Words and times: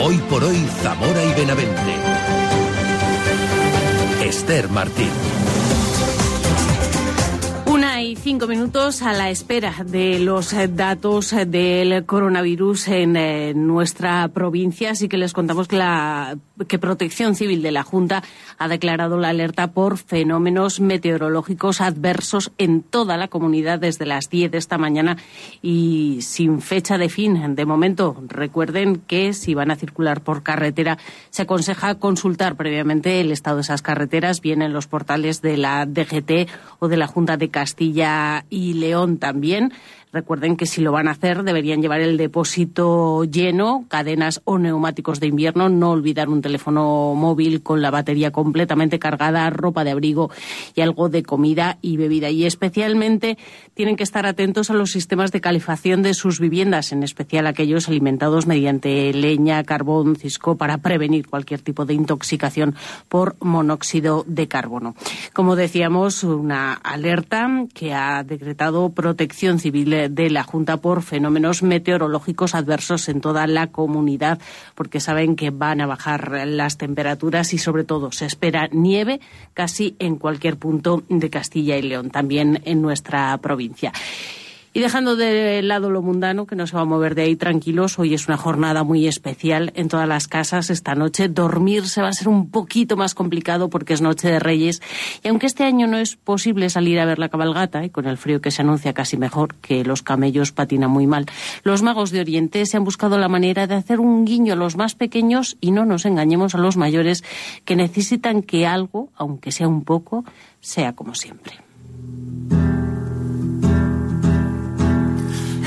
Hoy 0.00 0.16
por 0.30 0.44
hoy, 0.44 0.56
Zamora 0.80 1.24
y 1.24 1.34
Benavente. 1.34 1.94
Esther 4.24 4.68
Martín. 4.68 5.08
Una 7.66 8.00
y 8.02 8.14
cinco 8.14 8.46
minutos 8.46 9.02
a 9.02 9.12
la 9.12 9.28
espera 9.28 9.74
de 9.84 10.20
los 10.20 10.54
datos 10.76 11.34
del 11.48 12.06
coronavirus 12.06 12.88
en 12.88 13.16
eh, 13.16 13.54
nuestra 13.54 14.28
provincia. 14.28 14.92
Así 14.92 15.08
que 15.08 15.18
les 15.18 15.32
contamos 15.32 15.66
que, 15.66 15.76
la, 15.76 16.38
que 16.66 16.78
Protección 16.78 17.34
Civil 17.34 17.62
de 17.62 17.72
la 17.72 17.82
Junta 17.82 18.22
ha 18.58 18.68
declarado 18.68 19.18
la 19.18 19.28
alerta 19.28 19.68
por 19.72 19.98
fenómenos 19.98 20.80
meteorológicos 20.80 21.80
adversos 21.80 22.52
en 22.58 22.82
toda 22.82 23.16
la 23.16 23.28
comunidad 23.28 23.78
desde 23.78 24.06
las 24.06 24.30
10 24.30 24.50
de 24.50 24.58
esta 24.58 24.78
mañana 24.78 25.16
y 25.62 26.18
sin 26.22 26.60
fecha 26.60 26.98
de 26.98 27.08
fin. 27.08 27.54
De 27.54 27.66
momento, 27.66 28.22
recuerden 28.26 29.02
que 29.06 29.32
si 29.32 29.54
van 29.54 29.70
a 29.70 29.76
circular 29.76 30.22
por 30.22 30.42
carretera, 30.42 30.98
se 31.30 31.42
aconseja 31.42 31.96
consultar 31.96 32.56
previamente 32.56 33.20
el 33.20 33.32
estado 33.32 33.56
de 33.56 33.62
esas 33.62 33.82
carreteras, 33.82 34.40
bien 34.40 34.62
en 34.62 34.72
los 34.72 34.86
portales 34.86 35.42
de 35.42 35.56
la 35.56 35.86
DGT 35.86 36.48
o 36.78 36.88
de 36.88 36.96
la 36.96 37.06
Junta 37.06 37.36
de 37.36 37.50
Castilla 37.50 38.44
y 38.50 38.74
León 38.74 39.18
también. 39.18 39.72
Recuerden 40.10 40.56
que 40.56 40.64
si 40.64 40.80
lo 40.80 40.90
van 40.90 41.06
a 41.06 41.10
hacer 41.10 41.42
deberían 41.42 41.82
llevar 41.82 42.00
el 42.00 42.16
depósito 42.16 43.24
lleno, 43.24 43.84
cadenas 43.88 44.40
o 44.44 44.58
neumáticos 44.58 45.20
de 45.20 45.26
invierno, 45.26 45.68
no 45.68 45.90
olvidar 45.90 46.30
un 46.30 46.40
teléfono 46.40 47.14
móvil 47.14 47.62
con 47.62 47.82
la 47.82 47.90
batería 47.90 48.30
completamente 48.30 48.98
cargada, 48.98 49.50
ropa 49.50 49.84
de 49.84 49.90
abrigo 49.90 50.30
y 50.74 50.80
algo 50.80 51.10
de 51.10 51.22
comida 51.22 51.76
y 51.82 51.98
bebida. 51.98 52.30
Y 52.30 52.46
especialmente 52.46 53.36
tienen 53.74 53.96
que 53.96 54.02
estar 54.02 54.24
atentos 54.24 54.70
a 54.70 54.74
los 54.74 54.92
sistemas 54.92 55.30
de 55.30 55.42
calefacción 55.42 56.02
de 56.02 56.14
sus 56.14 56.40
viviendas, 56.40 56.92
en 56.92 57.02
especial 57.02 57.46
aquellos 57.46 57.88
alimentados 57.88 58.46
mediante 58.46 59.12
leña, 59.12 59.62
carbón, 59.64 60.16
cisco, 60.16 60.56
para 60.56 60.78
prevenir 60.78 61.28
cualquier 61.28 61.60
tipo 61.60 61.84
de 61.84 61.92
intoxicación 61.92 62.76
por 63.10 63.36
monóxido 63.40 64.24
de 64.26 64.48
carbono. 64.48 64.94
Como 65.34 65.54
decíamos, 65.54 66.24
una 66.24 66.72
alerta 66.72 67.66
que 67.74 67.92
ha 67.92 68.24
decretado 68.24 68.88
Protección 68.90 69.58
Civil 69.58 69.97
de 70.08 70.30
la 70.30 70.44
Junta 70.44 70.76
por 70.76 71.02
fenómenos 71.02 71.62
meteorológicos 71.62 72.54
adversos 72.54 73.08
en 73.08 73.20
toda 73.20 73.46
la 73.46 73.68
comunidad, 73.68 74.38
porque 74.74 75.00
saben 75.00 75.34
que 75.34 75.50
van 75.50 75.80
a 75.80 75.86
bajar 75.86 76.46
las 76.46 76.78
temperaturas 76.78 77.52
y 77.54 77.58
sobre 77.58 77.84
todo 77.84 78.12
se 78.12 78.26
espera 78.26 78.68
nieve 78.70 79.20
casi 79.54 79.96
en 79.98 80.16
cualquier 80.16 80.56
punto 80.56 81.02
de 81.08 81.30
Castilla 81.30 81.76
y 81.76 81.82
León, 81.82 82.10
también 82.10 82.62
en 82.64 82.80
nuestra 82.82 83.36
provincia. 83.38 83.92
Y 84.78 84.80
dejando 84.80 85.16
de 85.16 85.60
lado 85.62 85.90
lo 85.90 86.02
mundano, 86.02 86.46
que 86.46 86.54
no 86.54 86.64
se 86.68 86.76
va 86.76 86.82
a 86.82 86.84
mover 86.84 87.16
de 87.16 87.22
ahí 87.22 87.34
tranquilos, 87.34 87.98
hoy 87.98 88.14
es 88.14 88.28
una 88.28 88.36
jornada 88.36 88.84
muy 88.84 89.08
especial 89.08 89.72
en 89.74 89.88
todas 89.88 90.06
las 90.06 90.28
casas 90.28 90.70
esta 90.70 90.94
noche. 90.94 91.26
Dormirse 91.28 92.00
va 92.00 92.10
a 92.10 92.12
ser 92.12 92.28
un 92.28 92.48
poquito 92.48 92.96
más 92.96 93.16
complicado 93.16 93.70
porque 93.70 93.94
es 93.94 94.02
Noche 94.02 94.28
de 94.28 94.38
Reyes. 94.38 94.80
Y 95.24 95.26
aunque 95.26 95.46
este 95.46 95.64
año 95.64 95.88
no 95.88 95.98
es 95.98 96.14
posible 96.14 96.70
salir 96.70 97.00
a 97.00 97.06
ver 97.06 97.18
la 97.18 97.28
cabalgata, 97.28 97.84
y 97.84 97.90
con 97.90 98.06
el 98.06 98.18
frío 98.18 98.40
que 98.40 98.52
se 98.52 98.62
anuncia 98.62 98.92
casi 98.92 99.16
mejor, 99.16 99.56
que 99.56 99.82
los 99.82 100.02
camellos 100.02 100.52
patinan 100.52 100.92
muy 100.92 101.08
mal, 101.08 101.26
los 101.64 101.82
magos 101.82 102.12
de 102.12 102.20
Oriente 102.20 102.64
se 102.64 102.76
han 102.76 102.84
buscado 102.84 103.18
la 103.18 103.26
manera 103.26 103.66
de 103.66 103.74
hacer 103.74 103.98
un 103.98 104.24
guiño 104.24 104.52
a 104.52 104.56
los 104.56 104.76
más 104.76 104.94
pequeños 104.94 105.56
y 105.60 105.72
no 105.72 105.86
nos 105.86 106.06
engañemos 106.06 106.54
a 106.54 106.58
los 106.58 106.76
mayores 106.76 107.24
que 107.64 107.74
necesitan 107.74 108.44
que 108.44 108.64
algo, 108.64 109.08
aunque 109.16 109.50
sea 109.50 109.66
un 109.66 109.82
poco, 109.82 110.24
sea 110.60 110.92
como 110.92 111.16
siempre. 111.16 111.54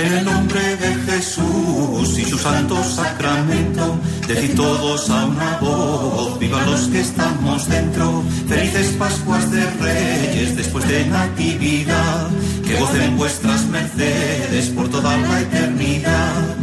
En 0.03 0.13
el 0.13 0.25
nombre 0.25 0.77
de 0.77 0.95
Jesús 1.11 2.17
y 2.17 2.25
su 2.25 2.35
santo 2.35 2.83
sacramento, 2.83 3.99
decid 4.27 4.55
todos 4.55 5.07
a 5.11 5.25
una 5.25 5.57
voz, 5.59 6.39
vivan 6.39 6.65
los 6.71 6.87
que 6.87 7.01
estamos 7.01 7.69
dentro, 7.69 8.23
felices 8.47 8.95
Pascuas 8.97 9.51
de 9.51 9.63
Reyes 9.79 10.57
después 10.57 10.87
de 10.87 11.05
Natividad, 11.05 12.29
que 12.65 12.79
gocen 12.79 13.15
vuestras 13.15 13.67
mercedes 13.67 14.69
por 14.69 14.89
toda 14.89 15.15
la 15.17 15.41
eternidad. 15.41 16.55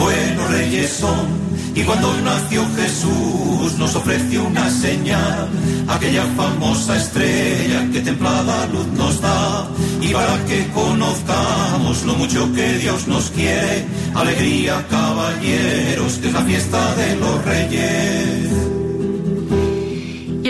Buenos 0.00 0.50
reyes 0.50 0.90
son 0.90 1.50
y 1.74 1.82
cuando 1.82 2.12
nació 2.22 2.66
Jesús 2.76 3.78
nos 3.78 3.94
ofreció 3.94 4.44
una 4.44 4.68
señal, 4.70 5.48
aquella 5.88 6.24
famosa 6.36 6.96
estrella 6.96 7.88
que 7.92 8.00
templada 8.00 8.66
luz 8.66 8.86
nos 8.88 9.20
da. 9.20 9.68
Y 10.00 10.08
para 10.08 10.44
que 10.46 10.66
conozcamos 10.68 12.02
lo 12.04 12.14
mucho 12.14 12.52
que 12.54 12.78
Dios 12.78 13.06
nos 13.06 13.30
quiere, 13.30 13.86
alegría 14.14 14.84
caballeros, 14.88 16.14
que 16.14 16.28
es 16.28 16.32
la 16.32 16.42
fiesta 16.42 16.94
de 16.96 17.16
los 17.16 17.44
reyes. 17.44 18.79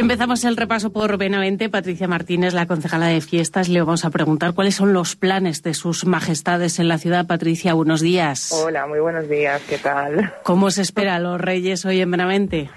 Empezamos 0.00 0.44
el 0.44 0.56
repaso 0.56 0.92
por 0.92 1.18
Benavente. 1.18 1.68
Patricia 1.68 2.08
Martínez, 2.08 2.54
la 2.54 2.64
concejala 2.64 3.08
de 3.08 3.20
fiestas, 3.20 3.68
le 3.68 3.80
vamos 3.80 4.06
a 4.06 4.10
preguntar 4.10 4.54
cuáles 4.54 4.74
son 4.74 4.94
los 4.94 5.14
planes 5.14 5.62
de 5.62 5.74
sus 5.74 6.06
majestades 6.06 6.78
en 6.78 6.88
la 6.88 6.96
ciudad. 6.96 7.26
Patricia, 7.26 7.74
buenos 7.74 8.00
días. 8.00 8.50
Hola, 8.50 8.86
muy 8.86 8.98
buenos 8.98 9.28
días. 9.28 9.60
¿Qué 9.68 9.76
tal? 9.76 10.32
¿Cómo 10.42 10.70
se 10.70 10.80
espera 10.80 11.16
a 11.16 11.18
los 11.18 11.38
reyes 11.38 11.84
hoy 11.84 12.00
en 12.00 12.10
Benavente? 12.10 12.70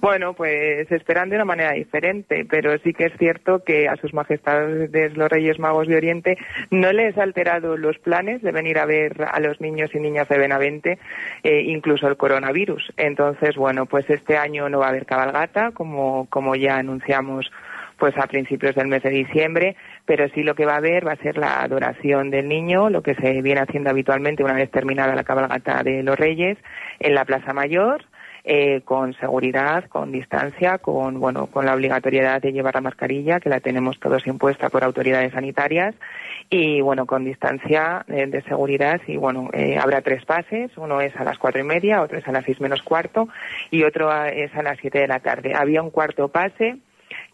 Bueno, 0.00 0.34
pues 0.34 0.90
esperan 0.90 1.28
de 1.30 1.36
una 1.36 1.44
manera 1.44 1.72
diferente, 1.72 2.46
pero 2.48 2.76
sí 2.78 2.92
que 2.92 3.06
es 3.06 3.12
cierto 3.18 3.62
que 3.64 3.88
a 3.88 3.96
sus 3.96 4.14
majestades 4.14 5.16
los 5.16 5.28
Reyes 5.28 5.58
Magos 5.58 5.86
de 5.86 5.96
Oriente 5.96 6.38
no 6.70 6.92
les 6.92 7.16
ha 7.18 7.22
alterado 7.22 7.76
los 7.76 7.98
planes 7.98 8.42
de 8.42 8.52
venir 8.52 8.78
a 8.78 8.86
ver 8.86 9.26
a 9.30 9.40
los 9.40 9.60
niños 9.60 9.94
y 9.94 10.00
niñas 10.00 10.28
de 10.28 10.38
Benavente, 10.38 10.98
eh, 11.42 11.62
incluso 11.62 12.08
el 12.08 12.16
coronavirus. 12.16 12.92
Entonces, 12.96 13.56
bueno, 13.56 13.86
pues 13.86 14.08
este 14.10 14.36
año 14.36 14.68
no 14.68 14.80
va 14.80 14.86
a 14.86 14.90
haber 14.90 15.06
cabalgata, 15.06 15.72
como, 15.72 16.26
como 16.30 16.54
ya 16.56 16.76
anunciamos 16.76 17.50
pues 17.98 18.16
a 18.18 18.26
principios 18.26 18.74
del 18.74 18.88
mes 18.88 19.02
de 19.02 19.10
diciembre, 19.10 19.76
pero 20.04 20.28
sí 20.28 20.42
lo 20.42 20.54
que 20.54 20.66
va 20.66 20.74
a 20.74 20.78
haber 20.78 21.06
va 21.06 21.12
a 21.12 21.16
ser 21.16 21.38
la 21.38 21.62
adoración 21.62 22.30
del 22.30 22.46
niño, 22.46 22.90
lo 22.90 23.02
que 23.02 23.14
se 23.14 23.40
viene 23.40 23.62
haciendo 23.62 23.88
habitualmente 23.88 24.44
una 24.44 24.52
vez 24.52 24.70
terminada 24.70 25.14
la 25.14 25.24
cabalgata 25.24 25.82
de 25.82 26.02
los 26.02 26.18
Reyes 26.18 26.58
en 26.98 27.14
la 27.14 27.24
Plaza 27.24 27.54
Mayor 27.54 28.04
eh, 28.48 28.82
con 28.84 29.12
seguridad, 29.14 29.86
con 29.88 30.12
distancia, 30.12 30.78
con 30.78 31.18
bueno, 31.18 31.48
con 31.48 31.66
la 31.66 31.74
obligatoriedad 31.74 32.40
de 32.40 32.52
llevar 32.52 32.76
la 32.76 32.80
mascarilla, 32.80 33.40
que 33.40 33.48
la 33.48 33.58
tenemos 33.58 33.98
todos 33.98 34.24
impuesta 34.28 34.70
por 34.70 34.84
autoridades 34.84 35.32
sanitarias, 35.32 35.96
y 36.48 36.80
bueno, 36.80 37.06
con 37.06 37.24
distancia 37.24 38.04
eh, 38.06 38.26
de 38.28 38.42
seguridad. 38.42 39.00
Y 39.08 39.16
bueno, 39.16 39.50
eh, 39.52 39.76
habrá 39.76 40.00
tres 40.00 40.24
pases, 40.24 40.70
uno 40.76 41.00
es 41.00 41.16
a 41.16 41.24
las 41.24 41.38
cuatro 41.38 41.60
y 41.60 41.64
media, 41.64 42.00
otro 42.02 42.18
es 42.18 42.28
a 42.28 42.32
las 42.32 42.44
seis 42.44 42.60
menos 42.60 42.82
cuarto, 42.82 43.28
y 43.72 43.82
otro 43.82 44.12
es 44.24 44.54
a 44.54 44.62
las 44.62 44.78
siete 44.78 45.00
de 45.00 45.08
la 45.08 45.18
tarde. 45.18 45.52
Había 45.52 45.82
un 45.82 45.90
cuarto 45.90 46.28
pase 46.28 46.76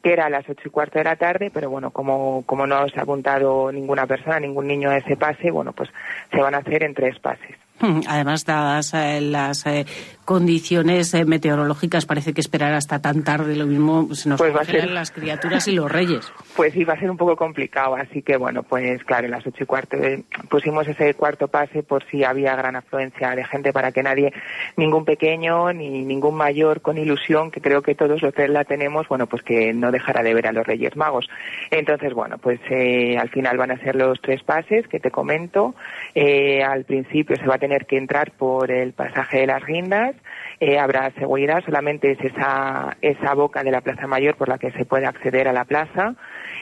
que 0.02 0.12
era 0.12 0.26
a 0.26 0.30
las 0.30 0.48
ocho 0.48 0.62
y 0.64 0.70
cuarto 0.70 0.98
de 0.98 1.04
la 1.04 1.16
tarde, 1.16 1.50
pero 1.52 1.68
bueno, 1.68 1.90
como, 1.90 2.42
como 2.46 2.66
no 2.66 2.88
se 2.88 2.98
ha 2.98 3.02
apuntado 3.02 3.70
ninguna 3.70 4.06
persona, 4.06 4.40
ningún 4.40 4.66
niño 4.66 4.90
a 4.90 4.96
ese 4.96 5.16
pase, 5.16 5.50
bueno, 5.50 5.72
pues 5.72 5.90
se 6.32 6.40
van 6.40 6.54
a 6.54 6.58
hacer 6.58 6.82
en 6.82 6.94
tres 6.94 7.18
pases. 7.18 7.56
Además, 8.06 8.44
dadas 8.44 8.94
eh, 8.94 9.20
las 9.20 9.66
eh, 9.66 9.84
condiciones 10.24 11.12
eh, 11.14 11.24
meteorológicas, 11.24 12.06
parece 12.06 12.32
que 12.32 12.40
esperar 12.40 12.74
hasta 12.74 13.00
tan 13.00 13.24
tarde 13.24 13.56
lo 13.56 13.66
mismo 13.66 14.14
se 14.14 14.28
nos 14.28 14.40
pues 14.40 14.54
las 14.90 15.10
criaturas 15.10 15.66
y 15.68 15.72
los 15.72 15.90
reyes. 15.90 16.32
Pues 16.54 16.74
sí, 16.74 16.84
va 16.84 16.92
a 16.92 17.00
ser 17.00 17.10
un 17.10 17.16
poco 17.16 17.34
complicado. 17.34 17.94
Así 17.94 18.20
que, 18.20 18.36
bueno, 18.36 18.62
pues 18.62 19.02
claro, 19.04 19.24
en 19.24 19.30
las 19.30 19.46
ocho 19.46 19.64
y 19.64 19.66
cuarto 19.66 19.96
pusimos 20.50 20.86
ese 20.86 21.14
cuarto 21.14 21.48
pase 21.48 21.82
por 21.82 22.04
si 22.10 22.24
había 22.24 22.54
gran 22.54 22.76
afluencia 22.76 23.34
de 23.34 23.42
gente 23.42 23.72
para 23.72 23.90
que 23.90 24.02
nadie, 24.02 24.34
ningún 24.76 25.06
pequeño 25.06 25.72
ni 25.72 26.04
ningún 26.04 26.34
mayor 26.34 26.82
con 26.82 26.98
ilusión, 26.98 27.50
que 27.50 27.62
creo 27.62 27.80
que 27.80 27.94
todos 27.94 28.20
los 28.20 28.34
que 28.34 28.48
la 28.48 28.64
tenemos, 28.64 29.08
bueno, 29.08 29.26
pues 29.28 29.42
que 29.42 29.72
no 29.72 29.90
dejara 29.90 30.22
de 30.22 30.34
ver 30.34 30.46
a 30.46 30.52
los 30.52 30.66
Reyes 30.66 30.94
Magos. 30.94 31.30
Entonces, 31.70 32.12
bueno, 32.12 32.36
pues 32.36 32.60
al 33.18 33.30
final 33.30 33.56
van 33.56 33.70
a 33.70 33.78
ser 33.78 33.96
los 33.96 34.20
tres 34.20 34.42
pases 34.42 34.86
que 34.88 35.00
te 35.00 35.10
comento. 35.10 35.74
al 36.14 36.84
principio 36.84 37.36
se 37.36 37.46
va 37.46 37.54
a 37.54 37.58
tener 37.58 37.71
que 37.80 37.96
entrar 37.96 38.32
por 38.32 38.70
el 38.70 38.92
pasaje 38.92 39.40
de 39.40 39.46
las 39.46 39.64
guindas. 39.64 40.14
Eh, 40.60 40.78
habrá 40.78 41.10
seguridad, 41.12 41.62
solamente 41.64 42.12
es 42.12 42.20
esa, 42.20 42.96
esa 43.00 43.34
boca 43.34 43.64
de 43.64 43.72
la 43.72 43.80
Plaza 43.80 44.06
Mayor 44.06 44.36
por 44.36 44.48
la 44.48 44.58
que 44.58 44.70
se 44.72 44.84
puede 44.84 45.06
acceder 45.06 45.48
a 45.48 45.52
la 45.52 45.64
plaza. 45.64 46.14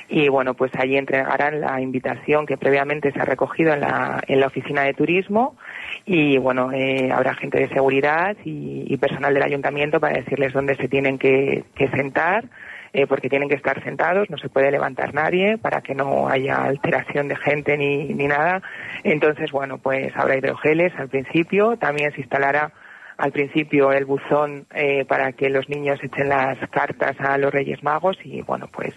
Y 0.08 0.28
bueno, 0.28 0.54
pues 0.54 0.72
allí 0.78 0.96
entregarán 0.96 1.60
la 1.60 1.80
invitación 1.80 2.46
que 2.46 2.56
previamente 2.56 3.12
se 3.12 3.20
ha 3.20 3.24
recogido 3.24 3.72
en 3.72 3.80
la, 3.80 4.22
en 4.26 4.40
la 4.40 4.46
oficina 4.46 4.82
de 4.82 4.94
turismo 4.94 5.56
y 6.04 6.38
bueno, 6.38 6.72
eh, 6.72 7.10
habrá 7.12 7.34
gente 7.34 7.58
de 7.58 7.68
seguridad 7.68 8.36
y, 8.44 8.96
personal 8.96 9.32
del 9.32 9.42
ayuntamiento 9.42 10.00
para 10.00 10.18
decirles 10.18 10.52
dónde 10.52 10.76
se 10.76 10.88
tienen 10.88 11.18
que, 11.18 11.64
sentar, 11.94 12.44
eh, 12.92 13.06
porque 13.06 13.28
tienen 13.28 13.48
que 13.48 13.54
estar 13.54 13.82
sentados, 13.82 14.30
no 14.30 14.38
se 14.38 14.48
puede 14.48 14.70
levantar 14.70 15.14
nadie 15.14 15.58
para 15.58 15.80
que 15.80 15.94
no 15.94 16.28
haya 16.28 16.64
alteración 16.64 17.28
de 17.28 17.36
gente 17.36 17.76
ni, 17.76 18.12
ni 18.14 18.26
nada. 18.26 18.62
Entonces, 19.04 19.50
bueno, 19.52 19.78
pues 19.78 20.16
habrá 20.16 20.36
hidrogeles 20.36 20.92
al 20.96 21.08
principio, 21.08 21.76
también 21.76 22.12
se 22.12 22.20
instalará 22.20 22.72
al 23.20 23.32
principio 23.32 23.92
el 23.92 24.06
buzón 24.06 24.66
eh, 24.74 25.04
para 25.04 25.32
que 25.32 25.50
los 25.50 25.68
niños 25.68 26.02
echen 26.02 26.30
las 26.30 26.58
cartas 26.70 27.20
a 27.20 27.36
los 27.36 27.52
Reyes 27.52 27.82
Magos 27.82 28.16
y 28.24 28.40
bueno 28.40 28.66
pues 28.72 28.94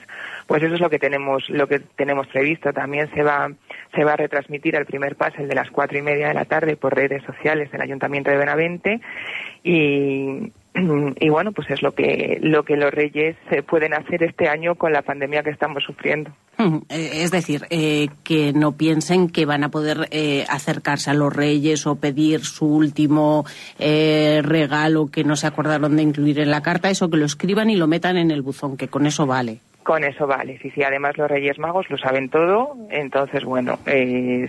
pues 0.47 0.63
eso 0.63 0.75
es 0.75 0.79
lo 0.79 0.89
que 0.89 0.97
tenemos 0.97 1.49
lo 1.49 1.67
que 1.67 1.79
tenemos 1.79 2.27
previsto 2.27 2.71
también 2.71 3.13
se 3.13 3.21
va 3.21 3.51
se 3.93 4.03
va 4.05 4.13
a 4.13 4.17
retransmitir 4.17 4.75
el 4.75 4.85
primer 4.85 5.17
paso 5.17 5.41
el 5.41 5.49
de 5.49 5.55
las 5.55 5.69
cuatro 5.71 5.97
y 5.97 6.01
media 6.01 6.29
de 6.29 6.35
la 6.35 6.45
tarde 6.45 6.77
por 6.77 6.95
redes 6.95 7.21
sociales 7.23 7.69
del 7.71 7.81
Ayuntamiento 7.81 8.31
de 8.31 8.37
Benavente 8.37 9.01
y 9.61 10.53
y 10.75 11.29
bueno, 11.29 11.51
pues 11.51 11.69
es 11.69 11.83
lo 11.83 11.91
que, 11.91 12.39
lo 12.41 12.63
que 12.63 12.75
los 12.75 12.91
reyes 12.91 13.35
eh, 13.51 13.61
pueden 13.61 13.93
hacer 13.93 14.23
este 14.23 14.47
año 14.49 14.73
con 14.73 14.91
la 14.91 15.03
pandemia 15.03 15.43
que 15.43 15.51
estamos 15.51 15.83
sufriendo. 15.83 16.31
Eh, 16.89 17.23
es 17.23 17.31
decir, 17.31 17.61
eh, 17.69 18.07
que 18.23 18.53
no 18.53 18.71
piensen 18.71 19.29
que 19.29 19.45
van 19.45 19.63
a 19.63 19.69
poder 19.69 20.09
acercarse 20.49 21.11
a 21.11 21.13
los 21.13 21.33
reyes 21.33 21.85
o 21.85 21.97
pedir 21.97 22.41
su 22.41 22.65
último 22.65 23.45
regalo 23.79 25.11
que 25.11 25.23
no 25.23 25.35
se 25.35 25.47
acordaron 25.47 25.95
de 25.95 26.03
incluir 26.03 26.39
en 26.39 26.49
la 26.49 26.61
carta, 26.61 26.89
eso 26.89 27.09
que 27.09 27.17
lo 27.17 27.25
escriban 27.25 27.69
y 27.69 27.75
lo 27.75 27.87
metan 27.87 28.17
en 28.17 28.31
el 28.31 28.41
buzón, 28.41 28.77
que 28.77 28.87
con 28.87 29.05
eso 29.05 29.27
vale. 29.27 29.59
Con 29.83 30.03
eso 30.03 30.25
vale, 30.25 30.57
sí, 30.59 30.71
sí. 30.71 30.81
Además 30.81 31.17
los 31.17 31.29
Reyes 31.29 31.59
Magos 31.59 31.89
lo 31.89 31.97
saben 31.97 32.29
todo, 32.29 32.77
entonces 32.89 33.43
bueno, 33.43 33.79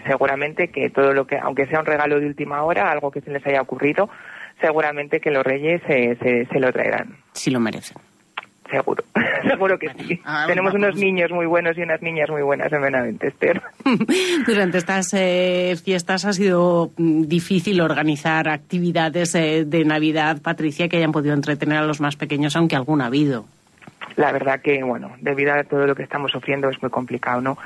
seguramente 0.07 0.69
que 0.69 0.91
todo 0.91 1.13
lo 1.13 1.27
que, 1.27 1.37
aunque 1.39 1.67
sea 1.67 1.81
un 1.81 1.87
regalo 1.87 2.21
de 2.21 2.27
última 2.27 2.63
hora, 2.63 2.91
algo 2.91 3.11
que 3.11 3.21
se 3.21 3.33
les 3.33 3.45
haya 3.47 3.61
ocurrido, 3.61 4.09
seguramente 4.61 5.21
que 5.21 5.31
los 5.31 5.45
reyes 5.45 5.83
se, 5.87 6.17
se, 6.17 6.61
lo 6.61 6.73
traerán. 6.73 7.17
Si 7.33 7.51
lo 7.51 7.61
merecen. 7.61 7.97
Seguro, 8.71 9.05
seguro 9.49 9.79
que 9.79 9.91
sí. 9.91 10.21
Ah, 10.25 10.45
Tenemos 10.49 10.73
unos 10.75 10.97
niños 10.97 11.31
muy 11.31 11.47
buenos 11.47 11.77
y 11.77 11.83
unas 11.83 12.01
niñas 12.01 12.31
muy 12.31 12.43
buenas 12.43 12.73
en 12.73 12.81
Benavente, 12.81 13.29
Esther. 13.29 13.61
Durante 14.47 14.79
estas 14.79 15.13
eh, 15.15 15.77
fiestas 15.85 16.25
ha 16.25 16.33
sido 16.33 16.91
mm, 16.97 17.25
difícil 17.25 17.81
organizar 17.81 18.49
actividades 18.49 19.35
eh, 19.35 19.65
de 19.67 19.85
Navidad, 19.85 20.41
Patricia, 20.43 20.89
que 20.89 20.97
hayan 20.97 21.13
podido 21.13 21.35
entretener 21.35 21.79
a 21.79 21.85
los 21.87 22.01
más 22.01 22.17
pequeños, 22.17 22.57
aunque 22.57 22.77
alguna 22.77 23.05
ha 23.05 23.09
habido. 23.09 23.45
La 24.17 24.33
verdad 24.33 24.61
que, 24.61 24.83
bueno, 24.83 25.13
debido 25.21 25.53
a 25.53 25.65
todo 25.65 25.87
lo 25.87 25.95
que 25.95 26.03
estamos 26.03 26.31
sufriendo 26.31 26.69
es 26.69 26.81
muy 26.81 26.91
complicado, 26.91 27.41
¿no? 27.41 27.59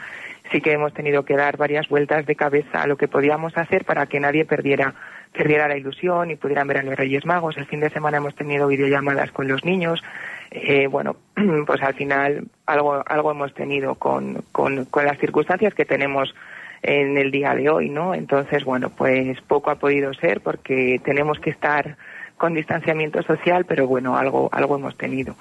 Sí 0.51 0.61
que 0.61 0.73
hemos 0.73 0.95
tenido 0.95 1.25
que 1.25 1.37
dar 1.37 1.59
varias 1.59 1.89
vueltas 1.89 2.25
de 2.25 2.35
cabeza 2.35 2.83
a 2.83 2.87
lo 2.87 2.97
que 2.97 3.07
podíamos 3.07 3.57
hacer 3.57 3.85
para 3.85 4.07
que 4.07 4.19
nadie 4.19 4.47
perdiera 4.47 4.95
perdiera 5.33 5.69
la 5.69 5.77
ilusión 5.77 6.31
y 6.31 6.37
pudieran 6.37 6.67
ver 6.69 6.79
a 6.79 6.83
los 6.83 6.97
Reyes 6.97 7.25
Magos. 7.25 7.57
El 7.57 7.67
fin 7.67 7.81
de 7.81 7.91
semana 7.91 8.19
hemos 8.19 8.35
tenido 8.35 8.69
videollamadas 8.69 9.31
con 9.33 9.49
los 9.49 9.65
niños. 9.65 10.03
Eh, 10.51 10.87
bueno, 10.87 11.17
pues 11.67 11.83
al 11.83 11.95
final 11.95 12.45
algo, 12.67 13.03
algo 13.07 13.31
hemos 13.31 13.55
tenido 13.55 13.95
con, 13.95 14.43
con, 14.53 14.85
con 14.87 15.05
las 15.05 15.19
circunstancias 15.19 15.75
que 15.75 15.85
tenemos 15.85 16.35
en 16.83 17.19
el 17.19 17.31
día 17.31 17.55
de 17.55 17.69
hoy, 17.69 17.89
¿no? 17.89 18.15
Entonces, 18.15 18.65
bueno, 18.65 18.91
pues 18.91 19.41
poco 19.43 19.71
ha 19.71 19.77
podido 19.77 20.15
ser 20.15 20.41
porque 20.41 21.01
tenemos 21.05 21.39
que 21.41 21.51
estar 21.51 21.97
con 22.37 22.55
distanciamiento 22.55 23.21
social, 23.23 23.65
pero 23.67 23.87
bueno, 23.87 24.17
algo, 24.17 24.49
algo 24.53 24.77
hemos 24.77 24.97
tenido. 24.97 25.35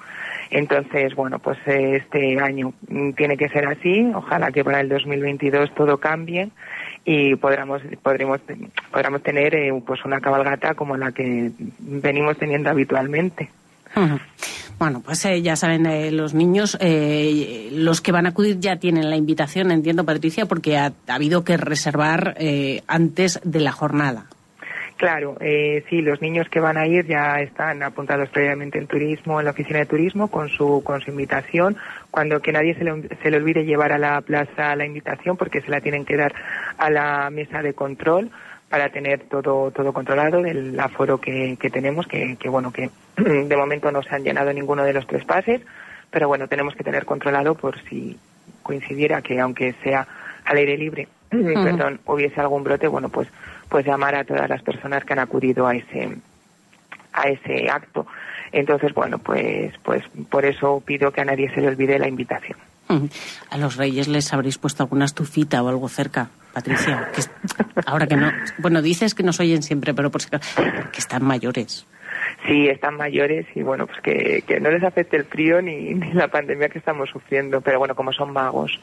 Entonces, 0.50 1.14
bueno, 1.14 1.38
pues 1.38 1.58
este 1.66 2.40
año 2.40 2.72
tiene 3.16 3.36
que 3.36 3.48
ser 3.48 3.66
así. 3.66 4.10
Ojalá 4.14 4.50
que 4.50 4.64
para 4.64 4.80
el 4.80 4.88
2022 4.88 5.74
todo 5.74 5.98
cambie 5.98 6.50
y 7.10 7.36
podremos 7.36 7.80
podremos 8.02 8.38
podremos 8.92 9.22
tener 9.22 9.54
eh, 9.54 9.82
pues 9.86 10.04
una 10.04 10.20
cabalgata 10.20 10.74
como 10.74 10.94
la 10.94 11.10
que 11.10 11.50
venimos 11.78 12.36
teniendo 12.36 12.68
habitualmente. 12.68 13.48
Bueno, 14.78 15.00
pues 15.00 15.24
eh, 15.24 15.40
ya 15.40 15.56
saben, 15.56 15.86
eh, 15.86 16.10
los 16.12 16.34
niños, 16.34 16.78
los 17.72 18.00
que 18.02 18.12
van 18.12 18.26
a 18.26 18.28
acudir 18.28 18.60
ya 18.60 18.76
tienen 18.76 19.08
la 19.08 19.16
invitación, 19.16 19.70
entiendo, 19.70 20.04
Patricia, 20.04 20.44
porque 20.44 20.76
ha 20.76 20.92
habido 21.08 21.44
que 21.44 21.56
reservar 21.56 22.36
antes 22.86 23.40
de 23.42 23.60
la 23.60 23.72
jornada. 23.72 24.26
Claro, 24.98 25.36
eh, 25.40 25.84
sí, 25.88 26.02
los 26.02 26.20
niños 26.20 26.48
que 26.48 26.58
van 26.58 26.76
a 26.76 26.84
ir 26.84 27.06
ya 27.06 27.40
están 27.40 27.84
apuntados 27.84 28.28
previamente 28.30 28.78
en 28.78 28.88
turismo, 28.88 29.38
en 29.38 29.44
la 29.44 29.52
oficina 29.52 29.78
de 29.78 29.86
turismo, 29.86 30.26
con 30.28 30.48
su, 30.48 30.82
con 30.84 31.00
su 31.00 31.12
invitación. 31.12 31.76
Cuando 32.10 32.42
que 32.42 32.50
nadie 32.50 32.74
se 32.74 32.82
le, 32.82 33.08
se 33.22 33.30
le 33.30 33.36
olvide 33.36 33.64
llevar 33.64 33.92
a 33.92 33.98
la 33.98 34.20
plaza 34.22 34.74
la 34.74 34.84
invitación, 34.84 35.36
porque 35.36 35.60
se 35.60 35.70
la 35.70 35.80
tienen 35.80 36.04
que 36.04 36.16
dar 36.16 36.34
a 36.78 36.90
la 36.90 37.30
mesa 37.30 37.62
de 37.62 37.74
control 37.74 38.32
para 38.68 38.90
tener 38.90 39.20
todo, 39.28 39.70
todo 39.70 39.92
controlado 39.92 40.42
del 40.42 40.78
aforo 40.80 41.20
que, 41.20 41.56
que 41.60 41.70
tenemos, 41.70 42.08
que, 42.08 42.34
que 42.34 42.48
bueno, 42.48 42.72
que 42.72 42.90
de 43.16 43.56
momento 43.56 43.92
no 43.92 44.02
se 44.02 44.16
han 44.16 44.24
llenado 44.24 44.52
ninguno 44.52 44.82
de 44.82 44.94
los 44.94 45.06
tres 45.06 45.24
pases, 45.24 45.60
pero 46.10 46.26
bueno, 46.26 46.48
tenemos 46.48 46.74
que 46.74 46.82
tener 46.82 47.04
controlado 47.04 47.54
por 47.54 47.78
si 47.84 48.18
coincidiera 48.64 49.22
que 49.22 49.38
aunque 49.38 49.74
sea 49.84 50.08
al 50.44 50.56
aire 50.56 50.76
libre, 50.76 51.06
perdón, 51.30 52.00
hubiese 52.04 52.40
algún 52.40 52.64
brote, 52.64 52.88
bueno, 52.88 53.10
pues 53.10 53.28
pues 53.68 53.86
llamar 53.86 54.14
a 54.14 54.24
todas 54.24 54.48
las 54.48 54.62
personas 54.62 55.04
que 55.04 55.12
han 55.12 55.18
acudido 55.18 55.66
a 55.66 55.74
ese 55.74 56.16
a 57.12 57.28
ese 57.28 57.68
acto. 57.70 58.06
Entonces, 58.52 58.94
bueno, 58.94 59.18
pues 59.18 59.74
pues 59.82 60.04
por 60.30 60.44
eso 60.44 60.82
pido 60.84 61.12
que 61.12 61.20
a 61.20 61.24
nadie 61.24 61.52
se 61.54 61.60
le 61.60 61.68
olvide 61.68 61.98
la 61.98 62.08
invitación. 62.08 62.58
A 63.50 63.58
los 63.58 63.76
reyes 63.76 64.08
les 64.08 64.32
habréis 64.32 64.56
puesto 64.56 64.82
alguna 64.82 65.04
estufita 65.04 65.62
o 65.62 65.68
algo 65.68 65.88
cerca, 65.90 66.30
Patricia. 66.54 67.10
ahora 67.86 68.06
que 68.06 68.16
no. 68.16 68.32
Bueno, 68.58 68.80
dices 68.80 69.14
que 69.14 69.22
nos 69.22 69.40
oyen 69.40 69.62
siempre, 69.62 69.92
pero 69.92 70.10
por 70.10 70.22
si 70.22 70.30
porque 70.30 70.98
están 70.98 71.22
mayores 71.22 71.86
sí 72.48 72.68
están 72.68 72.96
mayores 72.96 73.46
y 73.54 73.62
bueno, 73.62 73.86
pues 73.86 74.00
que, 74.00 74.42
que 74.46 74.58
no 74.58 74.70
les 74.70 74.82
afecte 74.82 75.16
el 75.16 75.24
frío 75.24 75.62
ni, 75.62 75.94
ni, 75.94 76.12
la 76.12 76.28
pandemia 76.28 76.68
que 76.68 76.78
estamos 76.78 77.10
sufriendo. 77.10 77.60
Pero 77.60 77.78
bueno, 77.78 77.94
como 77.94 78.12
son 78.12 78.32
magos, 78.32 78.80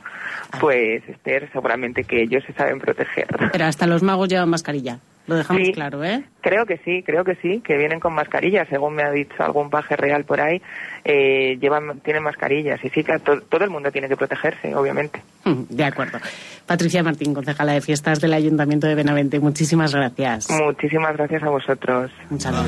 ah. 0.52 0.58
pues 0.62 1.04
Esther, 1.10 1.50
seguramente 1.52 2.04
que 2.04 2.22
ellos 2.22 2.44
se 2.46 2.54
saben 2.54 2.80
proteger. 2.80 3.28
Pero 3.52 3.66
hasta 3.66 3.88
los 3.88 4.04
magos 4.04 4.30
llevan 4.30 4.50
mascarilla. 4.50 5.00
Lo 5.28 5.36
dejamos 5.36 5.70
claro, 5.72 6.04
¿eh? 6.04 6.24
Creo 6.42 6.68
que 6.68 6.78
sí, 6.86 7.02
creo 7.04 7.24
que 7.24 7.34
sí, 7.36 7.60
que 7.62 7.78
vienen 7.78 8.00
con 8.00 8.14
mascarilla, 8.14 8.66
según 8.68 8.94
me 8.94 9.02
ha 9.02 9.10
dicho 9.10 9.44
algún 9.44 9.72
paje 9.72 9.96
real 9.96 10.24
por 10.24 10.40
ahí, 10.40 10.62
eh, 11.08 11.60
llevan, 11.62 12.00
tienen 12.00 12.24
mascarillas 12.24 12.84
y 12.84 12.90
sí, 12.90 13.04
que 13.04 13.20
todo 13.20 13.64
el 13.64 13.70
mundo 13.70 13.92
tiene 13.92 14.10
que 14.10 14.18
protegerse, 14.18 14.74
obviamente. 14.74 15.22
De 15.46 15.84
acuerdo. 15.84 16.18
Patricia 16.66 17.04
Martín, 17.04 17.36
concejala 17.36 17.74
de 17.74 17.82
fiestas 17.82 18.20
del 18.20 18.34
Ayuntamiento 18.34 18.88
de 18.88 18.96
Benavente, 18.96 19.40
muchísimas 19.40 19.94
gracias. 19.94 20.50
Muchísimas 20.50 21.16
gracias 21.16 21.44
a 21.44 21.50
vosotros. 21.50 22.12
Un 22.32 22.42
saludo. 22.42 22.64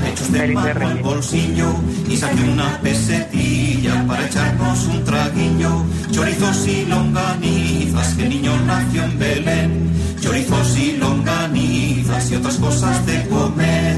bolsillo 1.01 1.73
y 2.07 2.15
saqué 2.15 2.43
una 2.43 2.79
pesetilla 2.79 4.05
para 4.07 4.27
echarnos 4.27 4.85
un 4.85 5.03
traguillo, 5.03 5.83
chorizos 6.11 6.67
y 6.67 6.85
longanizas, 6.85 8.13
que 8.13 8.29
niño 8.29 8.55
nació 8.67 9.03
en 9.03 9.17
Belén, 9.17 9.91
chorizos 10.21 10.77
y 10.77 10.97
longanizas 10.97 12.31
y 12.31 12.35
otras 12.35 12.57
cosas 12.57 13.03
de 13.07 13.27
comer. 13.29 13.97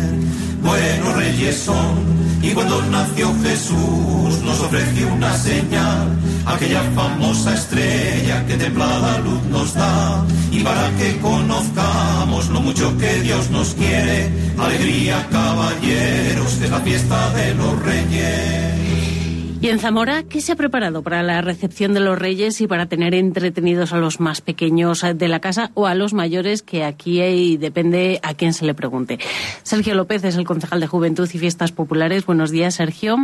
Buenos 0.61 1.15
reyes 1.15 1.57
son, 1.57 1.95
y 2.41 2.51
cuando 2.51 2.81
nació 2.83 3.33
Jesús 3.43 4.41
nos 4.43 4.59
ofreció 4.59 5.13
una 5.13 5.35
señal, 5.37 6.17
aquella 6.45 6.81
famosa 6.95 7.53
estrella 7.53 8.45
que 8.45 8.55
templada 8.55 9.19
luz 9.19 9.41
nos 9.49 9.73
da, 9.73 10.25
y 10.51 10.59
para 10.61 10.89
que 10.97 11.17
conozcamos 11.19 12.49
lo 12.49 12.61
mucho 12.61 12.97
que 12.97 13.21
Dios 13.21 13.49
nos 13.49 13.73
quiere, 13.73 14.29
alegría 14.57 15.27
caballeros, 15.31 16.53
que 16.53 16.65
es 16.65 16.71
la 16.71 16.79
fiesta 16.79 17.33
de 17.33 17.55
los 17.55 17.79
reyes. 17.83 18.88
Y 19.61 19.67
en 19.67 19.79
Zamora, 19.79 20.23
¿qué 20.23 20.39
se 20.39 20.53
ha 20.53 20.55
preparado 20.55 21.03
para 21.03 21.21
la 21.21 21.41
recepción 21.41 21.93
de 21.93 21.99
los 21.99 22.17
reyes 22.17 22.61
y 22.61 22.67
para 22.67 22.85
tener 22.85 23.13
entretenidos 23.13 23.91
a 23.91 23.97
los 23.97 24.21
más 24.21 24.39
pequeños 24.39 25.03
de 25.13 25.27
la 25.27 25.41
casa 25.41 25.71
o 25.73 25.85
a 25.85 25.95
los 25.95 26.13
mayores, 26.13 26.61
que 26.61 26.85
aquí 26.85 27.57
depende 27.57 28.21
a 28.23 28.35
quién 28.35 28.53
se 28.53 28.63
le 28.63 28.73
pregunte? 28.73 29.19
Sergio 29.63 29.95
López 29.95 30.23
es 30.23 30.37
el 30.37 30.45
concejal 30.45 30.79
de 30.79 30.87
Juventud 30.87 31.29
y 31.33 31.37
Fiestas 31.37 31.73
Populares. 31.73 32.25
Buenos 32.25 32.51
días, 32.51 32.75
Sergio. 32.75 33.17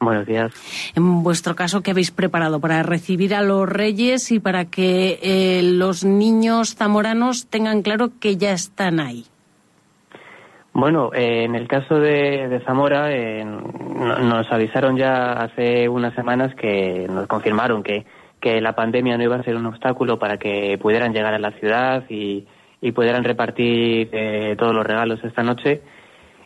Buenos 0.00 0.26
días. 0.26 0.50
En 0.94 1.22
vuestro 1.22 1.54
caso, 1.54 1.82
¿qué 1.82 1.90
habéis 1.90 2.10
preparado 2.10 2.58
para 2.58 2.82
recibir 2.82 3.34
a 3.34 3.42
los 3.42 3.68
reyes 3.68 4.32
y 4.32 4.40
para 4.40 4.64
que 4.64 5.20
eh, 5.22 5.60
los 5.62 6.04
niños 6.04 6.74
zamoranos 6.74 7.48
tengan 7.48 7.82
claro 7.82 8.12
que 8.18 8.38
ya 8.38 8.52
están 8.52 8.98
ahí? 8.98 9.26
Bueno, 10.72 11.10
eh, 11.12 11.44
en 11.44 11.56
el 11.56 11.66
caso 11.66 11.98
de, 11.98 12.62
Zamora 12.64 13.12
eh, 13.12 13.44
nos 13.44 14.50
avisaron 14.52 14.96
ya 14.96 15.32
hace 15.32 15.88
unas 15.88 16.14
semanas 16.14 16.54
que 16.54 17.06
nos 17.10 17.26
confirmaron 17.26 17.82
que, 17.82 18.06
que 18.40 18.60
la 18.60 18.74
pandemia 18.74 19.18
no 19.18 19.24
iba 19.24 19.36
a 19.36 19.42
ser 19.42 19.56
un 19.56 19.66
obstáculo 19.66 20.18
para 20.18 20.38
que 20.38 20.78
pudieran 20.80 21.12
llegar 21.12 21.34
a 21.34 21.40
la 21.40 21.50
ciudad 21.52 22.04
y, 22.08 22.46
y 22.80 22.92
pudieran 22.92 23.24
repartir 23.24 24.10
eh, 24.12 24.54
todos 24.58 24.74
los 24.74 24.86
regalos 24.86 25.22
esta 25.24 25.42
noche. 25.42 25.82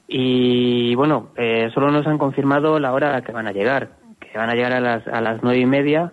Y 0.09 0.95
bueno, 0.95 1.31
solo 1.73 1.91
nos 1.91 2.07
han 2.07 2.19
confirmado 2.19 2.79
la 2.79 2.93
hora 2.93 3.23
que 3.23 3.33
van 3.33 3.47
a 3.47 3.53
llegar, 3.53 3.91
que 4.21 4.37
van 4.37 4.51
a 4.51 4.55
llegar 4.55 4.73
a 4.73 4.81
las, 4.81 5.07
a 5.07 5.23
las 5.23 5.43
nueve 5.43 5.61
y 5.61 5.67
media 5.67 6.13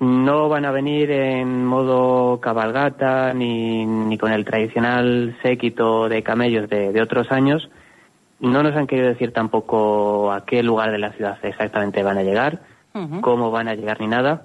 no 0.00 0.48
van 0.48 0.64
a 0.64 0.72
venir 0.72 1.10
en 1.10 1.64
modo 1.64 2.40
cabalgata 2.40 3.32
ni, 3.32 3.86
ni 3.86 4.18
con 4.18 4.32
el 4.32 4.44
tradicional 4.44 5.36
séquito 5.42 6.08
de 6.08 6.22
camellos 6.22 6.68
de, 6.68 6.92
de, 6.92 7.02
otros 7.02 7.30
años. 7.30 7.70
No 8.40 8.62
nos 8.62 8.74
han 8.74 8.86
querido 8.86 9.08
decir 9.08 9.32
tampoco 9.32 10.32
a 10.32 10.44
qué 10.44 10.62
lugar 10.62 10.90
de 10.90 10.98
la 10.98 11.12
ciudad 11.12 11.38
exactamente 11.42 12.02
van 12.02 12.18
a 12.18 12.22
llegar, 12.22 12.60
uh 12.92 12.98
-huh. 12.98 13.20
cómo 13.20 13.50
van 13.50 13.68
a 13.68 13.74
llegar 13.74 14.00
ni 14.00 14.08
nada, 14.08 14.42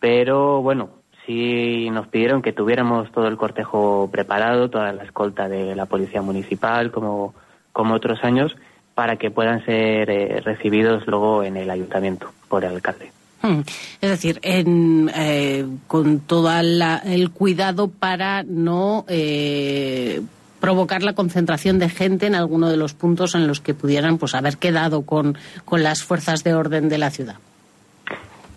pero 0.00 0.62
bueno, 0.62 0.88
sí 1.26 1.90
nos 1.90 2.08
pidieron 2.08 2.40
que 2.40 2.54
tuviéramos 2.54 3.12
todo 3.12 3.28
el 3.28 3.36
cortejo 3.36 4.08
preparado, 4.10 4.70
toda 4.70 4.92
la 4.92 5.04
escolta 5.04 5.48
de 5.48 5.76
la 5.76 5.84
policía 5.86 6.22
municipal, 6.22 6.90
como, 6.90 7.34
como 7.72 7.94
otros 7.94 8.24
años, 8.24 8.56
para 8.94 9.16
que 9.16 9.30
puedan 9.30 9.64
ser 9.64 10.10
eh, 10.10 10.40
recibidos 10.40 11.06
luego 11.06 11.44
en 11.44 11.56
el 11.58 11.70
ayuntamiento 11.70 12.32
por 12.48 12.64
el 12.64 12.72
alcalde. 12.72 13.12
Hmm. 13.40 13.60
Es 14.00 14.10
decir, 14.10 14.40
eh, 14.42 15.66
con 15.86 16.20
todo 16.20 16.50
el 16.58 17.30
cuidado 17.30 17.88
para 17.88 18.42
no 18.42 19.04
eh, 19.08 20.20
provocar 20.60 21.02
la 21.02 21.12
concentración 21.12 21.78
de 21.78 21.88
gente 21.88 22.26
en 22.26 22.34
alguno 22.34 22.68
de 22.68 22.76
los 22.76 22.94
puntos 22.94 23.36
en 23.36 23.46
los 23.46 23.60
que 23.60 23.74
pudieran 23.74 24.18
pues 24.18 24.34
haber 24.34 24.56
quedado 24.56 25.02
con, 25.02 25.38
con 25.64 25.84
las 25.84 26.02
fuerzas 26.02 26.42
de 26.42 26.54
orden 26.54 26.88
de 26.88 26.98
la 26.98 27.10
ciudad. 27.10 27.36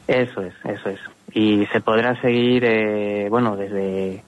Eso 0.08 0.42
es, 0.42 0.54
eso 0.66 0.90
es. 0.90 1.00
Y 1.34 1.66
se 1.68 1.80
podrá 1.80 2.20
seguir, 2.20 2.66
eh, 2.66 3.28
bueno, 3.30 3.56
desde, 3.56 4.24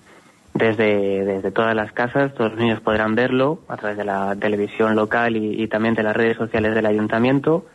desde, 0.54 1.26
desde 1.26 1.52
todas 1.52 1.76
las 1.76 1.92
casas, 1.94 2.34
todos 2.36 2.52
los 2.52 2.60
niños 2.60 2.80
podrán 2.80 3.16
verlo 3.16 3.60
a 3.68 3.76
través 3.76 3.98
de 3.98 4.06
la 4.06 4.36
televisión 4.40 4.96
local 4.96 5.36
y 5.36 5.68
también 5.68 5.96
de 5.96 6.04
las 6.04 6.16
redes 6.16 6.38
sociales 6.38 6.76
del 6.76 6.86
ayuntamiento 6.86 7.66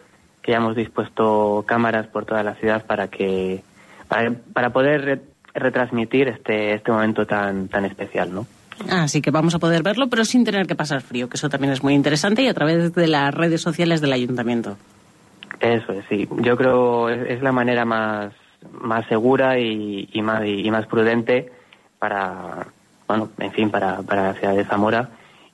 que 0.43 0.53
ya 0.53 0.59
hemos 0.59 0.77
dispuesto 0.77 1.65
cámaras 1.67 2.07
por 2.07 2.25
toda 2.25 2.43
la 2.43 2.55
ciudad 2.55 2.85
para 2.87 3.09
que 3.09 3.63
para, 4.09 4.33
para 4.53 4.71
poder 4.71 5.05
re, 5.05 5.21
retransmitir 5.55 6.29
este 6.29 6.75
este 6.75 6.91
momento 6.91 7.27
tan 7.27 7.69
tan 7.69 7.85
especial, 7.85 8.35
¿no? 8.35 8.47
Así 8.91 9.21
que 9.21 9.31
vamos 9.31 9.55
a 9.55 9.59
poder 9.59 9.83
verlo, 9.83 10.09
pero 10.09 10.25
sin 10.25 10.45
tener 10.45 10.67
que 10.67 10.77
pasar 10.77 11.01
frío, 11.01 11.29
que 11.29 11.37
eso 11.37 11.49
también 11.49 11.73
es 11.73 11.83
muy 11.83 11.95
interesante 11.95 12.43
y 12.43 12.49
a 12.49 12.55
través 12.55 12.95
de 12.95 13.09
las 13.09 13.35
redes 13.35 13.61
sociales 13.61 14.01
del 14.01 14.13
ayuntamiento. 14.13 14.77
Eso 15.59 15.93
es, 15.93 16.05
sí. 16.09 16.29
Yo 16.43 16.57
creo 16.57 17.09
es, 17.09 17.29
es 17.31 17.43
la 17.43 17.53
manera 17.53 17.85
más 17.85 18.33
más 18.73 19.07
segura 19.07 19.59
y, 19.59 20.09
y 20.13 20.23
más 20.23 20.45
y, 20.45 20.67
y 20.67 20.71
más 20.71 20.87
prudente 20.87 21.51
para 21.99 22.69
bueno, 23.07 23.31
en 23.39 23.53
fin, 23.53 23.71
para 23.71 24.03
para 24.03 24.23
la 24.23 24.35
ciudad 24.35 24.55
de 24.55 24.65
Zamora 24.65 25.11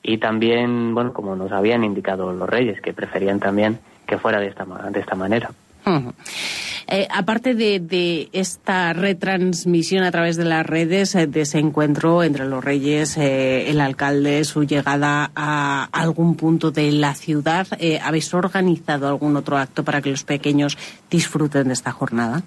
y 0.07 0.19
también, 0.19 0.95
bueno, 0.95 1.14
como 1.14 1.35
nos 1.35 1.50
habían 1.50 1.83
indicado 1.83 2.31
los 2.35 2.49
reyes, 2.49 2.79
que 2.83 2.93
preferían 2.93 3.41
también 3.41 3.79
que 4.07 4.19
fuera 4.19 4.41
de 4.41 4.49
esta, 4.49 4.65
de 4.65 5.01
esta 5.01 5.15
manera. 5.15 5.51
Eh, 6.87 7.09
aparte 7.11 7.55
de, 7.55 7.81
de, 7.81 8.29
esta 8.33 8.93
retransmisión 8.93 10.05
a 10.05 10.11
través 10.11 10.37
de 10.37 10.45
las 10.45 10.65
redes 10.67 11.15
eh, 11.15 11.27
de 11.27 11.43
ese 11.43 11.59
encuentro 11.59 12.23
entre 12.23 12.47
los 12.47 12.63
reyes, 12.63 13.17
eh, 13.17 13.71
el 13.71 13.81
alcalde, 13.81 14.45
su 14.45 14.65
llegada 14.65 15.31
a 15.35 15.89
algún 15.93 16.37
punto 16.37 16.71
de 16.71 16.93
la 16.93 17.15
ciudad, 17.15 17.67
¿habéis 18.03 18.33
organizado 18.35 19.09
algún 19.09 19.37
otro 19.37 19.57
acto 19.57 19.85
para 19.85 20.03
que 20.03 20.11
los 20.11 20.25
pequeños 20.25 20.77
disfruten 21.11 21.69
de 21.69 21.75
esta 21.75 21.93
jornada? 21.93 22.43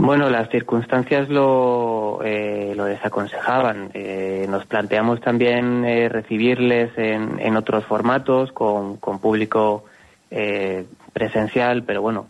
Bueno, 0.00 0.30
las 0.30 0.48
circunstancias 0.48 1.28
lo, 1.28 2.20
eh, 2.24 2.72
lo 2.76 2.84
desaconsejaban. 2.84 3.90
Eh, 3.94 4.46
nos 4.48 4.64
planteamos 4.64 5.20
también 5.20 5.84
eh, 5.84 6.08
recibirles 6.08 6.96
en, 6.96 7.40
en, 7.40 7.56
otros 7.56 7.84
formatos, 7.84 8.52
con, 8.52 8.98
con 8.98 9.18
público 9.18 9.84
eh, 10.30 10.86
presencial, 11.12 11.82
pero 11.82 12.00
bueno, 12.00 12.26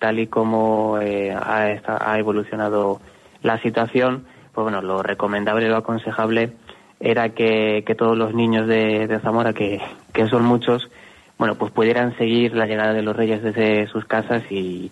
tal 0.00 0.18
y 0.18 0.26
como 0.26 0.98
eh, 0.98 1.30
ha, 1.30 1.76
ha, 1.86 2.18
evolucionado 2.18 3.00
la 3.40 3.56
situación, 3.60 4.24
pues 4.52 4.64
bueno, 4.64 4.82
lo 4.82 5.00
recomendable, 5.04 5.68
lo 5.68 5.76
aconsejable 5.76 6.50
era 6.98 7.28
que, 7.28 7.84
que 7.86 7.94
todos 7.94 8.18
los 8.18 8.34
niños 8.34 8.66
de, 8.66 9.06
de 9.06 9.20
Zamora, 9.20 9.52
que, 9.52 9.80
que 10.12 10.26
son 10.26 10.44
muchos, 10.44 10.90
bueno, 11.38 11.54
pues 11.54 11.70
pudieran 11.70 12.16
seguir 12.18 12.56
la 12.56 12.66
llegada 12.66 12.92
de 12.92 13.02
los 13.02 13.14
reyes 13.14 13.44
desde 13.44 13.86
sus 13.86 14.06
casas 14.06 14.42
y 14.50 14.90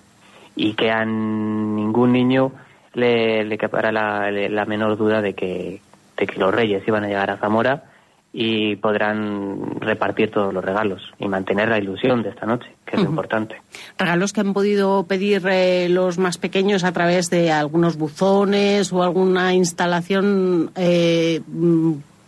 y 0.57 0.75
que 0.75 0.91
a 0.91 1.05
ningún 1.05 2.13
niño 2.13 2.53
le, 2.95 3.45
le 3.45 3.59
quepara 3.59 3.93
la, 3.93 4.31
la, 4.31 4.65
menor 4.65 4.97
duda 4.97 5.23
de 5.23 5.35
que, 5.35 5.81
de 6.17 6.27
que 6.27 6.39
los 6.39 6.53
reyes 6.55 6.83
iban 6.87 7.05
a 7.05 7.09
llegar 7.09 7.31
a 7.31 7.37
Zamora 7.37 7.85
y 8.33 8.77
podrán 8.77 9.81
repartir 9.81 10.31
todos 10.31 10.55
los 10.55 10.65
regalos 10.65 11.03
y 11.19 11.27
mantener 11.27 11.69
la 11.69 11.79
ilusión 11.79 12.23
de 12.23 12.31
esta 12.31 12.47
noche, 12.47 12.69
que 12.87 12.95
es 12.95 12.99
uh 12.99 13.01
-huh. 13.01 13.05
lo 13.05 13.11
importante. 13.11 13.57
Regalos 13.99 14.33
que 14.33 14.41
han 14.41 14.53
podido 14.53 15.05
pedir 15.05 15.43
eh, 15.51 15.89
los 15.89 16.19
más 16.19 16.39
pequeños 16.39 16.85
a 16.85 16.93
través 16.93 17.29
de 17.31 17.51
algunos 17.51 17.97
buzones 17.97 18.93
o 18.93 19.03
alguna 19.03 19.53
instalación 19.55 20.71
eh, 20.77 21.41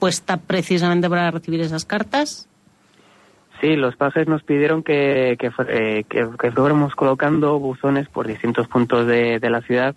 puesta 0.01 0.39
precisamente 0.39 1.09
para 1.09 1.31
recibir 1.31 1.61
esas 1.61 1.85
cartas. 1.85 2.49
Sí, 3.63 3.77
los 3.77 3.95
pajes 3.95 4.27
nos 4.27 4.43
pidieron 4.43 4.83
que, 4.83 5.37
que, 5.39 5.53
eh, 5.69 6.05
que, 6.09 6.29
que, 6.37 6.51
fuéramos 6.51 6.97
colocando 6.97 7.61
buzones 7.61 8.09
por 8.09 8.27
distintos 8.27 8.67
puntos 8.67 9.07
de, 9.07 9.39
de 9.39 9.51
la 9.51 9.61
ciudad 9.61 9.95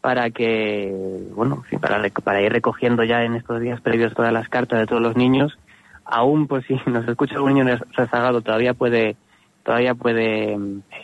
para 0.00 0.30
que, 0.30 0.94
bueno, 1.34 1.64
para, 1.80 2.08
para 2.22 2.40
ir 2.40 2.52
recogiendo 2.52 3.02
ya 3.02 3.24
en 3.24 3.34
estos 3.34 3.60
días 3.60 3.80
previos 3.80 4.14
todas 4.14 4.32
las 4.32 4.48
cartas 4.48 4.78
de 4.78 4.86
todos 4.86 5.02
los 5.02 5.16
niños. 5.16 5.58
Aún, 6.04 6.46
pues 6.46 6.64
si 6.68 6.78
nos 6.86 7.06
escucha 7.08 7.34
algún 7.34 7.54
niño 7.54 7.78
rezagado, 7.96 8.42
todavía 8.42 8.74
puede, 8.74 9.16
todavía 9.64 9.96
puede 9.96 10.56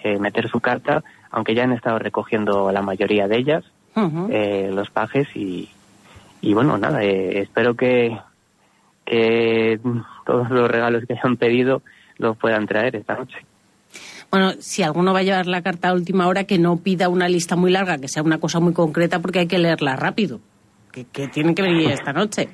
eh, 0.05 0.19
meter 0.21 0.49
su 0.49 0.61
carta, 0.61 1.03
aunque 1.33 1.57
ya 1.57 1.65
han 1.65 1.73
estado 1.73 1.99
recogiendo 1.99 2.71
la 2.71 2.83
mayoría 2.83 3.27
de 3.27 3.37
ellas, 3.37 3.65
uh 3.97 4.01
-huh. 4.03 4.29
eh, 4.31 4.71
los 4.73 4.91
pajes 4.91 5.27
y, 5.35 5.71
y 6.41 6.55
bueno, 6.55 6.79
nada, 6.79 7.03
espero 7.03 7.75
que, 7.75 8.17
que 9.05 9.81
todos 10.25 10.49
los 10.51 10.71
regalos 10.71 11.05
que 11.05 11.15
hayan 11.15 11.37
pedido 11.37 11.83
los 12.19 12.37
puedan 12.37 12.67
traer 12.67 12.97
esta 12.97 13.15
noche. 13.15 13.39
Bueno, 14.31 14.53
si 14.59 14.83
alguno 14.83 15.13
va 15.13 15.21
a 15.21 15.23
llevar 15.23 15.47
la 15.47 15.63
carta 15.63 15.89
a 15.89 15.95
última 15.95 16.27
hora, 16.27 16.45
que 16.45 16.59
no 16.59 16.79
pida 16.79 17.09
una 17.09 17.29
lista 17.29 17.57
muy 17.57 17.71
larga, 17.71 17.99
que 17.99 18.09
sea 18.09 18.23
una 18.23 18.39
cosa 18.39 18.61
muy 18.61 18.73
concreta, 18.73 19.21
porque 19.21 19.41
hay 19.41 19.47
que 19.47 19.59
leerla 19.59 19.97
rápido, 19.97 20.41
que, 20.93 21.05
que 21.05 21.29
tienen 21.29 21.55
que 21.55 21.63
venir 21.63 21.91
esta 21.91 22.13
noche. 22.13 22.49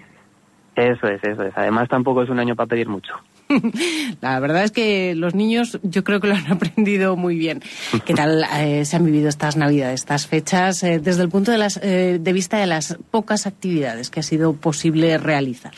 Eso 0.77 1.07
es, 1.07 1.23
eso 1.25 1.43
es. 1.43 1.53
Además, 1.57 1.89
tampoco 1.89 2.23
es 2.23 2.31
un 2.31 2.39
año 2.39 2.55
para 2.55 2.69
pedir 2.69 2.89
mucho. 2.89 3.15
La 4.21 4.41
verdad 4.41 4.65
es 4.65 4.71
que 4.71 5.15
los 5.15 5.35
niños 5.35 5.79
yo 5.83 6.05
creo 6.05 6.21
que 6.21 6.29
lo 6.29 6.35
han 6.35 6.47
aprendido 6.53 7.17
muy 7.17 7.37
bien. 7.37 7.63
¿Qué 8.05 8.15
tal 8.15 8.45
eh, 8.59 8.85
se 8.85 8.97
han 8.97 9.05
vivido 9.05 9.29
estas 9.29 9.57
Navidades, 9.57 10.01
estas 10.01 10.27
fechas, 10.27 10.83
eh, 10.83 10.99
desde 10.99 11.23
el 11.23 11.29
punto 11.29 11.53
de, 11.53 11.59
las, 11.59 11.79
eh, 11.83 12.19
de 12.21 12.33
vista 12.33 12.59
de 12.59 12.67
las 12.67 12.97
pocas 13.11 13.47
actividades 13.47 14.11
que 14.11 14.21
ha 14.21 14.23
sido 14.23 14.55
posible 14.55 15.19
realizar? 15.19 15.73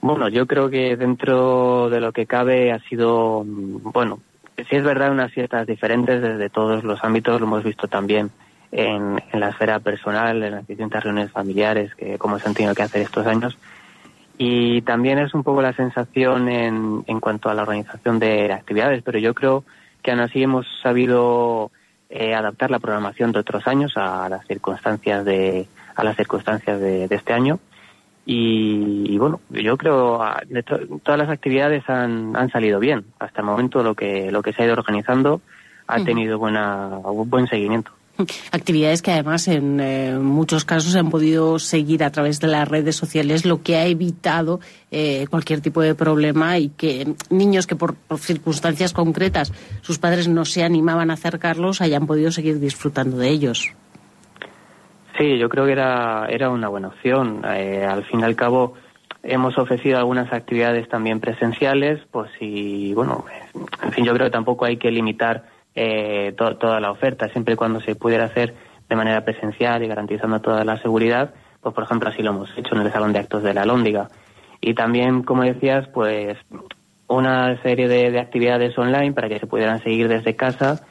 Bueno, 0.00 0.28
yo 0.28 0.46
creo 0.46 0.70
que 0.70 0.96
dentro 0.96 1.90
de 1.90 2.00
lo 2.00 2.12
que 2.12 2.26
cabe 2.26 2.72
ha 2.72 2.78
sido, 2.80 3.44
bueno, 3.44 4.20
sí 4.56 4.76
es 4.76 4.84
verdad 4.84 5.10
unas 5.10 5.32
fiestas 5.32 5.66
diferentes 5.66 6.22
desde 6.22 6.50
todos 6.50 6.84
los 6.84 7.02
ámbitos, 7.02 7.40
lo 7.40 7.46
hemos 7.46 7.64
visto 7.64 7.88
también 7.88 8.30
en, 8.70 9.20
la 9.32 9.48
esfera 9.48 9.80
personal, 9.80 10.42
en 10.42 10.52
las 10.52 10.66
distintas 10.66 11.02
reuniones 11.02 11.32
familiares 11.32 11.94
que 11.96 12.16
como 12.16 12.38
se 12.38 12.48
han 12.48 12.54
tenido 12.54 12.74
que 12.74 12.82
hacer 12.82 13.02
estos 13.02 13.26
años. 13.26 13.58
Y 14.36 14.82
también 14.82 15.18
es 15.18 15.34
un 15.34 15.42
poco 15.42 15.62
la 15.62 15.72
sensación 15.72 16.48
en, 16.48 17.02
en 17.08 17.18
cuanto 17.18 17.50
a 17.50 17.54
la 17.54 17.62
organización 17.62 18.20
de 18.20 18.52
actividades, 18.52 19.02
pero 19.02 19.18
yo 19.18 19.34
creo 19.34 19.64
que 20.00 20.12
aún 20.12 20.20
así 20.20 20.40
hemos 20.40 20.64
sabido 20.80 21.72
eh, 22.08 22.34
adaptar 22.34 22.70
la 22.70 22.78
programación 22.78 23.32
de 23.32 23.40
otros 23.40 23.66
años 23.66 23.96
a 23.96 24.28
las 24.28 24.46
circunstancias 24.46 25.24
de, 25.24 25.66
a 25.96 26.04
las 26.04 26.16
circunstancias 26.16 26.80
de 26.80 27.08
este 27.10 27.32
año 27.32 27.58
y, 28.30 29.14
y, 29.14 29.16
bueno, 29.16 29.40
yo 29.48 29.78
creo 29.78 30.20
que 30.52 30.62
to 30.62 30.76
todas 31.02 31.18
las 31.18 31.30
actividades 31.30 31.88
han, 31.88 32.36
han, 32.36 32.50
salido 32.50 32.78
bien. 32.78 33.06
Hasta 33.18 33.40
el 33.40 33.46
momento 33.46 33.82
lo 33.82 33.94
que, 33.94 34.30
lo 34.30 34.42
que 34.42 34.52
se 34.52 34.60
ha 34.60 34.66
ido 34.66 34.74
organizando 34.74 35.40
ha 35.86 36.04
tenido 36.04 36.38
buena, 36.38 36.88
buen 37.24 37.46
seguimiento. 37.46 37.90
Actividades 38.52 39.00
que 39.00 39.12
además 39.12 39.48
en 39.48 39.80
eh, 39.80 40.18
muchos 40.18 40.66
casos 40.66 40.94
han 40.94 41.08
podido 41.08 41.58
seguir 41.58 42.04
a 42.04 42.10
través 42.10 42.38
de 42.40 42.48
las 42.48 42.68
redes 42.68 42.96
sociales, 42.96 43.46
lo 43.46 43.62
que 43.62 43.76
ha 43.76 43.86
evitado 43.86 44.60
eh, 44.90 45.26
cualquier 45.30 45.62
tipo 45.62 45.80
de 45.80 45.94
problema 45.94 46.58
y 46.58 46.68
que 46.68 47.14
niños 47.30 47.66
que 47.66 47.76
por, 47.76 47.94
por, 47.94 48.18
circunstancias 48.18 48.92
concretas 48.92 49.54
sus 49.80 49.98
padres 49.98 50.28
no 50.28 50.44
se 50.44 50.64
animaban 50.64 51.10
a 51.10 51.14
acercarlos 51.14 51.80
hayan 51.80 52.06
podido 52.06 52.30
seguir 52.30 52.60
disfrutando 52.60 53.16
de 53.16 53.30
ellos. 53.30 53.72
Sí, 55.18 55.36
yo 55.36 55.48
creo 55.48 55.66
que 55.66 55.72
era, 55.72 56.28
era 56.30 56.48
una 56.48 56.68
buena 56.68 56.88
opción. 56.88 57.42
Eh, 57.44 57.84
al 57.84 58.04
fin 58.04 58.20
y 58.20 58.22
al 58.22 58.36
cabo, 58.36 58.74
hemos 59.24 59.58
ofrecido 59.58 59.98
algunas 59.98 60.32
actividades 60.32 60.88
también 60.88 61.18
presenciales, 61.18 62.00
pues 62.12 62.30
y 62.40 62.94
bueno, 62.94 63.24
en 63.82 63.92
fin, 63.92 64.04
yo 64.04 64.14
creo 64.14 64.26
que 64.26 64.32
tampoco 64.32 64.64
hay 64.64 64.76
que 64.76 64.92
limitar 64.92 65.44
eh, 65.74 66.34
to 66.36 66.56
toda 66.56 66.78
la 66.80 66.92
oferta, 66.92 67.28
siempre 67.28 67.54
y 67.54 67.56
cuando 67.56 67.80
se 67.80 67.96
pudiera 67.96 68.26
hacer 68.26 68.54
de 68.88 68.96
manera 68.96 69.24
presencial 69.24 69.82
y 69.82 69.88
garantizando 69.88 70.40
toda 70.40 70.64
la 70.64 70.76
seguridad, 70.78 71.34
pues 71.60 71.74
por 71.74 71.84
ejemplo 71.84 72.08
así 72.08 72.22
lo 72.22 72.30
hemos 72.30 72.56
hecho 72.56 72.76
en 72.76 72.82
el 72.82 72.92
Salón 72.92 73.12
de 73.12 73.18
Actos 73.18 73.42
de 73.42 73.54
la 73.54 73.64
Lóndiga. 73.64 74.08
Y 74.60 74.74
también, 74.74 75.24
como 75.24 75.42
decías, 75.42 75.88
pues 75.88 76.38
una 77.08 77.60
serie 77.62 77.88
de, 77.88 78.12
de 78.12 78.20
actividades 78.20 78.78
online 78.78 79.12
para 79.12 79.28
que 79.28 79.40
se 79.40 79.46
pudieran 79.46 79.82
seguir 79.82 80.08
desde 80.08 80.36
casa 80.36 80.86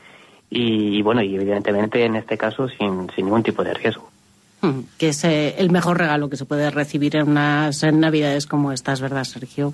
y, 0.49 1.01
bueno, 1.01 1.21
y 1.21 1.35
evidentemente 1.35 2.03
en 2.03 2.15
este 2.15 2.37
caso 2.37 2.67
sin, 2.67 3.09
sin 3.11 3.25
ningún 3.25 3.43
tipo 3.43 3.63
de 3.63 3.73
riesgo. 3.73 4.09
Hmm, 4.61 4.81
que 4.97 5.09
es 5.09 5.23
eh, 5.23 5.55
el 5.59 5.69
mejor 5.69 5.97
regalo 5.97 6.29
que 6.29 6.37
se 6.37 6.45
puede 6.45 6.71
recibir 6.71 7.15
en 7.15 7.29
unas 7.29 7.83
navidades 7.83 8.47
como 8.47 8.71
estas, 8.71 9.01
¿verdad, 9.01 9.23
Sergio? 9.23 9.73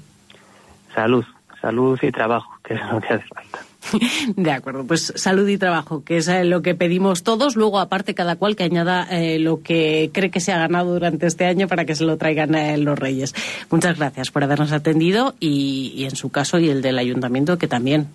Salud, 0.93 1.25
salud 1.61 1.97
y 2.01 2.11
trabajo, 2.11 2.51
que 2.63 2.73
es 2.73 2.81
lo 2.91 2.99
que 2.99 3.13
hace 3.13 3.27
falta. 3.27 3.59
De 4.35 4.51
acuerdo, 4.51 4.85
pues 4.85 5.13
salud 5.15 5.47
y 5.47 5.57
trabajo, 5.57 6.03
que 6.03 6.17
es 6.17 6.27
eh, 6.27 6.43
lo 6.43 6.61
que 6.61 6.75
pedimos 6.75 7.23
todos. 7.23 7.55
Luego, 7.55 7.79
aparte, 7.79 8.13
cada 8.13 8.35
cual 8.35 8.55
que 8.55 8.63
añada 8.63 9.07
eh, 9.09 9.39
lo 9.39 9.61
que 9.61 10.09
cree 10.13 10.31
que 10.31 10.39
se 10.39 10.51
ha 10.51 10.57
ganado 10.57 10.93
durante 10.93 11.27
este 11.27 11.45
año 11.45 11.67
para 11.67 11.85
que 11.85 11.95
se 11.95 12.03
lo 12.03 12.17
traigan 12.17 12.55
eh, 12.55 12.77
los 12.77 12.97
Reyes. 12.97 13.33
Muchas 13.69 13.97
gracias 13.97 14.31
por 14.31 14.43
habernos 14.43 14.71
atendido 14.71 15.35
y, 15.39 16.05
en 16.09 16.15
su 16.15 16.29
caso 16.29 16.59
y 16.59 16.69
el 16.69 16.81
del 16.81 16.99
ayuntamiento 16.99 17.57
que 17.57 17.67
también 17.67 18.07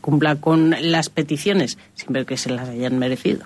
cumpla 0.00 0.36
con 0.36 0.74
las 0.80 1.08
peticiones, 1.08 1.78
siempre 1.94 2.24
que 2.24 2.36
se 2.36 2.50
las 2.50 2.68
hayan 2.68 2.98
merecido. 2.98 3.44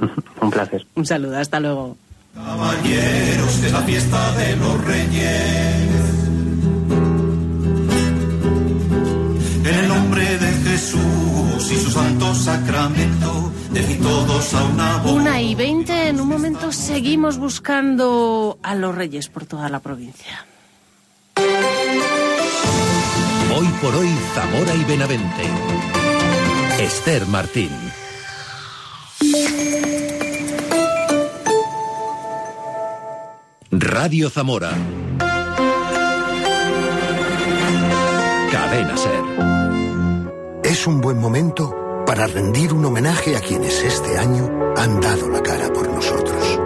Un 0.40 0.50
placer. 0.50 0.86
Un 0.94 1.06
saludo, 1.06 1.38
hasta 1.38 1.60
luego. 1.60 1.96
Caballeros 2.34 3.62
de 3.62 3.72
la 3.72 3.80
fiesta 3.82 4.36
de 4.36 4.56
los 4.56 4.84
Reyes. 4.84 5.90
En 9.64 9.74
el 9.78 9.88
nombre 9.88 10.38
de 10.38 10.52
Jesús 10.70 11.72
y 11.72 11.76
su 11.76 11.90
santo 11.90 12.34
sacramento, 12.34 13.52
de 13.72 13.82
todos 13.96 14.54
a 14.54 14.64
una 14.64 14.96
voz. 14.98 15.12
Una 15.12 15.40
y 15.40 15.54
veinte, 15.54 16.08
en 16.08 16.20
un 16.20 16.28
momento 16.28 16.72
seguimos 16.72 17.38
buscando 17.38 18.58
a 18.62 18.74
los 18.74 18.94
reyes 18.94 19.28
por 19.28 19.44
toda 19.46 19.68
la 19.68 19.80
provincia. 19.80 20.46
Hoy 23.56 23.66
por 23.82 23.94
hoy, 23.94 24.08
Zamora 24.34 24.74
y 24.74 24.84
Benavente. 24.84 25.42
Esther 26.78 27.26
Martín. 27.26 27.70
Radio 33.82 34.28
Zamora. 34.28 34.72
Cadena 38.52 38.94
Ser 38.94 39.22
es 40.62 40.86
un 40.86 41.00
buen 41.00 41.18
momento 41.18 42.04
para 42.04 42.26
rendir 42.26 42.74
un 42.74 42.84
homenaje 42.84 43.36
a 43.36 43.40
quienes 43.40 43.82
este 43.82 44.18
año 44.18 44.74
han 44.76 45.00
dado 45.00 45.30
la 45.30 45.42
cara 45.42 45.72
por 45.72 45.88
nosotros, 45.88 46.60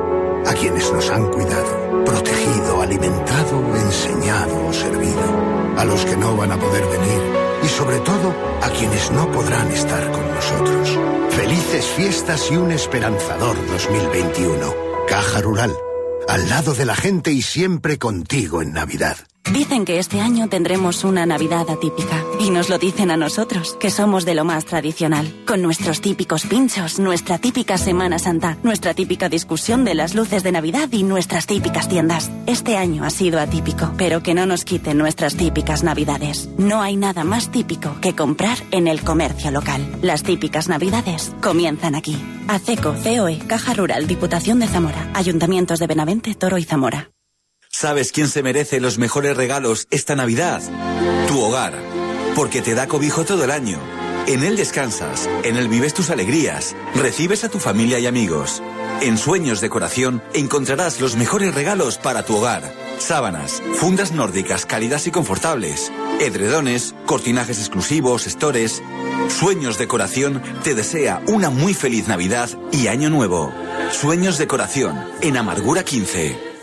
a 0.44 0.54
quienes 0.54 0.92
nos 0.92 1.08
han 1.10 1.30
cuidado, 1.30 2.04
protegido, 2.04 2.82
alimentado, 2.82 3.76
enseñado 3.76 4.66
o 4.66 4.72
servido, 4.72 5.78
a 5.78 5.84
los 5.84 6.04
que 6.04 6.16
no 6.16 6.36
van 6.36 6.50
a 6.50 6.58
poder 6.58 6.82
venir 6.82 7.22
y 7.62 7.68
sobre 7.68 8.00
todo 8.00 8.34
a 8.60 8.70
quienes 8.70 9.12
no 9.12 9.30
podrán 9.30 9.70
estar 9.70 10.10
con 10.10 10.34
nosotros. 10.34 10.98
Felices 11.30 11.86
fiestas 11.96 12.50
y 12.50 12.56
un 12.56 12.72
esperanzador 12.72 13.54
2021. 13.68 14.74
Caja 15.06 15.40
Rural, 15.42 15.76
al 16.28 16.48
lado 16.48 16.74
de 16.74 16.84
la 16.84 16.94
gente 16.94 17.32
y 17.32 17.42
siempre 17.42 17.98
contigo 17.98 18.62
en 18.62 18.72
Navidad. 18.72 19.16
Dicen 19.52 19.84
que 19.84 19.98
este 19.98 20.20
año 20.20 20.48
tendremos 20.48 21.04
una 21.04 21.26
Navidad 21.26 21.68
atípica. 21.68 22.24
Y 22.44 22.50
nos 22.50 22.68
lo 22.68 22.76
dicen 22.76 23.10
a 23.10 23.16
nosotros, 23.16 23.74
que 23.80 23.90
somos 23.90 24.26
de 24.26 24.34
lo 24.34 24.44
más 24.44 24.66
tradicional. 24.66 25.34
Con 25.46 25.62
nuestros 25.62 26.02
típicos 26.02 26.44
pinchos, 26.44 26.98
nuestra 26.98 27.38
típica 27.38 27.78
Semana 27.78 28.18
Santa, 28.18 28.58
nuestra 28.62 28.92
típica 28.92 29.30
discusión 29.30 29.86
de 29.86 29.94
las 29.94 30.14
luces 30.14 30.42
de 30.42 30.52
Navidad 30.52 30.90
y 30.92 31.04
nuestras 31.04 31.46
típicas 31.46 31.88
tiendas. 31.88 32.30
Este 32.44 32.76
año 32.76 33.02
ha 33.04 33.08
sido 33.08 33.40
atípico, 33.40 33.94
pero 33.96 34.22
que 34.22 34.34
no 34.34 34.44
nos 34.44 34.66
quiten 34.66 34.98
nuestras 34.98 35.36
típicas 35.36 35.82
Navidades. 35.82 36.50
No 36.58 36.82
hay 36.82 36.96
nada 36.96 37.24
más 37.24 37.50
típico 37.50 37.98
que 38.02 38.14
comprar 38.14 38.58
en 38.72 38.88
el 38.88 39.00
comercio 39.00 39.50
local. 39.50 39.80
Las 40.02 40.22
típicas 40.22 40.68
Navidades 40.68 41.32
comienzan 41.40 41.94
aquí. 41.94 42.22
ACECO, 42.48 42.94
COE, 43.02 43.38
Caja 43.38 43.72
Rural, 43.72 44.06
Diputación 44.06 44.60
de 44.60 44.66
Zamora, 44.66 45.10
Ayuntamientos 45.14 45.78
de 45.78 45.86
Benavente, 45.86 46.34
Toro 46.34 46.58
y 46.58 46.64
Zamora. 46.64 47.10
¿Sabes 47.70 48.12
quién 48.12 48.28
se 48.28 48.42
merece 48.42 48.80
los 48.80 48.98
mejores 48.98 49.34
regalos 49.34 49.88
esta 49.90 50.14
Navidad? 50.14 50.60
Tu 51.26 51.40
hogar. 51.40 52.03
Porque 52.34 52.62
te 52.62 52.74
da 52.74 52.88
cobijo 52.88 53.24
todo 53.24 53.44
el 53.44 53.50
año. 53.50 53.78
En 54.26 54.42
él 54.42 54.56
descansas, 54.56 55.28
en 55.42 55.56
él 55.56 55.68
vives 55.68 55.94
tus 55.94 56.10
alegrías, 56.10 56.74
recibes 56.94 57.44
a 57.44 57.50
tu 57.50 57.58
familia 57.58 57.98
y 57.98 58.06
amigos. 58.06 58.62
En 59.02 59.18
Sueños 59.18 59.60
Decoración 59.60 60.22
encontrarás 60.32 61.00
los 61.00 61.14
mejores 61.14 61.54
regalos 61.54 61.98
para 61.98 62.24
tu 62.24 62.36
hogar. 62.36 62.72
Sábanas, 62.98 63.62
fundas 63.74 64.12
nórdicas 64.12 64.64
cálidas 64.64 65.06
y 65.06 65.10
confortables, 65.10 65.92
edredones, 66.20 66.94
cortinajes 67.04 67.58
exclusivos, 67.58 68.26
estores. 68.26 68.82
Sueños 69.28 69.78
Decoración 69.78 70.42
te 70.62 70.74
desea 70.74 71.22
una 71.28 71.50
muy 71.50 71.74
feliz 71.74 72.08
Navidad 72.08 72.48
y 72.72 72.86
Año 72.86 73.10
Nuevo. 73.10 73.52
Sueños 73.92 74.38
Decoración, 74.38 74.98
en 75.20 75.36
Amargura 75.36 75.84
15. 75.84 76.54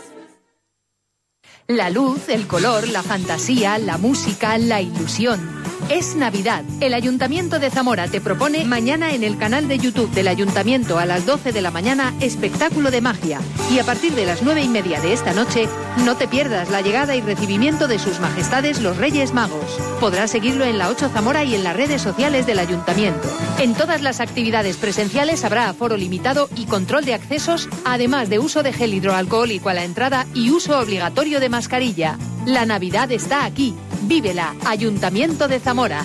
La 1.68 1.90
luz, 1.90 2.28
el 2.28 2.48
color, 2.48 2.88
la 2.88 3.04
fantasía, 3.04 3.78
la 3.78 3.96
música, 3.98 4.58
la 4.58 4.80
ilusión. 4.80 5.61
Es 5.88 6.16
Navidad. 6.16 6.64
El 6.80 6.94
Ayuntamiento 6.94 7.58
de 7.58 7.70
Zamora 7.70 8.08
te 8.08 8.20
propone 8.20 8.64
mañana 8.64 9.12
en 9.12 9.22
el 9.22 9.36
canal 9.36 9.68
de 9.68 9.78
YouTube 9.78 10.10
del 10.12 10.28
Ayuntamiento 10.28 10.98
a 10.98 11.06
las 11.06 11.26
12 11.26 11.52
de 11.52 11.60
la 11.60 11.70
mañana 11.70 12.14
espectáculo 12.20 12.90
de 12.90 13.00
magia. 13.00 13.40
Y 13.70 13.78
a 13.78 13.84
partir 13.84 14.14
de 14.14 14.24
las 14.24 14.42
9 14.42 14.62
y 14.62 14.68
media 14.68 15.00
de 15.00 15.12
esta 15.12 15.34
noche, 15.34 15.68
no 16.04 16.16
te 16.16 16.28
pierdas 16.28 16.70
la 16.70 16.80
llegada 16.80 17.14
y 17.14 17.20
recibimiento 17.20 17.88
de 17.88 17.98
sus 17.98 18.20
majestades 18.20 18.80
los 18.80 18.96
Reyes 18.96 19.34
Magos. 19.34 19.78
Podrás 20.00 20.30
seguirlo 20.30 20.64
en 20.64 20.78
la 20.78 20.88
8 20.88 21.10
Zamora 21.10 21.44
y 21.44 21.54
en 21.54 21.64
las 21.64 21.76
redes 21.76 22.00
sociales 22.00 22.46
del 22.46 22.58
Ayuntamiento. 22.58 23.28
En 23.58 23.74
todas 23.74 24.02
las 24.02 24.20
actividades 24.20 24.76
presenciales 24.76 25.44
habrá 25.44 25.68
aforo 25.68 25.96
limitado 25.96 26.48
y 26.56 26.64
control 26.66 27.04
de 27.04 27.14
accesos, 27.14 27.68
además 27.84 28.30
de 28.30 28.38
uso 28.38 28.62
de 28.62 28.72
gel 28.72 28.94
hidroalcohólico 28.94 29.68
a 29.68 29.74
la 29.74 29.84
entrada 29.84 30.26
y 30.34 30.50
uso 30.50 30.78
obligatorio 30.78 31.40
de 31.40 31.48
mascarilla. 31.48 32.18
La 32.46 32.66
Navidad 32.66 33.12
está 33.12 33.44
aquí. 33.44 33.74
Vívela, 34.06 34.54
Ayuntamiento 34.64 35.48
de 35.48 35.58
Zamora. 35.58 36.04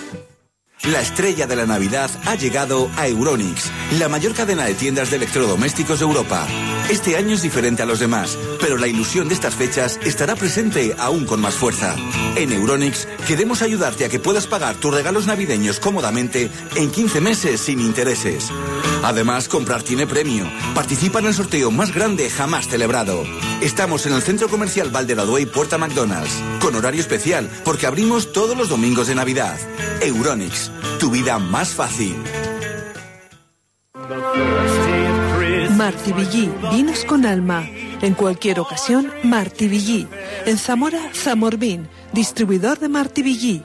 La 0.84 1.02
estrella 1.02 1.48
de 1.48 1.56
la 1.56 1.66
Navidad 1.66 2.10
ha 2.26 2.36
llegado 2.36 2.90
a 2.96 3.08
Euronix, 3.08 3.72
la 4.00 4.08
mayor 4.08 4.34
cadena 4.34 4.64
de 4.64 4.76
tiendas 4.76 5.10
de 5.10 5.18
electrodomésticos 5.18 6.00
de 6.00 6.06
Europa. 6.06 6.48
Este 6.90 7.18
año 7.18 7.36
es 7.36 7.42
diferente 7.42 7.82
a 7.82 7.86
los 7.86 8.00
demás, 8.00 8.38
pero 8.62 8.78
la 8.78 8.88
ilusión 8.88 9.28
de 9.28 9.34
estas 9.34 9.56
fechas 9.56 10.00
estará 10.06 10.36
presente 10.36 10.96
aún 10.98 11.26
con 11.26 11.42
más 11.42 11.56
fuerza. 11.56 11.96
En 12.36 12.54
Euronix 12.54 13.08
queremos 13.28 13.62
ayudarte 13.62 14.06
a 14.06 14.10
que 14.10 14.20
puedas 14.20 14.48
pagar 14.48 14.76
tus 14.76 14.94
regalos 14.94 15.26
navideños 15.26 15.82
cómodamente 15.82 16.50
en 16.76 16.92
15 16.92 17.20
meses 17.20 17.60
sin 17.60 17.82
intereses. 17.82 18.50
Además, 19.04 19.50
comprar 19.50 19.84
tiene 19.84 20.08
premio. 20.08 20.50
Participa 20.74 21.20
en 21.20 21.26
el 21.26 21.34
sorteo 21.34 21.72
más 21.72 21.94
grande 21.94 22.30
jamás 22.30 22.68
celebrado. 22.68 23.24
Estamos 23.62 24.06
en 24.06 24.14
el 24.14 24.22
Centro 24.22 24.48
Comercial 24.48 24.90
Valderaduey 24.92 25.46
Puerta 25.46 25.78
McDonald's, 25.78 26.42
con 26.62 26.76
horario 26.76 27.02
especial, 27.02 27.50
porque 27.66 27.88
abrimos 27.88 28.32
todos 28.32 28.56
los 28.56 28.70
domingos 28.70 29.08
de 29.08 29.16
Navidad. 29.16 29.58
Tu 31.00 31.10
vida 31.12 31.40
más 31.40 31.70
fácil. 31.70 32.16
Martivillí, 35.76 36.52
vinos 36.72 37.06
con 37.06 37.26
alma. 37.26 37.68
En 38.02 38.14
cualquier 38.14 38.60
ocasión, 38.60 39.12
Martivillí. 39.24 40.08
En 40.46 40.58
Zamora, 40.58 41.12
Zamorbín, 41.14 41.88
distribuidor 42.14 42.80
de 42.80 42.90
Martivillí. 42.90 43.64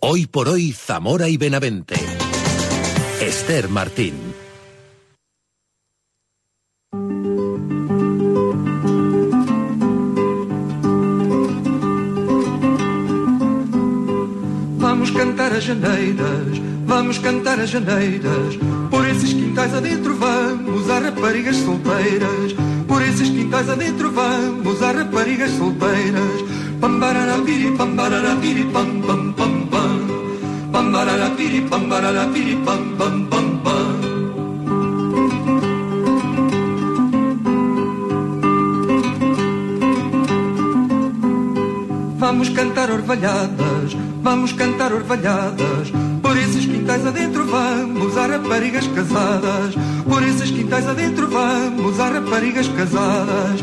Hoy 0.00 0.26
por 0.26 0.48
hoy, 0.48 0.72
Zamora 0.72 1.28
y 1.28 1.36
Benavente. 1.36 1.94
Esther 3.20 3.68
Martín. 3.68 4.31
As 15.62 15.68
janeiras, 15.68 16.58
vamos 16.86 17.18
cantar 17.18 17.60
as 17.60 17.70
janeiras. 17.70 18.58
Por 18.90 19.06
esses 19.06 19.32
quintais 19.32 19.72
adentro 19.72 20.16
vamos, 20.16 20.90
a 20.90 20.98
raparigas 20.98 21.56
solteiras. 21.56 22.52
Por 22.88 23.00
esses 23.00 23.30
quintais 23.30 23.68
adentro 23.68 24.10
vamos, 24.10 24.82
a 24.82 24.90
raparigas 24.90 25.52
solteiras. 25.52 26.44
Pambararapiri, 26.80 27.76
pambararapiri, 27.76 28.64
pam, 28.72 29.02
pam, 29.02 29.32
pam. 29.34 29.52
Vamos 42.18 42.48
cantar 42.50 42.90
orvalhadas, 42.90 43.71
vamos 44.22 44.52
cantar 44.52 44.92
orvalhadas. 44.92 45.90
Por 46.22 46.38
esses 46.38 46.64
quintais 46.64 47.04
adentro 47.04 47.44
vamos, 47.44 48.16
a 48.16 48.26
raparigas 48.26 48.86
casadas. 48.88 49.74
Por 50.04 50.22
adentro 50.22 51.28
vamos, 51.28 51.98
a 51.98 52.10
raparigas 52.10 52.68
casadas. 52.70 53.62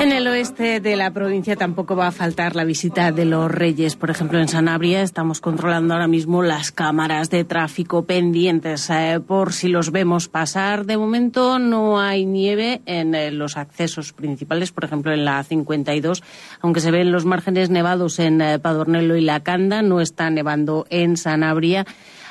En 0.00 0.12
el 0.12 0.26
oeste 0.28 0.78
de 0.80 0.96
la 0.96 1.10
provincia 1.10 1.56
tampoco 1.56 1.96
va 1.96 2.08
a 2.08 2.12
faltar 2.12 2.54
la 2.54 2.64
visita 2.64 3.10
de 3.10 3.24
los 3.24 3.50
reyes. 3.50 3.96
Por 3.96 4.10
ejemplo, 4.10 4.38
en 4.38 4.46
Sanabria 4.46 5.02
estamos 5.02 5.40
controlando 5.40 5.94
ahora 5.94 6.06
mismo 6.06 6.42
las 6.42 6.70
cámaras 6.70 7.28
de 7.28 7.44
tráfico 7.44 8.04
pendientes 8.04 8.88
eh, 8.90 9.20
por 9.26 9.52
si 9.52 9.68
los 9.68 9.90
vemos 9.90 10.28
pasar. 10.28 10.86
De 10.86 10.96
momento 10.96 11.58
no 11.58 12.00
hay 12.00 12.24
nieve 12.24 12.82
en 12.86 13.14
eh, 13.14 13.32
los 13.32 13.56
accesos 13.56 14.12
principales, 14.12 14.70
por 14.70 14.84
ejemplo 14.84 15.12
en 15.12 15.24
la 15.24 15.42
52, 15.42 16.22
aunque 16.60 16.80
se 16.80 16.92
ven 16.92 17.10
los 17.10 17.24
márgenes 17.24 17.68
nevados 17.68 18.20
en 18.20 18.40
eh, 18.40 18.58
Padornelo 18.60 19.16
y 19.16 19.22
La 19.22 19.40
Canda, 19.40 19.82
no 19.82 20.00
está 20.00 20.30
nevando 20.30 20.86
en 20.88 21.16
Sanabria 21.16 21.84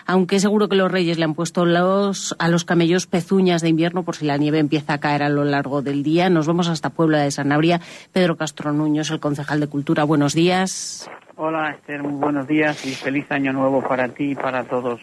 aunque 0.05 0.39
seguro 0.39 0.69
que 0.69 0.75
los 0.75 0.91
reyes 0.91 1.17
le 1.17 1.25
han 1.25 1.33
puesto 1.33 1.65
los, 1.65 2.35
a 2.39 2.49
los 2.49 2.65
camellos 2.65 3.07
pezuñas 3.07 3.61
de 3.61 3.69
invierno 3.69 4.03
por 4.03 4.15
si 4.15 4.25
la 4.25 4.37
nieve 4.37 4.59
empieza 4.59 4.93
a 4.93 4.97
caer 4.99 5.23
a 5.23 5.29
lo 5.29 5.43
largo 5.43 5.81
del 5.81 6.03
día. 6.03 6.29
Nos 6.29 6.47
vamos 6.47 6.67
hasta 6.67 6.89
Puebla 6.89 7.19
de 7.19 7.31
Sanabria. 7.31 7.81
Pedro 8.11 8.37
Castro 8.37 8.73
Nuño 8.73 9.01
es 9.01 9.09
el 9.11 9.19
concejal 9.19 9.59
de 9.59 9.67
Cultura. 9.67 10.03
Buenos 10.03 10.33
días. 10.33 11.09
Hola 11.35 11.71
Esther, 11.71 12.03
muy 12.03 12.13
buenos 12.13 12.47
días 12.47 12.85
y 12.85 12.91
feliz 12.91 13.31
año 13.31 13.53
nuevo 13.53 13.81
para 13.81 14.07
ti 14.09 14.31
y 14.31 14.35
para 14.35 14.63
todos 14.65 15.01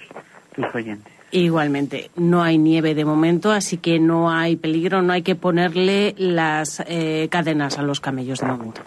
tus 0.54 0.74
oyentes. 0.74 1.12
Igualmente, 1.32 2.10
no 2.16 2.42
hay 2.42 2.58
nieve 2.58 2.94
de 2.94 3.04
momento, 3.04 3.52
así 3.52 3.76
que 3.76 4.00
no 4.00 4.30
hay 4.30 4.56
peligro, 4.56 5.00
no 5.02 5.12
hay 5.12 5.22
que 5.22 5.36
ponerle 5.36 6.14
las 6.18 6.82
eh, 6.86 7.28
cadenas 7.30 7.78
a 7.78 7.82
los 7.82 8.00
camellos 8.00 8.40
de 8.40 8.46
momento. 8.46 8.80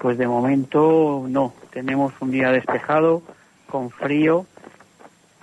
Pues 0.00 0.18
de 0.18 0.26
momento 0.26 1.24
no, 1.26 1.54
tenemos 1.70 2.12
un 2.20 2.30
día 2.30 2.50
despejado, 2.50 3.22
con 3.66 3.90
frío, 3.90 4.46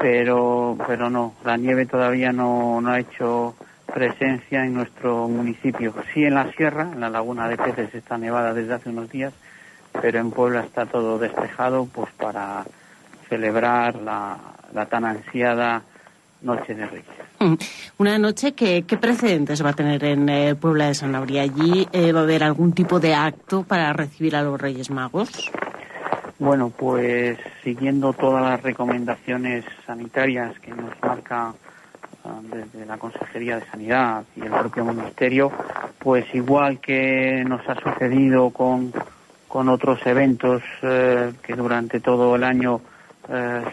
pero, 0.01 0.75
pero 0.87 1.09
no, 1.09 1.35
la 1.45 1.57
nieve 1.57 1.85
todavía 1.85 2.33
no, 2.33 2.81
no 2.81 2.89
ha 2.89 2.99
hecho 2.99 3.55
presencia 3.93 4.65
en 4.65 4.73
nuestro 4.73 5.27
municipio. 5.27 5.93
Sí 6.13 6.23
en 6.23 6.33
la 6.33 6.51
sierra, 6.53 6.89
en 6.91 6.99
la 6.99 7.09
laguna 7.09 7.47
de 7.47 7.57
peces 7.57 7.93
está 7.93 8.17
nevada 8.17 8.53
desde 8.53 8.73
hace 8.73 8.89
unos 8.89 9.09
días, 9.11 9.33
pero 10.01 10.19
en 10.19 10.31
Puebla 10.31 10.61
está 10.61 10.85
todo 10.87 11.19
despejado 11.19 11.85
pues 11.85 12.09
para 12.13 12.65
celebrar 13.29 13.95
la, 13.95 14.37
la 14.73 14.85
tan 14.87 15.05
ansiada 15.05 15.83
Noche 16.41 16.73
de 16.73 16.87
Reyes. 16.87 17.05
Mm. 17.39 17.53
Una 17.99 18.17
noche 18.17 18.53
que, 18.53 18.83
¿qué 18.83 18.97
precedentes 18.97 19.63
va 19.63 19.69
a 19.69 19.73
tener 19.73 20.03
en 20.03 20.27
eh, 20.27 20.55
Puebla 20.55 20.87
de 20.87 20.95
Sanabria? 20.95 21.43
¿Allí 21.43 21.87
eh, 21.91 22.11
va 22.11 22.21
a 22.21 22.23
haber 22.23 22.43
algún 22.43 22.73
tipo 22.73 22.99
de 22.99 23.13
acto 23.13 23.63
para 23.63 23.93
recibir 23.93 24.35
a 24.35 24.41
los 24.41 24.59
Reyes 24.59 24.89
Magos? 24.89 25.51
Bueno, 26.41 26.71
pues 26.75 27.37
siguiendo 27.63 28.13
todas 28.13 28.41
las 28.41 28.63
recomendaciones 28.63 29.63
sanitarias 29.85 30.57
que 30.57 30.71
nos 30.71 30.99
marca 30.99 31.53
ah, 32.25 32.39
desde 32.41 32.83
la 32.87 32.97
Consejería 32.97 33.59
de 33.59 33.65
Sanidad 33.67 34.23
y 34.35 34.41
el 34.41 34.49
propio 34.49 34.83
Ministerio, 34.83 35.51
pues 35.99 36.25
igual 36.33 36.79
que 36.79 37.45
nos 37.47 37.61
ha 37.69 37.75
sucedido 37.75 38.49
con, 38.49 38.91
con 39.47 39.69
otros 39.69 40.03
eventos 40.07 40.63
eh, 40.81 41.31
que 41.43 41.53
durante 41.55 41.99
todo 41.99 42.35
el 42.35 42.43
año 42.43 42.81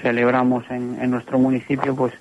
celebramos 0.03 0.71
en, 0.71 0.99
en 1.01 1.11
nuestro 1.11 1.39
municipio, 1.39 1.97
pues 1.97 2.13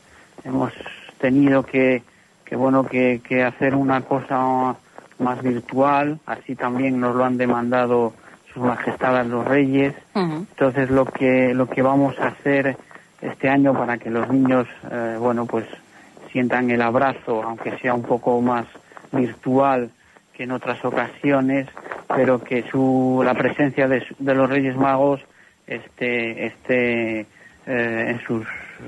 hemos 0.45 0.71
tenido 1.19 1.63
que, 1.63 2.03
que 2.45 2.55
bueno 2.55 2.85
que, 2.85 3.19
que, 3.21 3.43
hacer 3.43 3.75
una 3.75 3.99
cosa 3.99 4.77
más 5.19 5.43
virtual 5.43 6.19
así 6.25 6.55
también 6.55 7.01
nos 7.01 7.17
lo 7.17 7.25
han 7.25 7.37
demandado 7.37 8.13
sus 8.57 8.65
majestades 8.65 9.27
los 9.27 9.45
reyes 9.45 9.93
entonces 10.15 10.89
lo 10.89 11.05
que 11.05 11.53
lo 11.53 11.67
que 11.67 11.81
vamos 11.81 12.19
a 12.19 12.27
hacer 12.27 12.77
este 13.21 13.49
año 13.49 13.73
para 13.73 13.97
que 13.97 14.09
los 14.09 14.27
niños 14.29 14.67
eh, 14.91 15.17
bueno 15.19 15.45
pues 15.45 15.65
sientan 16.31 16.69
el 16.71 16.81
abrazo 16.81 17.43
aunque 17.43 17.77
sea 17.77 17.93
un 17.93 18.03
poco 18.03 18.41
más 18.41 18.65
virtual 19.11 19.91
que 20.33 20.43
en 20.43 20.51
otras 20.51 20.83
ocasiones 20.83 21.67
pero 22.07 22.43
que 22.43 22.63
su 22.71 23.21
la 23.23 23.33
presencia 23.33 23.87
de, 23.87 24.03
de 24.17 24.35
los 24.35 24.49
reyes 24.49 24.75
magos 24.75 25.21
esté 25.67 26.47
esté 26.47 27.19
eh, 27.21 28.05
en 28.09 28.19
sus 28.21 28.45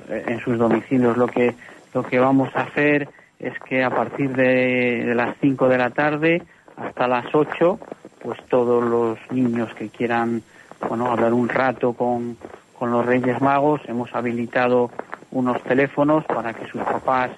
en 0.10 0.40
sus 0.40 0.58
domicilios. 0.58 1.18
Lo 1.18 1.28
que, 1.28 1.56
lo 1.94 2.04
que 2.04 2.20
vamos 2.20 2.50
a 2.56 2.62
hacer 2.62 3.10
es 3.40 3.58
que 3.60 3.84
a 3.84 3.90
partir 3.90 4.36
de, 4.36 5.14
las 5.16 5.36
5 5.42 5.70
de 5.70 5.78
la 5.78 5.90
tarde 5.92 6.44
hasta 6.76 7.08
las 7.08 7.26
8, 7.34 7.80
pues 8.22 8.40
todos 8.48 8.84
los 8.84 9.18
niños 9.32 9.74
que 9.74 9.90
quieran 9.90 10.42
bueno, 10.88 11.12
hablar 11.12 11.34
un 11.34 11.50
rato 11.50 11.94
con, 11.94 12.38
con 12.78 12.92
los 12.92 13.06
Reyes 13.06 13.42
Magos, 13.42 13.82
hemos 13.88 14.14
habilitado 14.14 14.92
unos 15.32 15.62
teléfonos 15.64 16.26
para 16.26 16.54
que 16.54 16.68
sus 16.68 16.82
papás, 16.82 17.32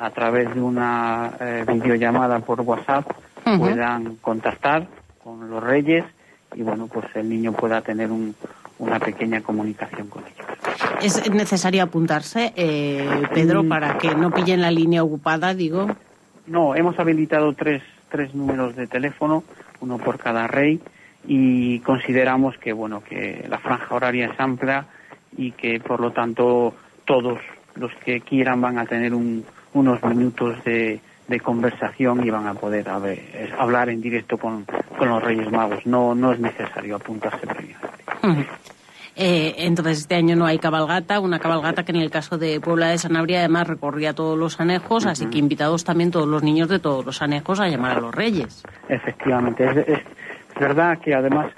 a 0.00 0.10
través 0.10 0.54
de 0.54 0.60
una 0.60 1.32
eh, 1.40 1.64
videollamada 1.66 2.38
por 2.40 2.60
WhatsApp, 2.60 3.10
puedan 3.58 4.16
contactar 4.16 4.86
con 5.22 5.50
los 5.50 5.62
Reyes 5.62 6.04
y 6.54 6.62
bueno, 6.62 6.86
pues 6.86 7.06
el 7.14 7.28
niño 7.28 7.52
pueda 7.52 7.80
tener 7.80 8.10
un, 8.10 8.34
una 8.78 8.98
pequeña 8.98 9.40
comunicación 9.40 10.08
con 10.08 10.22
ellos. 10.24 10.46
¿Es 11.02 11.30
necesario 11.30 11.82
apuntarse, 11.82 12.52
eh, 12.56 13.22
Pedro, 13.32 13.62
mm. 13.62 13.68
para 13.68 13.98
que 13.98 14.14
no 14.14 14.30
pillen 14.30 14.62
la 14.62 14.70
línea 14.70 15.02
ocupada, 15.02 15.54
digo? 15.54 15.88
No, 16.46 16.74
hemos 16.74 16.98
habilitado 16.98 17.52
tres, 17.54 17.82
tres 18.10 18.34
números 18.34 18.76
de 18.76 18.86
teléfono, 18.86 19.44
uno 19.84 19.98
por 19.98 20.18
cada 20.18 20.46
rey, 20.46 20.80
y 21.26 21.78
consideramos 21.80 22.58
que, 22.58 22.72
bueno, 22.72 23.02
que 23.02 23.46
la 23.48 23.58
franja 23.58 23.94
horaria 23.94 24.26
es 24.26 24.40
amplia 24.40 24.86
y 25.36 25.52
que, 25.52 25.80
por 25.80 26.00
lo 26.00 26.12
tanto, 26.12 26.74
todos 27.04 27.38
los 27.76 27.92
que 28.04 28.20
quieran 28.20 28.60
van 28.60 28.78
a 28.78 28.86
tener 28.86 29.12
unos 29.14 30.02
minutos 30.04 30.62
de, 30.64 31.00
conversación 31.42 32.24
y 32.24 32.30
van 32.30 32.46
a 32.46 32.54
poder 32.54 32.88
hablar 33.58 33.88
en 33.88 34.00
directo 34.00 34.38
con, 34.38 34.66
los 35.00 35.22
Reyes 35.22 35.50
Magos. 35.50 35.84
No, 35.86 36.14
no 36.14 36.32
es 36.32 36.38
necesario 36.38 36.96
apuntarse 36.96 37.46
previamente. 37.46 38.54
Eh, 39.16 39.54
entonces, 39.58 39.98
este 39.98 40.16
año 40.16 40.34
no 40.34 40.44
hay 40.44 40.58
cabalgata, 40.58 41.20
una 41.20 41.38
cabalgata 41.38 41.84
que 41.84 41.92
en 41.92 41.98
el 41.98 42.10
caso 42.10 42.36
de 42.36 42.60
Puebla 42.60 42.88
de 42.88 42.98
Sanabria 42.98 43.40
además 43.40 43.68
recorría 43.68 44.12
todos 44.12 44.36
los 44.36 44.58
anejos, 44.60 45.06
así 45.06 45.26
que 45.26 45.38
invitados 45.38 45.84
también 45.84 46.10
todos 46.10 46.26
los 46.26 46.42
niños 46.42 46.68
de 46.68 46.80
todos 46.80 47.04
los 47.04 47.22
anejos 47.22 47.60
a 47.60 47.68
llamar 47.68 47.98
a 47.98 48.00
los 48.00 48.14
reyes. 48.14 48.64
Efectivamente, 48.88 49.64
es, 49.86 50.00
verdad 50.58 50.98
que 50.98 51.14
además 51.14 51.50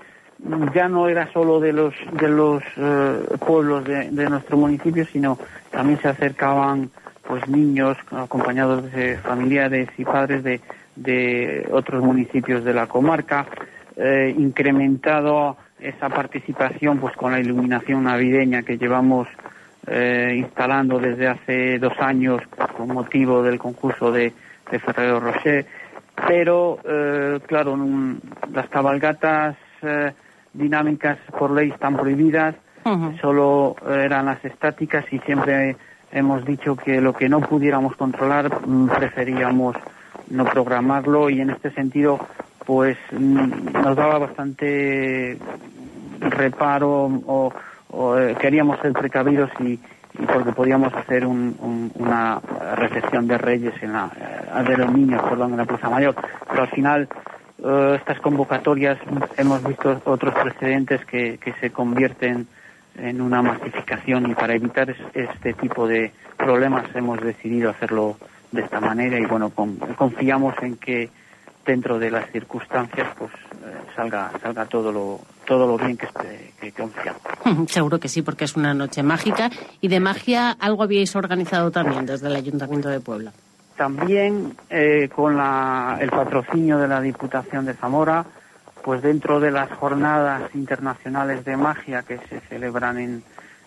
ya 0.74 0.88
no 0.88 1.08
era 1.08 1.32
solo 1.32 1.60
de 1.60 1.72
los 1.72 1.94
de 2.12 2.28
los 2.28 2.62
eh, 2.76 3.20
pueblos 3.46 3.84
de, 3.84 4.10
nuestro 4.28 4.58
municipio, 4.58 5.06
sino 5.06 5.38
también 5.70 5.98
se 6.00 6.08
acercaban 6.08 6.90
pues 7.26 7.48
niños 7.48 7.96
acompañados 8.10 8.90
de 8.92 9.16
familiares 9.18 9.88
y 9.96 10.04
padres 10.04 10.44
de, 10.44 10.60
de 10.94 11.68
otros 11.72 12.02
municipios 12.02 12.64
de 12.64 12.74
la 12.74 12.86
comarca, 12.86 13.46
eh, 13.96 14.34
incrementado 14.36 15.56
esa 15.78 16.08
participación 16.08 16.98
pues 16.98 17.14
con 17.16 17.32
la 17.32 17.40
iluminación 17.40 18.04
navideña 18.04 18.62
que 18.62 18.78
llevamos 18.78 19.28
eh, 19.86 20.34
instalando 20.36 20.98
desde 20.98 21.28
hace 21.28 21.78
dos 21.78 21.92
años 22.00 22.42
con 22.76 22.88
motivo 22.88 23.42
del 23.42 23.58
concurso 23.58 24.10
de, 24.10 24.32
de 24.70 24.78
Ferrero 24.78 25.20
Rocher. 25.20 25.66
Pero 26.26 26.78
eh, 26.84 27.40
claro 27.46 27.76
las 28.52 28.68
cabalgatas 28.68 29.56
eh, 29.82 30.12
dinámicas 30.52 31.18
por 31.38 31.50
ley 31.50 31.70
están 31.70 31.96
prohibidas 31.96 32.54
solo 33.20 33.74
eran 33.84 34.26
las 34.26 34.44
estáticas 34.44 35.04
y 35.12 35.18
siempre 35.18 35.76
hemos 36.12 36.44
dicho 36.44 36.76
que 36.76 37.00
lo 37.00 37.12
que 37.14 37.28
no 37.28 37.40
pudiéramos 37.40 37.96
controlar 37.96 38.64
mm, 38.64 38.88
preferíamos 38.90 39.76
no 40.30 40.44
programarlo 40.44 41.28
y 41.30 41.40
en 41.40 41.50
este 41.50 41.70
sentido 41.72 42.20
pues 42.66 42.98
mm, 43.12 43.72
nos 43.72 43.96
daba 43.96 44.18
bastante 44.18 45.38
reparo 46.20 47.04
o, 47.26 47.52
eh, 48.18 48.36
queríamos 48.40 48.80
ser 48.80 48.92
precavidos 48.92 49.50
y, 49.60 49.78
porque 50.32 50.52
podíamos 50.52 50.92
hacer 50.94 51.26
una 51.26 52.40
recepción 52.74 53.28
de 53.28 53.38
reyes 53.38 53.74
en 53.82 53.92
la, 53.92 54.10
eh, 54.18 54.64
de 54.68 54.76
los 54.76 54.92
niños 54.92 55.22
perdón 55.22 55.52
en 55.52 55.58
la 55.58 55.64
Plaza 55.64 55.88
Mayor. 55.88 56.14
Pero 56.48 56.62
al 56.62 56.68
final 56.68 57.08
eh, 57.62 57.96
estas 57.98 58.18
convocatorias 58.20 58.98
hemos 59.36 59.62
visto 59.62 60.00
otros 60.04 60.34
precedentes 60.34 61.04
que, 61.04 61.38
que 61.38 61.52
se 61.54 61.70
convierten 61.70 62.48
en 62.98 63.20
una 63.20 63.42
masificación 63.42 64.30
y 64.30 64.34
para 64.34 64.54
evitar 64.54 64.94
este 65.12 65.52
tipo 65.52 65.86
de 65.86 66.12
problemas 66.36 66.84
hemos 66.94 67.20
decidido 67.20 67.70
hacerlo 67.70 68.16
de 68.52 68.62
esta 68.62 68.80
manera 68.80 69.18
y 69.18 69.26
bueno 69.26 69.50
confiamos 69.50 70.54
en 70.62 70.76
que 70.76 71.10
dentro 71.66 71.98
de 71.98 72.10
las 72.10 72.30
circunstancias 72.30 73.08
pues 73.18 73.32
eh, 73.32 73.76
salga 73.94 74.30
salga 74.40 74.64
todo 74.66 74.92
lo 74.92 75.20
todo 75.44 75.66
lo 75.66 75.78
bien 75.78 75.96
que, 75.96 76.08
que, 76.60 76.72
confiamos. 76.72 77.22
Seguro 77.70 78.00
que 78.00 78.08
sí, 78.08 78.22
porque 78.22 78.44
es 78.44 78.56
una 78.56 78.74
noche 78.74 79.02
mágica 79.02 79.50
y 79.80 79.88
de 79.88 80.00
magia 80.00 80.50
algo 80.50 80.82
habíais 80.82 81.14
organizado 81.14 81.70
también 81.70 82.04
desde 82.04 82.26
el 82.26 82.36
Ayuntamiento 82.36 82.88
de 82.88 83.00
Puebla. 83.00 83.32
También 83.76 84.56
eh, 84.70 85.08
con 85.14 85.36
la, 85.36 85.98
el 86.00 86.10
patrocinio 86.10 86.78
de 86.78 86.88
la 86.88 87.00
Diputación 87.00 87.64
de 87.64 87.74
Zamora, 87.74 88.24
pues 88.82 89.02
dentro 89.02 89.38
de 89.38 89.50
las 89.52 89.70
jornadas 89.70 90.52
internacionales 90.54 91.44
de 91.44 91.56
magia 91.56 92.02
que 92.02 92.18
se 92.28 92.40
celebran 92.48 92.98
en, 92.98 93.22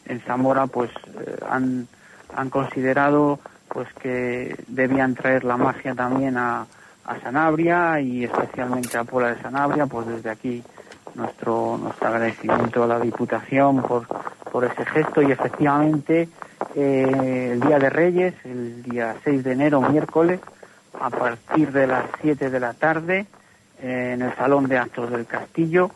en 0.06 0.20
Zamora, 0.22 0.68
pues 0.68 0.90
eh, 0.92 1.38
han, 1.50 1.88
han 2.36 2.50
considerado 2.50 3.40
pues 3.70 3.88
que 4.02 4.56
debían 4.68 5.16
traer 5.16 5.46
la 5.46 5.56
magia 5.56 5.94
también 5.94 6.38
a, 6.38 6.66
a 7.10 7.20
Sanabria 7.22 8.00
y 8.00 8.24
especialmente 8.24 8.98
a 8.98 9.04
Pola 9.04 9.34
de 9.34 9.42
Sanabria, 9.42 9.88
pues 9.88 10.06
desde 10.08 10.30
aquí 10.30 10.64
nuestro 11.16 11.78
nuestro 11.78 12.08
agradecimiento 12.08 12.84
a 12.84 12.88
la 12.88 13.00
Diputación 13.00 13.82
por, 13.82 14.06
por 14.52 14.64
ese 14.64 14.86
gesto. 14.86 15.22
Y 15.24 15.32
efectivamente 15.32 16.30
eh, 16.76 17.50
el 17.54 17.60
Día 17.62 17.80
de 17.80 17.90
Reyes, 17.90 18.36
el 18.46 18.84
día 18.84 19.16
6 19.24 19.44
de 19.44 19.52
enero, 19.52 19.82
miércoles, 19.82 20.40
a 21.00 21.10
partir 21.10 21.72
de 21.72 21.88
las 21.88 22.06
7 22.22 22.52
de 22.52 22.60
la 22.60 22.74
tarde, 22.74 23.26
eh, 23.82 24.12
en 24.14 24.22
el 24.22 24.36
Salón 24.36 24.68
de 24.68 24.78
Actos 24.78 25.10
del 25.10 25.26
Castillo, 25.26 25.90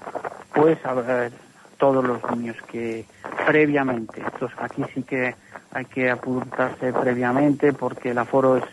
pues 0.54 0.84
a 0.84 0.93
ver 0.93 1.32
todos 1.78 2.04
los 2.04 2.19
niños 2.32 2.58
que 2.71 3.06
previamente, 3.45 4.21
estos 4.26 4.52
aquí 4.58 4.84
sí 4.95 5.04
que 5.04 5.36
hay 5.71 5.86
que 5.86 6.10
apuntarse 6.10 6.91
previamente 6.91 7.73
porque 7.73 8.12
el 8.12 8.17
aforo 8.17 8.58
es, 8.58 8.63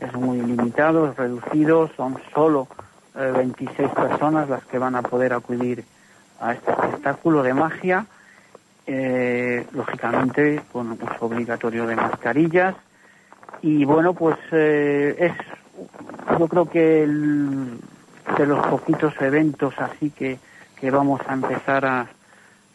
es 0.00 0.12
muy 0.14 0.40
limitado, 0.40 1.10
es 1.10 1.16
reducido, 1.16 1.90
son 1.96 2.18
solo 2.34 2.68
eh, 3.16 3.32
26 3.36 3.90
personas 3.90 4.48
las 4.48 4.64
que 4.64 4.78
van 4.78 4.94
a 4.94 5.02
poder 5.02 5.32
acudir 5.32 5.84
a 6.40 6.52
este 6.52 6.70
espectáculo 6.70 7.42
de 7.42 7.54
magia, 7.54 8.06
eh, 8.86 9.66
lógicamente 9.72 10.62
con 10.72 10.92
uso 10.92 11.26
obligatorio 11.26 11.86
de 11.86 11.96
mascarillas. 11.96 12.74
Y 13.62 13.84
bueno 13.84 14.14
pues 14.14 14.36
eh, 14.52 15.16
es 15.18 16.38
yo 16.38 16.48
creo 16.48 16.66
que 16.66 17.02
el, 17.02 17.78
de 18.36 18.46
los 18.46 18.66
poquitos 18.66 19.14
eventos 19.20 19.74
así 19.78 20.10
que, 20.10 20.38
que 20.76 20.90
vamos 20.90 21.20
a 21.26 21.34
empezar 21.34 21.84
a, 21.84 22.06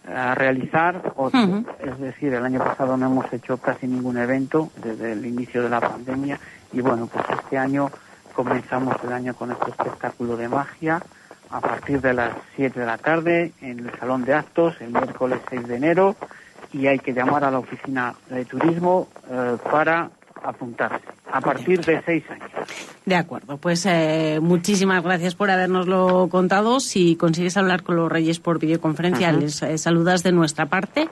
a 0.07 0.35
realizar, 0.35 1.13
o, 1.15 1.29
es 1.29 1.99
decir, 1.99 2.33
el 2.33 2.43
año 2.43 2.59
pasado 2.59 2.97
no 2.97 3.05
hemos 3.05 3.31
hecho 3.31 3.57
casi 3.57 3.87
ningún 3.87 4.17
evento 4.17 4.69
desde 4.75 5.13
el 5.13 5.25
inicio 5.25 5.63
de 5.63 5.69
la 5.69 5.79
pandemia. 5.79 6.39
Y 6.71 6.81
bueno, 6.81 7.07
pues 7.07 7.25
este 7.29 7.57
año 7.57 7.89
comenzamos 8.33 8.95
el 9.03 9.13
año 9.13 9.33
con 9.33 9.51
este 9.51 9.69
espectáculo 9.69 10.35
de 10.35 10.49
magia 10.49 11.01
a 11.49 11.61
partir 11.61 12.01
de 12.01 12.13
las 12.13 12.33
7 12.55 12.79
de 12.79 12.85
la 12.85 12.97
tarde 12.97 13.53
en 13.61 13.79
el 13.79 13.99
Salón 13.99 14.25
de 14.25 14.33
Actos 14.33 14.75
el 14.81 14.91
miércoles 14.91 15.39
6 15.49 15.67
de 15.67 15.75
enero. 15.75 16.15
Y 16.73 16.87
hay 16.87 16.97
que 16.99 17.13
llamar 17.13 17.43
a 17.43 17.51
la 17.51 17.59
oficina 17.59 18.15
de 18.29 18.45
turismo 18.45 19.07
eh, 19.29 19.57
para 19.71 20.09
apuntarse 20.43 21.12
a 21.34 21.41
partir 21.41 21.82
de 21.84 22.00
6 22.06 22.24
años. 22.30 22.52
De 23.06 23.15
acuerdo, 23.15 23.58
pues 23.58 23.86
eh, 23.88 24.39
muchísimas 24.39 25.04
gracias 25.04 25.34
por 25.34 25.50
habernoslo 25.50 26.28
contado. 26.30 26.80
Si 26.80 27.15
consigues 27.15 27.58
hablar 27.58 27.82
con 27.82 27.96
los 27.96 28.10
reyes 28.10 28.39
por 28.39 28.60
videoconferencia, 28.60 29.32
les 29.32 29.63
eh, 29.63 29.80
saludas 29.80 30.22
de 30.22 30.32
nuestra 30.32 30.67
parte 30.67 31.10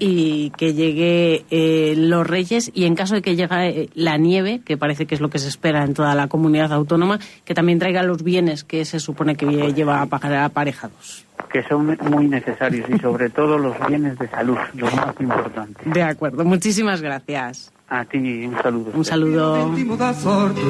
y 0.00 0.50
que 0.58 0.74
llegue 0.74 1.44
eh, 1.50 1.94
los 1.96 2.26
reyes 2.26 2.72
y 2.74 2.84
en 2.84 2.96
caso 2.96 3.14
de 3.14 3.22
que 3.22 3.36
llegue 3.36 3.90
la 3.94 4.18
nieve, 4.18 4.60
que 4.64 4.76
parece 4.76 5.06
que 5.06 5.14
es 5.14 5.20
lo 5.20 5.30
que 5.30 5.38
se 5.38 5.48
espera 5.48 5.84
en 5.84 5.94
toda 5.94 6.16
la 6.16 6.26
comunidad 6.26 6.72
autónoma, 6.72 7.20
que 7.44 7.54
también 7.54 7.78
traiga 7.78 8.02
los 8.02 8.24
bienes 8.24 8.64
que 8.64 8.84
se 8.84 8.98
supone 8.98 9.36
que 9.36 9.46
lleva 9.72 10.02
a 10.02 10.06
pagar 10.06 10.34
aparejados. 10.34 11.24
que 11.52 11.62
son 11.62 11.96
muy 12.10 12.26
necesarios 12.26 12.90
y 12.90 12.98
sobre 12.98 13.30
todo 13.30 13.56
los 13.56 13.76
bienes 13.86 14.18
de 14.18 14.28
salud, 14.28 14.58
lo 14.74 14.90
más 14.90 15.14
importante. 15.20 15.88
De 15.88 16.02
acuerdo, 16.02 16.44
muchísimas 16.44 17.00
gracias. 17.00 17.73
A 17.88 18.04
ti 18.04 18.16
un 18.46 18.56
saludo. 18.62 18.90
Un 18.94 19.04
saludo. 19.04 19.66
Último 19.66 19.96
da 19.96 20.14
sorte, 20.14 20.62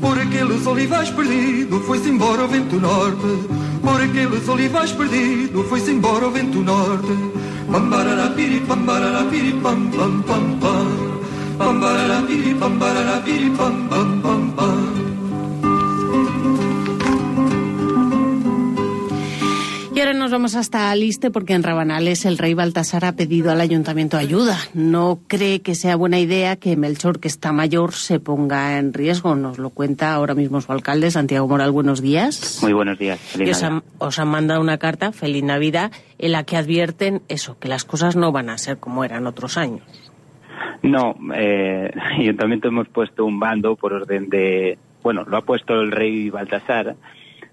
por 0.00 0.18
aqueles 0.18 0.66
olivais 0.66 1.10
perdido, 1.10 1.78
foi-se 1.80 2.08
embora 2.08 2.44
o 2.44 2.48
vento 2.48 2.80
norte. 2.80 3.30
Por 3.82 4.00
aqueles 4.00 4.48
olivais 4.48 4.92
perdido, 4.92 5.62
foi-se 5.64 5.90
embora 5.90 6.26
o 6.26 6.30
vento 6.30 6.60
norte. 6.60 7.14
Pambararapiri, 7.70 8.60
pambararapiri, 8.60 9.52
pam, 9.60 9.90
pam, 9.90 10.22
pam, 10.22 10.58
pam. 10.58 10.86
Pambararapiri, 11.58 12.54
pambararapiri, 12.54 13.50
pam, 13.50 13.88
pam, 13.88 14.20
pam, 14.22 14.50
pam. 14.56 14.93
Ahora 20.04 20.18
nos 20.18 20.30
vamos 20.30 20.54
hasta 20.54 20.90
Aliste 20.90 21.30
porque 21.30 21.54
en 21.54 21.62
Rabanales 21.62 22.26
el 22.26 22.36
rey 22.36 22.52
Baltasar 22.52 23.06
ha 23.06 23.16
pedido 23.16 23.50
al 23.50 23.62
ayuntamiento 23.62 24.18
ayuda. 24.18 24.58
No 24.74 25.20
cree 25.28 25.62
que 25.62 25.74
sea 25.74 25.96
buena 25.96 26.18
idea 26.18 26.56
que 26.56 26.76
Melchor, 26.76 27.20
que 27.20 27.28
está 27.28 27.52
mayor, 27.52 27.94
se 27.94 28.20
ponga 28.20 28.78
en 28.78 28.92
riesgo. 28.92 29.34
Nos 29.34 29.56
lo 29.56 29.70
cuenta 29.70 30.12
ahora 30.12 30.34
mismo 30.34 30.60
su 30.60 30.72
alcalde, 30.72 31.10
Santiago 31.10 31.48
Moral. 31.48 31.70
Buenos 31.70 32.02
días. 32.02 32.58
Muy 32.60 32.74
buenos 32.74 32.98
días. 32.98 33.18
Feliz 33.18 33.48
Y 33.48 33.50
os 33.52 33.62
Navidad. 33.62 33.82
han, 33.88 34.06
os 34.06 34.18
han 34.18 34.28
mandado 34.28 34.60
una 34.60 34.76
carta, 34.76 35.10
Feliz 35.10 35.42
Navidad, 35.42 35.90
en 36.18 36.32
la 36.32 36.44
que 36.44 36.58
advierten 36.58 37.22
eso, 37.28 37.58
que 37.58 37.68
las 37.68 37.86
cosas 37.86 38.14
no 38.14 38.30
van 38.30 38.50
a 38.50 38.58
ser 38.58 38.76
como 38.76 39.04
eran 39.04 39.26
otros 39.26 39.56
años. 39.56 39.84
No, 40.82 41.14
eh, 41.34 41.90
el 41.94 42.20
ayuntamiento 42.20 42.68
hemos 42.68 42.88
puesto 42.88 43.24
un 43.24 43.40
bando 43.40 43.74
por 43.74 43.94
orden 43.94 44.28
de... 44.28 44.76
Bueno, 45.02 45.24
lo 45.24 45.38
ha 45.38 45.42
puesto 45.42 45.80
el 45.80 45.92
rey 45.92 46.28
Baltasar, 46.28 46.94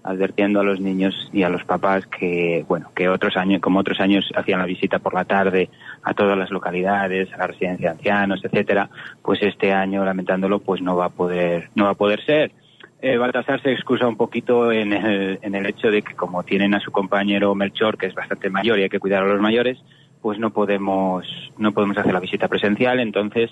advirtiendo 0.04 0.60
a 0.60 0.64
los 0.64 0.80
niños 0.80 1.30
y 1.32 1.42
a 1.42 1.48
los 1.48 1.64
papás 1.64 2.06
que, 2.06 2.64
bueno, 2.68 2.90
que 2.94 3.08
otros 3.08 3.36
años, 3.36 3.60
como 3.60 3.80
otros 3.80 4.00
años 4.00 4.28
hacían 4.34 4.58
la 4.58 4.66
visita 4.66 4.98
por 4.98 5.14
la 5.14 5.24
tarde 5.24 5.70
a 6.02 6.14
todas 6.14 6.36
las 6.36 6.50
localidades, 6.50 7.32
a 7.32 7.38
la 7.38 7.46
residencia 7.46 7.90
de 7.90 7.96
ancianos, 7.96 8.44
etcétera, 8.44 8.90
pues 9.22 9.40
este 9.42 9.72
año, 9.72 10.04
lamentándolo, 10.04 10.58
pues 10.58 10.82
no 10.82 10.96
va 10.96 11.06
a 11.06 11.10
poder, 11.10 11.70
no 11.74 11.84
va 11.84 11.90
a 11.90 11.94
poder 11.94 12.24
ser. 12.24 12.52
Eh, 13.00 13.16
Baltasar 13.16 13.60
se 13.62 13.72
excusa 13.72 14.06
un 14.06 14.16
poquito 14.16 14.70
en 14.70 14.92
el, 14.92 15.38
en 15.42 15.54
el 15.54 15.66
hecho 15.66 15.90
de 15.90 16.02
que 16.02 16.14
como 16.14 16.44
tienen 16.44 16.74
a 16.74 16.80
su 16.80 16.92
compañero 16.92 17.54
Melchor, 17.54 17.98
que 17.98 18.06
es 18.06 18.14
bastante 18.14 18.48
mayor 18.48 18.78
y 18.78 18.84
hay 18.84 18.88
que 18.88 19.00
cuidar 19.00 19.24
a 19.24 19.26
los 19.26 19.40
mayores, 19.40 19.78
pues 20.20 20.38
no 20.38 20.50
podemos, 20.50 21.26
no 21.58 21.72
podemos 21.72 21.98
hacer 21.98 22.12
la 22.12 22.20
visita 22.20 22.46
presencial, 22.46 23.00
entonces 23.00 23.50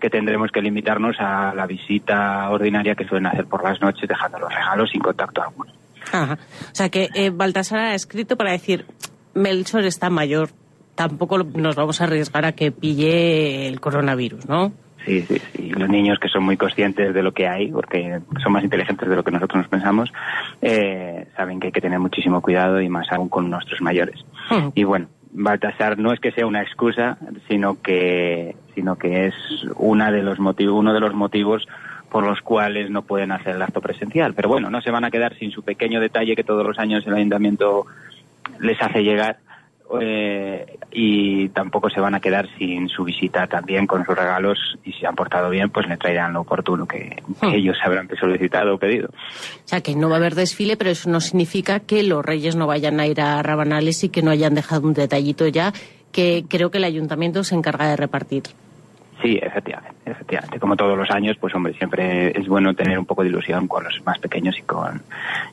que 0.00 0.10
tendremos 0.10 0.50
que 0.50 0.60
limitarnos 0.60 1.16
a 1.18 1.54
la 1.54 1.66
visita 1.66 2.48
ordinaria 2.50 2.94
que 2.94 3.06
suelen 3.06 3.26
hacer 3.26 3.46
por 3.46 3.62
las 3.62 3.80
noches, 3.80 4.08
dejando 4.08 4.38
los 4.38 4.52
regalos 4.52 4.90
sin 4.90 5.00
contacto 5.00 5.42
alguno. 5.42 5.72
Ajá. 6.12 6.38
O 6.72 6.74
sea 6.74 6.88
que 6.88 7.08
eh, 7.14 7.30
Baltasar 7.30 7.78
ha 7.78 7.94
escrito 7.94 8.36
para 8.36 8.52
decir, 8.52 8.86
Melchor 9.34 9.84
está 9.84 10.10
mayor, 10.10 10.50
tampoco 10.94 11.38
nos 11.38 11.76
vamos 11.76 12.00
a 12.00 12.04
arriesgar 12.04 12.44
a 12.44 12.52
que 12.52 12.72
pille 12.72 13.68
el 13.68 13.80
coronavirus, 13.80 14.48
¿no? 14.48 14.72
Sí, 15.04 15.22
sí, 15.22 15.40
sí. 15.52 15.70
Los 15.70 15.88
niños 15.88 16.18
que 16.18 16.28
son 16.28 16.42
muy 16.42 16.56
conscientes 16.56 17.14
de 17.14 17.22
lo 17.22 17.32
que 17.32 17.46
hay, 17.46 17.70
porque 17.70 18.20
son 18.42 18.52
más 18.52 18.64
inteligentes 18.64 19.08
de 19.08 19.14
lo 19.14 19.22
que 19.22 19.30
nosotros 19.30 19.58
nos 19.58 19.68
pensamos, 19.68 20.12
eh, 20.60 21.28
saben 21.36 21.60
que 21.60 21.68
hay 21.68 21.72
que 21.72 21.80
tener 21.80 22.00
muchísimo 22.00 22.40
cuidado 22.42 22.80
y 22.80 22.88
más 22.88 23.06
aún 23.12 23.28
con 23.28 23.48
nuestros 23.48 23.80
mayores. 23.80 24.24
Y 24.74 24.82
bueno, 24.82 25.06
Baltasar 25.38 25.98
no 25.98 26.12
es 26.12 26.20
que 26.20 26.32
sea 26.32 26.46
una 26.46 26.62
excusa, 26.62 27.18
sino 27.46 27.80
que, 27.82 28.56
sino 28.74 28.96
que 28.96 29.26
es 29.26 29.34
una 29.76 30.10
de 30.10 30.22
los 30.22 30.38
motivos, 30.38 30.74
uno 30.74 30.94
de 30.94 31.00
los 31.00 31.14
motivos 31.14 31.68
por 32.10 32.24
los 32.24 32.40
cuales 32.40 32.90
no 32.90 33.02
pueden 33.02 33.32
hacer 33.32 33.56
el 33.56 33.62
acto 33.62 33.82
presencial. 33.82 34.32
Pero 34.32 34.48
bueno, 34.48 34.70
no 34.70 34.80
se 34.80 34.90
van 34.90 35.04
a 35.04 35.10
quedar 35.10 35.34
sin 35.34 35.50
su 35.50 35.62
pequeño 35.62 36.00
detalle 36.00 36.36
que 36.36 36.44
todos 36.44 36.66
los 36.66 36.78
años 36.78 37.06
el 37.06 37.14
ayuntamiento 37.14 37.84
les 38.60 38.80
hace 38.80 39.02
llegar 39.02 39.36
eh, 40.00 40.78
y 40.92 41.48
tampoco 41.50 41.88
se 41.90 42.00
van 42.00 42.14
a 42.14 42.20
quedar 42.20 42.48
sin 42.58 42.88
su 42.88 43.04
visita 43.04 43.46
también 43.46 43.86
con 43.86 44.04
sus 44.04 44.16
regalos 44.16 44.58
y 44.84 44.92
si 44.92 45.06
han 45.06 45.14
portado 45.14 45.50
bien 45.50 45.70
pues 45.70 45.86
le 45.88 45.96
traerán 45.96 46.32
lo 46.32 46.40
oportuno 46.40 46.86
que, 46.86 47.22
que 47.40 47.46
Hmm. 47.46 47.54
ellos 47.54 47.76
habrán 47.84 48.08
solicitado 48.18 48.74
o 48.74 48.78
pedido. 48.78 49.08
O 49.08 49.68
sea 49.68 49.80
que 49.80 49.94
no 49.94 50.08
va 50.08 50.16
a 50.16 50.18
haber 50.18 50.34
desfile, 50.34 50.76
pero 50.76 50.90
eso 50.90 51.10
no 51.10 51.20
significa 51.20 51.80
que 51.80 52.02
los 52.02 52.24
reyes 52.24 52.56
no 52.56 52.66
vayan 52.66 52.98
a 53.00 53.06
ir 53.06 53.20
a 53.20 53.42
Rabanales 53.42 54.02
y 54.04 54.08
que 54.08 54.22
no 54.22 54.30
hayan 54.30 54.54
dejado 54.54 54.86
un 54.86 54.94
detallito 54.94 55.46
ya 55.48 55.72
que 56.12 56.44
creo 56.48 56.70
que 56.70 56.78
el 56.78 56.84
ayuntamiento 56.84 57.44
se 57.44 57.54
encarga 57.54 57.88
de 57.88 57.96
repartir. 57.96 58.44
Sí, 59.22 59.38
efectivamente, 59.42 59.96
efectivamente. 60.04 60.58
Como 60.60 60.76
todos 60.76 60.96
los 60.96 61.10
años, 61.10 61.36
pues 61.40 61.54
hombre, 61.54 61.72
siempre 61.74 62.38
es 62.38 62.46
bueno 62.48 62.74
tener 62.74 62.98
un 62.98 63.06
poco 63.06 63.22
de 63.22 63.28
ilusión 63.30 63.66
con 63.66 63.84
los 63.84 64.04
más 64.04 64.18
pequeños 64.18 64.58
y 64.58 64.62
con 64.62 65.02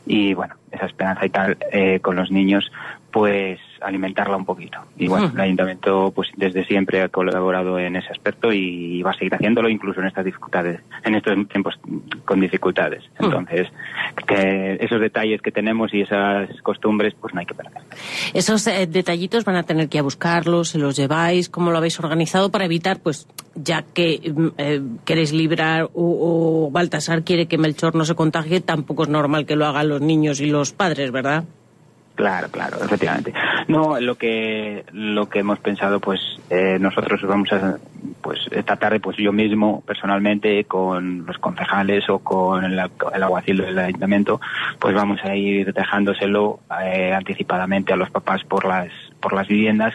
y 0.06 0.34
bueno, 0.34 0.56
esa 0.72 0.86
esperanza 0.86 1.26
y 1.26 1.30
tal 1.30 1.58
eh, 1.72 2.00
con 2.02 2.16
los 2.16 2.30
niños, 2.30 2.72
pues 3.12 3.60
alimentarla 3.84 4.38
un 4.38 4.46
poquito. 4.46 4.80
Y 4.98 5.08
bueno, 5.08 5.32
el 5.34 5.40
ayuntamiento 5.40 6.12
pues 6.16 6.30
desde 6.36 6.66
siempre 6.66 7.02
ha 7.02 7.10
colaborado 7.10 7.80
en 7.80 7.96
ese 7.96 8.10
aspecto 8.10 8.52
y 8.52 9.02
va 9.02 9.12
a 9.12 9.14
seguir 9.14 9.36
haciéndolo 9.36 9.70
incluso 9.70 10.00
en 10.00 10.08
estas 10.08 10.26
dificultades, 10.26 10.82
en 11.04 11.16
estos 11.16 11.48
tiempos 11.48 11.76
con 12.26 12.40
dificultades. 12.40 13.04
Entonces, 13.20 13.68
que 14.28 14.78
esos 14.80 15.00
detalles 15.00 15.42
que 15.42 15.52
tenemos 15.52 15.94
y 15.94 16.02
esas 16.02 16.50
costumbres, 16.62 17.14
pues 17.20 17.34
no 17.34 17.40
hay 17.40 17.46
que 17.46 17.54
perder. 17.54 17.82
Esos 18.34 18.66
eh, 18.68 18.88
detallitos 18.88 19.46
van 19.46 19.56
a 19.56 19.64
tener 19.64 19.90
que 19.90 19.98
ir 19.98 20.02
a 20.02 20.04
buscarlos, 20.04 20.70
se 20.70 20.78
los 20.78 20.96
lleváis, 20.96 21.50
cómo 21.50 21.72
lo 21.72 21.78
habéis 21.78 22.00
organizado 22.00 22.52
para 22.52 22.66
evitar, 22.66 23.00
pues, 23.00 23.28
ya 23.56 23.84
que 23.84 24.32
mm, 24.34 24.48
eh, 24.58 24.82
queréis 25.06 25.34
librar 25.34 25.90
o, 25.94 26.68
o 26.68 26.72
Baltasar 26.72 27.24
quiere 27.24 27.48
que 27.48 27.58
Melchor 27.58 27.96
no 27.96 28.06
se 28.06 28.16
contagie, 28.16 28.62
tampoco 28.62 29.04
es 29.04 29.10
normal 29.10 29.46
que 29.46 29.56
lo 29.56 29.66
hagan 29.66 29.90
los 29.90 30.02
niños 30.02 30.40
y 30.40 30.48
los 30.48 30.74
padres, 30.74 31.12
¿verdad? 31.12 31.46
Claro, 32.16 32.48
claro, 32.50 32.78
efectivamente. 32.84 33.34
No, 33.68 34.00
lo 34.00 34.16
que 34.16 34.86
lo 34.92 35.30
que 35.30 35.40
hemos 35.40 35.60
pensado, 35.60 36.00
pues 36.00 36.20
eh, 36.50 36.78
nosotros 36.80 37.20
vamos 37.24 37.52
a, 37.52 37.78
pues 38.22 38.40
esta 38.52 38.76
tarde, 38.76 39.00
pues 39.00 39.18
yo 39.18 39.32
mismo 39.32 39.82
personalmente 39.82 40.64
con 40.66 41.26
los 41.26 41.40
concejales 41.40 42.08
o 42.10 42.20
con 42.20 42.66
el, 42.66 42.80
alguacil 42.80 43.58
del 43.58 43.80
ayuntamiento, 43.80 44.40
pues 44.80 44.94
vamos 44.94 45.20
a 45.24 45.36
ir 45.36 45.74
dejándoselo 45.74 46.60
eh, 46.84 47.14
anticipadamente 47.14 47.94
a 47.94 47.96
los 47.96 48.12
papás 48.12 48.44
por 48.44 48.66
las 48.66 48.90
por 49.20 49.34
las 49.34 49.48
viviendas 49.48 49.94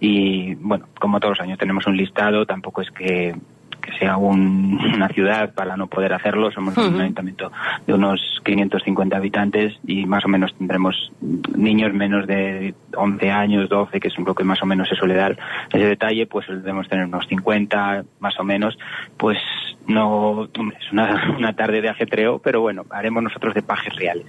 y 0.00 0.56
bueno, 0.56 0.86
como 1.00 1.18
todos 1.18 1.38
los 1.38 1.46
años 1.46 1.58
tenemos 1.58 1.86
un 1.86 1.96
listado, 1.96 2.44
tampoco 2.44 2.82
es 2.82 2.90
que 2.90 3.34
que 3.84 3.92
sea 3.98 4.16
un- 4.16 4.78
una 4.94 5.08
ciudad 5.08 5.52
para 5.54 5.76
no 5.76 5.86
poder 5.86 6.12
hacerlo. 6.14 6.50
Somos 6.50 6.74
un 6.76 7.00
ayuntamiento 7.00 7.52
de 7.86 7.92
unos 7.94 8.40
550 8.44 9.16
habitantes 9.16 9.74
y 9.86 10.06
más 10.06 10.24
o 10.24 10.28
menos 10.28 10.54
tendremos 10.56 11.12
niños 11.56 11.92
menos 11.92 12.26
de 12.26 12.74
11 12.96 13.30
años, 13.30 13.68
12, 13.68 14.00
que 14.00 14.08
es 14.08 14.18
lo 14.18 14.34
que 14.34 14.44
más 14.44 14.62
o 14.62 14.66
menos 14.66 14.88
se 14.88 14.94
suele 14.96 15.14
dar 15.14 15.36
ese 15.72 15.86
detalle, 15.86 16.26
pues 16.26 16.46
debemos 16.48 16.88
tener 16.88 17.06
unos 17.06 17.26
50 17.28 18.04
más 18.20 18.38
o 18.40 18.44
menos. 18.44 18.78
Pues 19.16 19.38
no, 19.86 20.44
es 20.44 20.92
una, 20.92 21.34
una 21.38 21.52
tarde 21.54 21.80
de 21.82 21.88
ajetreo, 21.90 22.38
pero 22.38 22.60
bueno, 22.62 22.84
haremos 22.90 23.22
nosotros 23.22 23.54
de 23.54 23.62
pajes 23.62 23.94
reales. 23.96 24.26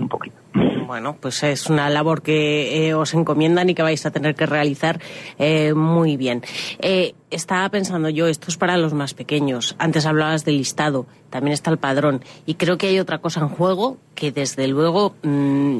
Un 0.00 0.08
poquito. 0.08 0.36
Bueno, 0.52 1.16
pues 1.20 1.42
es 1.44 1.68
una 1.70 1.88
labor 1.88 2.22
que 2.22 2.88
eh, 2.88 2.94
os 2.94 3.14
encomiendan 3.14 3.70
y 3.70 3.74
que 3.74 3.82
vais 3.82 4.04
a 4.06 4.10
tener 4.10 4.34
que 4.34 4.46
realizar 4.46 5.00
eh, 5.38 5.72
muy 5.72 6.16
bien. 6.16 6.42
Eh, 6.80 7.14
estaba 7.30 7.68
pensando 7.68 8.08
yo, 8.08 8.26
esto 8.26 8.48
es 8.48 8.56
para 8.56 8.76
los 8.76 8.92
más 8.92 9.14
pequeños. 9.14 9.76
Antes 9.78 10.04
hablabas 10.04 10.44
del 10.44 10.58
listado, 10.58 11.06
también 11.30 11.52
está 11.52 11.70
el 11.70 11.78
padrón. 11.78 12.24
Y 12.44 12.54
creo 12.54 12.76
que 12.76 12.88
hay 12.88 12.98
otra 12.98 13.18
cosa 13.18 13.40
en 13.40 13.50
juego 13.50 13.98
que 14.16 14.32
desde 14.32 14.66
luego 14.66 15.14
mm, 15.22 15.78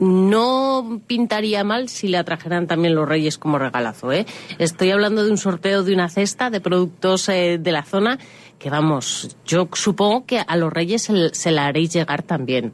no 0.00 1.00
pintaría 1.06 1.64
mal 1.64 1.88
si 1.88 2.08
la 2.08 2.24
trajeran 2.24 2.66
también 2.66 2.94
los 2.94 3.08
reyes 3.08 3.38
como 3.38 3.58
regalazo. 3.58 4.12
¿eh? 4.12 4.26
Estoy 4.58 4.90
hablando 4.90 5.24
de 5.24 5.30
un 5.30 5.38
sorteo 5.38 5.82
de 5.82 5.94
una 5.94 6.08
cesta 6.08 6.50
de 6.50 6.60
productos 6.60 7.28
eh, 7.28 7.58
de 7.60 7.72
la 7.72 7.84
zona 7.84 8.18
que 8.58 8.70
vamos, 8.70 9.36
yo 9.46 9.68
supongo 9.72 10.26
que 10.26 10.40
a 10.40 10.56
los 10.56 10.72
reyes 10.72 11.02
se, 11.02 11.32
se 11.32 11.52
la 11.52 11.66
haréis 11.66 11.92
llegar 11.92 12.24
también. 12.24 12.72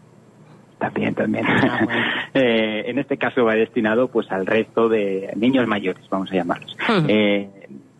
También, 0.84 1.14
también. 1.14 1.46
Eh, 2.36 2.90
en 2.90 2.98
este 2.98 3.16
caso 3.16 3.44
va 3.44 3.54
destinado 3.54 4.08
pues 4.08 4.30
al 4.32 4.44
resto 4.44 4.88
de 4.88 5.32
niños 5.36 5.68
mayores, 5.68 6.02
vamos 6.10 6.32
a 6.32 6.34
llamarlos. 6.34 6.76
Eh, 7.06 7.48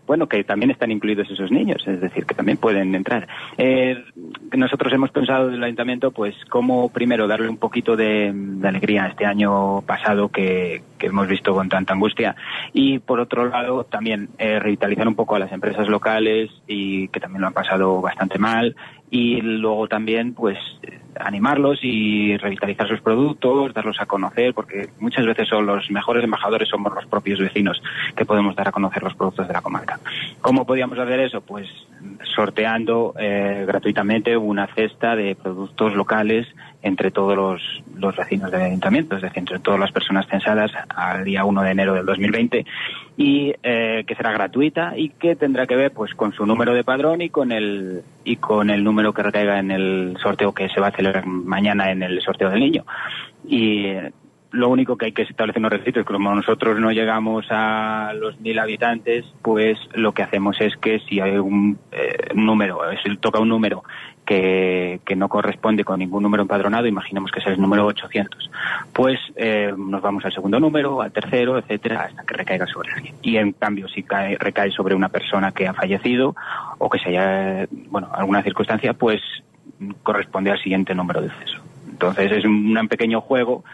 bueno, 0.07 0.29
que 0.29 0.43
también 0.45 0.71
están 0.71 0.91
incluidos 0.91 1.31
esos 1.31 1.51
niños, 1.51 1.83
es 1.87 2.01
decir, 2.01 2.27
que 2.27 2.35
también 2.35 2.59
pueden 2.59 2.95
entrar. 2.95 3.29
Eh, 3.57 4.05
nosotros 4.57 4.93
hemos 4.93 5.11
pensado 5.13 5.49
del 5.49 5.63
ayuntamiento, 5.63 6.11
pues, 6.11 6.35
cómo 6.51 6.89
primero 6.91 7.27
darle 7.27 7.49
un 7.49 7.57
poquito 7.57 7.97
de, 7.97 8.33
de 8.35 8.69
alegría 8.69 9.05
a 9.05 9.09
este 9.09 9.25
año 9.25 9.83
pasado 9.83 10.29
que, 10.31 10.83
que 10.99 11.07
hemos 11.07 11.29
visto 11.29 11.55
con 11.55 11.69
tanta 11.69 11.95
angustia 11.95 12.35
y, 12.73 12.99
por 12.99 13.21
otro 13.21 13.49
lado, 13.49 13.85
también 13.85 14.31
eh, 14.39 14.59
revitalizar 14.59 15.07
un 15.07 15.15
poco 15.15 15.37
a 15.37 15.39
las 15.39 15.53
empresas 15.53 15.89
locales 15.89 16.51
y 16.67 17.09
que 17.09 17.21
también 17.21 17.43
lo 17.43 17.47
han 17.47 17.55
pasado 17.55 18.01
bastante 18.01 18.39
mal 18.39 18.75
y 19.11 19.41
luego 19.41 19.87
también, 19.87 20.35
pues, 20.35 20.59
animarlos 21.21 21.79
y 21.83 22.37
revitalizar 22.37 22.89
sus 22.89 23.01
productos, 23.01 23.75
darlos 23.75 24.01
a 24.01 24.07
conocer, 24.07 24.55
porque 24.55 24.89
muchas 25.01 25.27
veces 25.27 25.49
son 25.49 25.67
los 25.67 25.91
mejores 25.91 26.25
embajadores 26.25 26.69
somos 26.69 26.95
los 26.95 27.07
propios 27.07 27.39
vecinos 27.39 27.83
que 28.17 28.25
podemos 28.25 28.55
dar 28.57 28.69
a 28.69 28.73
conocer 28.73 29.03
los 29.03 29.15
productos 29.15 29.47
de 29.47 29.55
la 29.55 29.63
comarca. 29.63 29.99
¿Cómo 30.41 30.67
podíamos 30.67 30.99
hacer 30.99 31.21
eso? 31.21 31.41
Pues 31.41 31.69
sorteando 32.35 33.15
eh, 33.19 33.65
gratuitamente 33.67 34.37
una 34.37 34.67
cesta 34.75 35.17
de 35.17 35.35
productos 35.35 35.95
locales 35.95 36.47
entre 36.85 37.11
todos 37.11 37.35
los, 37.35 37.63
los 37.97 38.15
vecinos 38.15 38.51
del 38.51 38.61
ayuntamiento, 38.61 39.17
es 39.17 39.23
decir, 39.23 39.39
entre 39.39 39.59
todas 39.59 39.81
las 39.81 39.91
personas 39.91 40.27
censadas 40.29 40.71
al 40.95 41.25
día 41.25 41.47
1 41.47 41.63
de 41.63 41.71
enero 41.71 41.95
del 41.95 42.05
2020 42.05 42.67
y 43.17 43.55
eh, 43.63 44.05
que 44.07 44.15
será 44.15 44.33
gratuita 44.33 44.93
y 44.95 45.09
que 45.09 45.35
tendrá 45.35 45.67
que 45.67 45.77
ver 45.77 45.93
pues 45.93 46.13
con 46.15 46.35
su 46.35 46.45
número 46.45 46.75
de 46.75 46.85
padrón 46.85 47.23
y 47.23 47.31
con 47.31 47.53
el 47.53 48.03
y 48.23 48.37
con 48.37 48.69
el 48.69 48.85
número 48.85 49.15
que 49.15 49.23
recaiga 49.23 49.59
en 49.59 49.71
el 49.71 50.19
sorteo 50.23 50.53
que 50.53 50.69
se 50.69 50.79
va 50.79 50.89
a 50.89 50.93
celebrar 50.93 51.25
mañana 51.25 51.91
en 51.91 52.03
el 52.03 52.21
sorteo 52.21 52.51
del 52.51 52.61
niño. 52.61 52.85
Y 53.49 53.87
lo 54.55 54.69
único 54.69 54.97
que 54.97 55.07
hay 55.07 55.13
que 55.13 55.23
establecer 55.23 55.61
unos 55.61 55.73
requisitos, 55.73 56.07
como 56.07 56.33
nosotros 56.33 56.79
no 56.79 56.93
llegamos 56.93 57.45
a 57.51 58.13
los 58.15 58.41
mil 58.41 58.59
habitantes, 58.59 59.25
pues 59.43 59.77
lo 59.95 60.13
que 60.13 60.23
hacemos 60.23 60.61
es 60.61 60.77
que 60.77 61.01
si 61.01 61.21
hay 61.21 61.37
un 61.37 61.77
eh, 61.91 62.29
número, 62.35 62.81
si 63.03 63.17
toca 63.17 63.41
un 63.41 63.49
número 63.49 63.83
que, 64.25 65.01
que 65.05 65.17
no 65.17 65.29
corresponde 65.29 65.83
con 65.83 65.99
ningún 65.99 66.23
número 66.23 66.43
empadronado, 66.43 66.87
imaginemos 66.87 67.33
que 67.33 67.41
es 67.41 67.47
el 67.49 67.61
número 67.61 67.85
800, 67.87 68.51
pues 68.93 69.19
eh, 69.35 69.75
nos 69.77 70.01
vamos 70.01 70.25
al 70.25 70.33
segundo 70.33 70.61
número, 70.61 71.03
al 71.03 71.11
tercero, 71.11 71.59
etcétera, 71.59 72.05
hasta 72.05 72.23
que 72.23 72.35
recaiga 72.35 72.67
sobre 72.67 72.93
alguien. 72.93 73.17
Y 73.23 73.37
en 73.39 73.53
cambio, 73.53 73.89
si 73.89 74.05
cae, 74.05 74.37
recae 74.39 74.71
sobre 74.71 74.95
una 74.95 75.09
persona 75.09 75.51
que 75.51 75.67
ha 75.67 75.75
fallecido 75.75 76.37
o 76.79 76.89
que 76.89 77.01
se 77.01 77.09
haya, 77.09 77.67
bueno, 77.91 78.09
alguna 78.13 78.43
circunstancia, 78.45 78.95
pues 78.95 79.21
corresponde 80.05 80.53
al 80.53 80.63
siguiente 80.63 80.95
número 80.95 81.21
de 81.21 81.31
ceso. 81.31 81.61
Entonces 81.91 82.31
es 82.31 82.45
un 82.45 82.87
pequeño 82.89 83.21
juego 83.21 83.65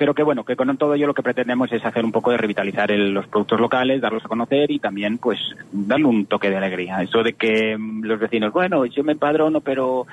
pero 0.00 0.14
que 0.14 0.22
bueno, 0.22 0.44
que 0.44 0.56
con 0.56 0.74
todo 0.78 0.94
ello 0.94 1.06
lo 1.08 1.12
que 1.12 1.22
pretendemos 1.22 1.70
es 1.72 1.84
hacer 1.84 2.06
un 2.06 2.10
poco 2.10 2.30
de 2.30 2.38
revitalizar 2.38 2.90
el- 2.90 3.12
los 3.12 3.26
productos 3.26 3.60
locales, 3.60 4.00
darlos 4.00 4.24
a 4.24 4.28
conocer 4.28 4.70
y 4.70 4.78
también 4.78 5.18
pues 5.18 5.38
darle 5.70 6.06
un 6.06 6.24
toque 6.24 6.48
de 6.48 6.56
alegría. 6.56 7.02
Eso 7.02 7.22
de 7.22 7.34
que 7.34 7.76
mm, 7.76 8.04
los 8.04 8.18
vecinos, 8.18 8.50
bueno, 8.50 8.86
yo 8.86 9.04
me 9.04 9.12
empadrono, 9.12 9.60
pero 9.60 10.06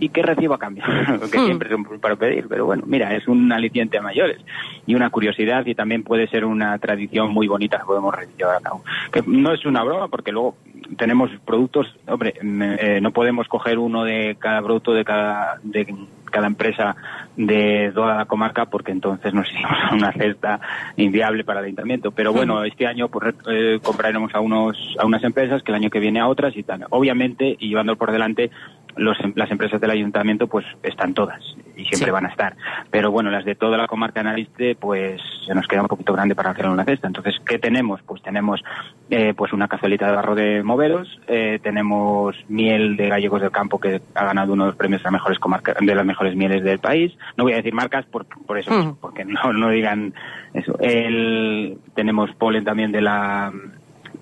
¿y 0.00 0.08
qué 0.08 0.22
recibo 0.22 0.54
a 0.54 0.58
cambio? 0.58 0.82
que 1.30 1.38
Hmm. 1.38 1.44
siempre 1.44 1.68
es 1.68 1.74
un 1.74 1.84
para 2.00 2.16
pedir, 2.16 2.46
pero 2.48 2.64
bueno, 2.64 2.84
mira, 2.86 3.14
es 3.14 3.28
un 3.28 3.52
aliciente 3.52 3.98
a 3.98 4.02
mayores 4.02 4.38
y 4.86 4.94
una 4.94 5.10
curiosidad 5.10 5.66
y 5.66 5.74
también 5.74 6.02
puede 6.04 6.26
ser 6.28 6.46
una 6.46 6.78
tradición 6.78 7.30
muy 7.30 7.46
bonita 7.46 7.76
que 7.80 7.84
podemos 7.84 8.14
llevar 8.38 8.56
a 8.56 8.60
cabo. 8.60 8.82
Que 9.12 9.22
no 9.26 9.52
es 9.52 9.66
una 9.66 9.82
broma 9.84 10.08
porque 10.08 10.32
luego 10.32 10.56
tenemos 10.96 11.30
productos, 11.44 11.86
hombre, 12.06 12.32
mm, 12.42 12.62
eh, 12.62 12.98
no 13.02 13.10
podemos 13.10 13.46
coger 13.48 13.78
uno 13.78 14.04
de 14.04 14.36
cada 14.38 14.62
producto 14.62 14.94
de 14.94 15.04
cada 15.04 15.58
de 15.62 15.84
cada 16.34 16.48
empresa 16.48 16.96
de 17.36 17.92
toda 17.94 18.16
la 18.16 18.24
comarca 18.24 18.66
porque 18.66 18.90
entonces 18.90 19.32
nos 19.32 19.48
a 19.90 19.94
una 19.94 20.12
cesta 20.12 20.60
inviable 20.96 21.44
para 21.44 21.60
el 21.60 21.66
ayuntamiento. 21.66 22.10
Pero 22.10 22.32
bueno, 22.32 22.64
este 22.64 22.86
año 22.88 23.08
pues, 23.08 23.34
eh, 23.48 23.78
compraremos 23.82 24.34
a 24.34 24.40
unos 24.40 24.96
a 24.98 25.06
unas 25.06 25.22
empresas 25.22 25.62
que 25.62 25.70
el 25.70 25.76
año 25.76 25.90
que 25.90 26.00
viene 26.00 26.18
a 26.18 26.26
otras 26.26 26.56
y 26.56 26.64
tal. 26.64 26.86
Obviamente, 26.90 27.56
y 27.60 27.68
llevando 27.68 27.94
por 27.96 28.10
delante, 28.10 28.50
los, 28.96 29.18
em- 29.20 29.32
las 29.36 29.50
empresas 29.50 29.80
del 29.80 29.90
ayuntamiento 29.90 30.46
pues 30.46 30.64
están 30.82 31.14
todas 31.14 31.40
y 31.76 31.84
siempre 31.86 32.06
Sí. 32.06 32.10
van 32.10 32.26
a 32.26 32.28
estar. 32.30 32.56
Pero 32.90 33.10
bueno, 33.10 33.30
las 33.30 33.44
de 33.44 33.54
toda 33.54 33.76
la 33.76 33.86
comarca 33.86 34.20
Analiste 34.20 34.74
pues 34.76 35.20
se 35.46 35.54
nos 35.54 35.66
queda 35.66 35.82
un 35.82 35.88
poquito 35.88 36.12
grande 36.12 36.34
para 36.34 36.50
hacer 36.50 36.66
una 36.68 36.84
cesta. 36.84 37.06
Entonces, 37.06 37.34
¿qué 37.46 37.58
tenemos? 37.58 38.00
Pues 38.02 38.22
tenemos 38.22 38.62
eh, 39.10 39.34
pues 39.36 39.52
una 39.52 39.68
cazuelita 39.68 40.06
de 40.06 40.12
barro 40.16 40.34
de 40.34 40.62
moveros, 40.62 41.20
eh, 41.26 41.58
tenemos 41.62 42.36
miel 42.48 42.96
de 42.96 43.08
gallegos 43.08 43.40
del 43.42 43.50
campo 43.50 43.78
que 43.80 44.00
ha 44.14 44.24
ganado 44.24 44.52
uno 44.52 44.64
de 44.64 44.68
los 44.70 44.76
premios 44.76 45.00
de 45.02 45.04
las 45.04 45.12
mejores 45.12 45.38
comarcas, 45.38 45.76
de 45.80 45.94
las 45.94 46.06
mejores 46.06 46.34
mieles 46.36 46.62
del 46.64 46.78
país. 46.78 47.12
No 47.36 47.44
voy 47.44 47.52
a 47.52 47.56
decir 47.56 47.74
marcas 47.74 48.06
por, 48.06 48.26
por 48.26 48.58
eso, 48.58 48.70
Mm. 48.72 48.96
porque 49.00 49.24
no, 49.24 49.52
no 49.52 49.68
digan 49.70 50.14
eso. 50.54 50.76
El, 50.80 51.78
tenemos 51.94 52.30
polen 52.36 52.64
también 52.64 52.92
de 52.92 53.00
la 53.02 53.52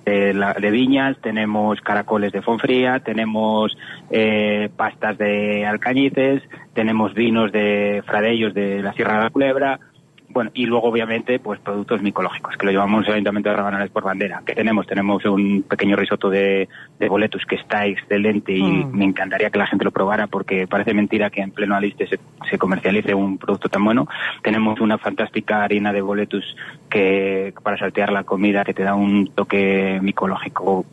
de, 0.05 0.35
la- 0.35 0.55
de 0.55 0.71
viñas, 0.71 1.17
tenemos 1.23 1.81
caracoles 1.81 2.33
de 2.33 2.43
Fonfría, 2.43 3.01
tenemos 3.01 3.77
eh, 4.11 4.69
pastas 4.77 5.17
de 5.19 5.65
alcañices, 5.67 6.43
tenemos 6.75 7.15
vinos 7.15 7.53
de 7.53 8.03
fradellos 8.07 8.55
de 8.55 8.83
la 8.83 8.93
Sierra 8.93 9.17
de 9.19 9.23
la 9.25 9.31
Culebra, 9.31 9.81
bueno, 10.33 10.51
y 10.55 10.66
luego 10.66 10.88
obviamente 10.88 11.38
pues 11.38 11.61
productos 11.61 12.03
micológicos, 12.03 12.57
que 12.57 12.66
lo 12.66 12.73
llevamos 12.73 13.07
al 13.07 13.14
Ayuntamiento 13.14 13.51
de 13.51 13.57
Rabanales 13.57 13.90
por 13.90 14.03
bandera. 14.05 14.42
¿Qué 14.45 14.55
tenemos? 14.55 14.87
Tenemos 14.87 15.25
un 15.25 15.62
pequeño 15.62 15.97
risotto 15.97 16.29
de, 16.31 16.68
de 16.99 17.09
boletus 17.09 17.45
que 17.47 17.57
está 17.57 17.87
excelente 17.87 18.53
y 18.53 18.62
Mm. 18.62 18.97
me 18.97 19.05
encantaría 19.05 19.51
que 19.51 19.59
la 19.59 19.66
gente 19.66 19.85
lo 19.85 19.90
probara 19.90 20.27
porque 20.27 20.66
parece 20.66 20.95
mentira 20.95 21.31
que 21.31 21.40
en 21.42 21.51
pleno 21.51 21.75
aliste 21.77 22.07
se, 22.07 22.18
se 22.51 22.59
comercialice 22.59 23.14
un 23.14 23.38
producto 23.38 23.68
tan 23.68 23.85
bueno. 23.85 24.09
Tenemos 24.42 24.81
una 24.81 24.99
fantástica 24.99 25.62
harina 25.62 25.92
de 25.92 26.01
boletus 26.01 26.57
que 26.88 27.55
para 27.62 27.79
saltear 27.79 28.12
la 28.12 28.25
comida 28.25 28.64
que 28.64 28.75
te 28.75 28.83
da 28.83 28.95
un 28.95 29.29
toque 29.35 29.99
micológico 30.03 30.85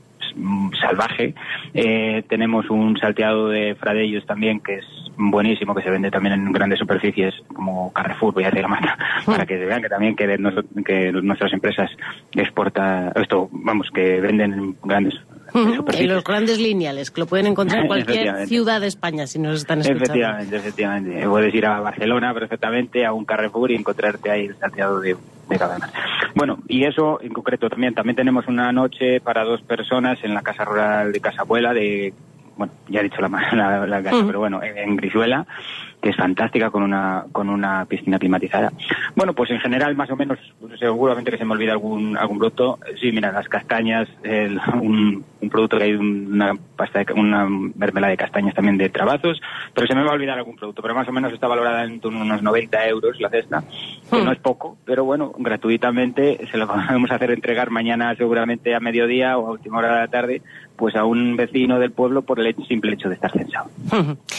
salvaje. 0.80 1.34
Eh, 1.74 2.24
tenemos 2.28 2.70
un 2.70 2.98
salteado 2.98 3.50
de 3.50 3.76
fradellos 3.76 4.26
también 4.26 4.60
que 4.60 4.76
es 4.76 4.86
buenísimo, 5.18 5.76
que 5.76 5.84
se 5.84 5.89
vende 5.89 6.12
también 6.12 6.34
en 6.34 6.52
grandes 6.52 6.80
superficies 6.80 7.36
como 7.54 7.92
Carrefour, 7.92 8.34
voy 8.34 8.44
a 8.44 8.48
decir 8.48 8.62
la 8.62 8.70
marca, 8.70 8.98
para 9.26 9.46
que 9.46 9.58
se 9.58 9.65
vean 9.65 9.82
que 9.82 9.89
también 9.89 10.15
que 10.15 11.12
nuestras 11.22 11.54
empresas 11.54 11.92
exporta 12.34 13.12
esto, 13.15 13.50
vamos, 13.52 13.89
que 13.94 14.22
venden 14.22 14.54
en 14.54 14.76
grandes 14.84 15.20
En 15.93 16.07
los 16.07 16.23
grandes 16.23 16.59
lineales, 16.59 17.12
que 17.12 17.21
lo 17.21 17.27
pueden 17.27 17.47
encontrar 17.47 17.81
en 17.81 17.88
cualquier 17.88 18.47
ciudad 18.47 18.81
de 18.81 18.88
España 18.88 19.27
si 19.27 19.39
nos 19.39 19.57
están 19.57 19.79
escuchando. 19.79 20.03
Efectivamente, 20.05 20.55
efectivamente. 20.55 21.27
Puedes 21.27 21.53
ir 21.53 21.65
a 21.65 21.79
Barcelona 21.79 22.33
perfectamente, 22.33 23.05
a 23.05 23.13
un 23.13 23.25
Carrefour 23.25 23.71
y 23.71 23.75
encontrarte 23.75 24.29
ahí 24.31 24.45
el 24.45 24.55
salteado 24.57 24.99
de, 24.99 25.15
de 25.49 25.57
cadenas. 25.57 25.91
Bueno, 26.35 26.60
y 26.67 26.83
eso 26.85 27.19
en 27.21 27.33
concreto 27.33 27.69
también. 27.69 27.93
También 27.93 28.15
tenemos 28.15 28.47
una 28.47 28.71
noche 28.71 29.19
para 29.21 29.43
dos 29.43 29.62
personas 29.62 30.19
en 30.23 30.33
la 30.33 30.41
casa 30.41 30.63
rural 30.65 31.12
de 31.12 31.19
Casa 31.19 31.41
Abuela 31.41 31.73
de, 31.73 32.13
bueno, 32.56 32.73
ya 32.87 33.00
he 33.00 33.04
dicho 33.04 33.21
la, 33.21 33.29
la, 33.54 33.85
la 33.87 34.04
casa, 34.04 34.23
pero 34.25 34.39
bueno, 34.39 34.62
en, 34.62 34.95
Grisuela, 34.95 35.45
que 36.02 36.10
es 36.10 36.15
fantástica 36.15 36.69
con 36.69 36.83
una, 36.83 37.25
con 37.31 37.50
una 37.50 37.85
piscina 37.85 38.19
climatizada. 38.19 38.71
Bueno, 39.15 39.33
pues 39.33 39.50
en 39.52 39.60
general 39.60 39.95
más 39.95 40.10
o 40.12 40.15
menos, 40.15 40.37
seguramente 40.79 41.31
que 41.31 41.37
se 41.37 41.45
me 41.45 41.54
olvida 41.54 41.71
algún, 41.73 42.15
algún 42.17 42.37
producto. 42.37 42.79
Sí, 43.02 43.12
mira, 43.12 43.31
las 43.31 43.50
castañas, 43.50 44.08
el- 44.23 44.60
un, 44.81 45.25
un 45.50 45.52
producto 45.52 45.77
que 45.77 45.85
hay, 45.85 45.93
una 45.93 46.54
pasta, 46.75 47.04
de, 47.04 47.13
una 47.13 47.47
mermelada 47.47 48.12
de 48.12 48.17
castañas 48.17 48.54
también 48.54 48.77
de 48.77 48.89
trabazos, 48.89 49.41
pero 49.73 49.87
se 49.87 49.95
me 49.95 50.04
va 50.04 50.12
a 50.12 50.13
olvidar 50.13 50.37
algún 50.37 50.56
producto, 50.56 50.81
pero 50.81 50.93
más 50.93 51.08
o 51.08 51.12
menos 51.12 51.33
está 51.33 51.47
valorada 51.47 51.83
en 51.83 52.00
a 52.04 52.08
unos 52.08 52.43
90 52.43 52.87
euros 52.87 53.19
la 53.19 53.29
cesta, 53.29 53.63
que 54.10 54.21
no 54.21 54.31
es 54.31 54.39
poco, 54.39 54.77
pero 54.85 55.04
bueno, 55.04 55.33
gratuitamente 55.37 56.47
se 56.52 56.58
lo 56.58 56.67
podemos 56.87 57.10
hacer 57.12 57.31
entregar 57.31 57.71
mañana 57.71 58.15
seguramente 58.15 58.75
a 58.75 58.79
mediodía 58.79 59.37
o 59.37 59.47
a 59.47 59.52
última 59.52 59.79
hora 59.79 59.93
de 59.93 60.00
la 60.02 60.08
tarde 60.08 60.41
pues 60.75 60.95
a 60.95 61.04
un 61.04 61.35
vecino 61.35 61.77
del 61.77 61.91
pueblo 61.91 62.21
por 62.21 62.39
el 62.39 62.56
simple 62.65 62.93
hecho 62.93 63.10
de 63.10 63.15
estar 63.15 63.31
censado. 63.31 63.69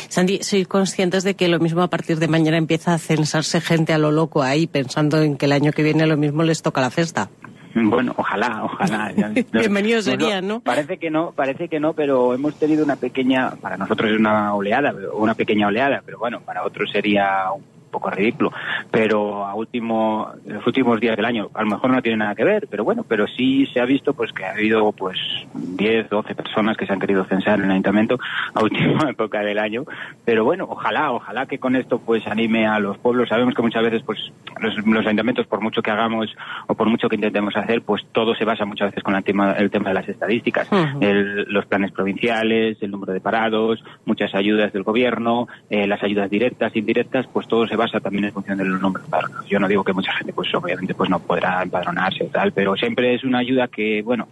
Sandy, 0.09 0.43
¿sois 0.43 0.67
conscientes 0.67 1.23
de 1.23 1.35
que 1.35 1.49
lo 1.49 1.59
mismo 1.59 1.83
a 1.83 1.89
partir 1.89 2.19
de 2.19 2.29
mañana 2.29 2.57
empieza 2.57 2.95
a 2.95 2.99
censarse 2.99 3.61
gente 3.61 3.93
a 3.93 3.99
lo 3.99 4.11
loco 4.11 4.43
ahí 4.43 4.67
pensando 4.67 5.21
en 5.21 5.37
que 5.37 5.45
el 5.45 5.53
año 5.53 5.73
que 5.73 5.83
viene 5.83 6.07
lo 6.07 6.17
mismo 6.17 6.43
les 6.43 6.63
toca 6.63 6.81
la 6.81 6.89
cesta? 6.89 7.29
Bueno, 7.91 8.15
ojalá, 8.17 8.65
ojalá. 8.65 9.13
Bienvenido 9.53 10.03
sería, 10.03 10.41
¿no? 10.41 10.61
Parece 10.61 10.99
que 10.99 11.11
no, 11.11 11.33
parece 11.33 11.69
que 11.69 11.81
no, 11.81 11.93
pero 11.93 12.35
hemos 12.35 12.55
tenido 12.57 12.85
una 12.85 12.97
pequeña, 12.97 13.53
para 13.57 13.77
nosotros 13.77 14.11
es 14.11 14.19
una 14.19 14.55
oleada, 14.55 14.95
una 15.15 15.35
pequeña 15.35 15.69
oleada, 15.69 16.03
pero 16.05 16.19
bueno, 16.19 16.41
para 16.41 16.65
otros 16.65 16.91
sería 16.91 17.51
un 17.53 17.80
poco 17.91 18.11
ridículo, 18.11 18.53
pero 18.91 19.47
a 19.47 19.55
último, 19.55 20.31
los 20.47 20.67
últimos 20.67 21.01
días 21.01 21.17
del 21.17 21.25
año, 21.25 21.51
a 21.55 21.63
lo 21.63 21.71
mejor 21.71 21.91
no 21.91 22.03
tiene 22.03 22.19
nada 22.19 22.35
que 22.35 22.45
ver, 22.45 22.69
pero 22.71 22.85
bueno, 22.85 23.05
pero 23.07 23.27
sí 23.27 23.67
se 23.67 23.81
ha 23.81 23.85
visto 23.85 24.15
pues 24.15 24.33
que 24.33 24.45
ha 24.45 24.53
habido 24.53 24.93
pues 24.93 25.19
10, 25.55 26.09
12 26.09 26.35
personas 26.35 26.77
que 26.77 26.87
se 26.87 26.93
han 26.93 27.01
querido 27.01 27.25
censar 27.25 27.59
en 27.59 27.67
el 27.67 27.71
ayuntamiento 27.73 28.19
a 28.55 28.63
última 28.63 29.11
época 29.11 29.41
del 29.41 29.59
año, 29.59 29.85
pero 30.25 30.45
bueno, 30.45 30.67
ojalá, 30.69 31.13
ojalá 31.13 31.47
que 31.47 31.59
con 31.59 31.77
esto 31.77 31.99
pues 31.99 32.27
anime 32.27 32.67
a 32.67 32.79
los 32.79 32.99
pueblos, 32.99 33.29
sabemos 33.29 33.55
que 33.55 33.63
muchas 33.63 33.83
veces 33.83 34.03
pues 34.05 34.19
los, 34.61 34.77
los 34.87 35.07
ayuntamientos 35.07 35.47
por 35.47 35.61
mucho 35.61 35.83
que 35.83 35.91
hagamos 35.91 36.35
o 36.67 36.75
por 36.75 36.89
mucho 36.89 37.09
que 37.09 37.17
intentemos 37.17 37.57
hacer, 37.57 37.83
pues 37.83 38.05
todo 38.13 38.35
se 38.35 38.45
basa 38.45 38.65
muchas 38.65 38.91
veces 38.91 39.03
con 39.03 39.15
el 39.15 39.25
tema, 39.25 39.53
el 39.53 39.71
tema 39.71 39.89
de 39.89 39.95
las 39.95 40.09
estadísticas, 40.09 40.69
el, 41.01 41.45
los 41.45 41.67
planes 41.67 41.93
provinciales, 41.93 42.79
el 42.81 42.91
número 42.91 43.13
de 43.13 43.21
parados, 43.21 43.83
muchas 44.05 44.35
ayudas 44.35 44.73
del 44.73 44.83
gobierno, 44.83 45.49
eh, 45.69 45.87
las 45.87 46.03
ayudas 46.03 46.31
directas, 46.31 46.75
indirectas, 46.77 47.27
pues 47.33 47.47
todo 47.49 47.67
se 47.67 47.77
basa 47.81 47.99
también 48.01 48.27
en 48.27 48.33
función 48.33 48.59
de 48.59 48.65
los 48.65 48.81
nombres. 48.81 49.05
Yo 49.49 49.59
no 49.59 49.67
digo 49.67 49.83
que 49.83 49.93
mucha 49.93 50.13
gente, 50.13 50.33
pues 50.33 50.55
obviamente, 50.55 50.95
pues 50.95 51.11
no 51.11 51.19
podrá 51.19 51.63
empadronarse 51.63 52.25
o 52.25 52.29
tal, 52.29 52.53
pero 52.53 52.77
siempre 52.77 53.15
es 53.15 53.25
una 53.25 53.39
ayuda 53.39 53.69
que, 53.69 54.03
bueno, 54.03 54.29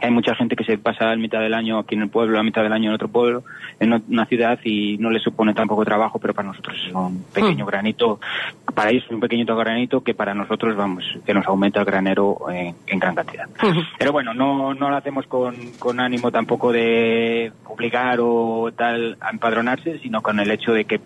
hay 0.00 0.10
mucha 0.12 0.34
gente 0.34 0.54
que 0.54 0.64
se 0.64 0.78
pasa 0.78 1.06
la 1.06 1.16
mitad 1.16 1.40
del 1.40 1.54
año 1.54 1.78
aquí 1.78 1.96
en 1.96 2.02
el 2.02 2.08
pueblo, 2.08 2.36
la 2.36 2.42
mitad 2.42 2.62
del 2.62 2.72
año 2.72 2.90
en 2.90 2.94
otro 2.94 3.08
pueblo, 3.08 3.42
en 3.80 4.00
una 4.08 4.26
ciudad 4.26 4.58
y 4.64 4.96
no 4.98 5.10
le 5.10 5.18
supone 5.18 5.54
tampoco 5.54 5.84
trabajo, 5.84 6.20
pero 6.20 6.34
para 6.34 6.48
nosotros 6.48 6.76
es 6.86 6.94
un 6.94 7.24
pequeño 7.34 7.64
Hmm. 7.64 7.68
granito, 7.68 8.20
para 8.74 8.90
ellos 8.90 9.04
es 9.06 9.10
un 9.10 9.20
pequeñito 9.20 9.56
granito 9.56 10.02
que 10.02 10.14
para 10.14 10.34
nosotros, 10.34 10.76
vamos, 10.76 11.04
que 11.26 11.34
nos 11.34 11.46
aumenta 11.46 11.80
el 11.80 11.86
granero 11.86 12.38
en, 12.48 12.74
en 12.86 12.98
gran 12.98 13.14
cantidad. 13.14 13.48
Pero 13.98 14.12
bueno, 14.12 14.32
no, 14.34 14.72
no 14.72 14.88
lo 14.88 14.96
hacemos 14.96 15.26
con, 15.26 15.56
con 15.80 15.98
ánimo 15.98 16.30
tampoco 16.30 16.70
de 16.70 17.50
obligar 17.66 18.18
o 18.20 18.70
tal 18.76 19.16
a 19.20 19.30
empadronarse, 19.30 19.98
sino 19.98 20.22
con 20.22 20.38
el 20.38 20.50
hecho 20.52 20.72
de 20.72 20.84
que 20.84 21.00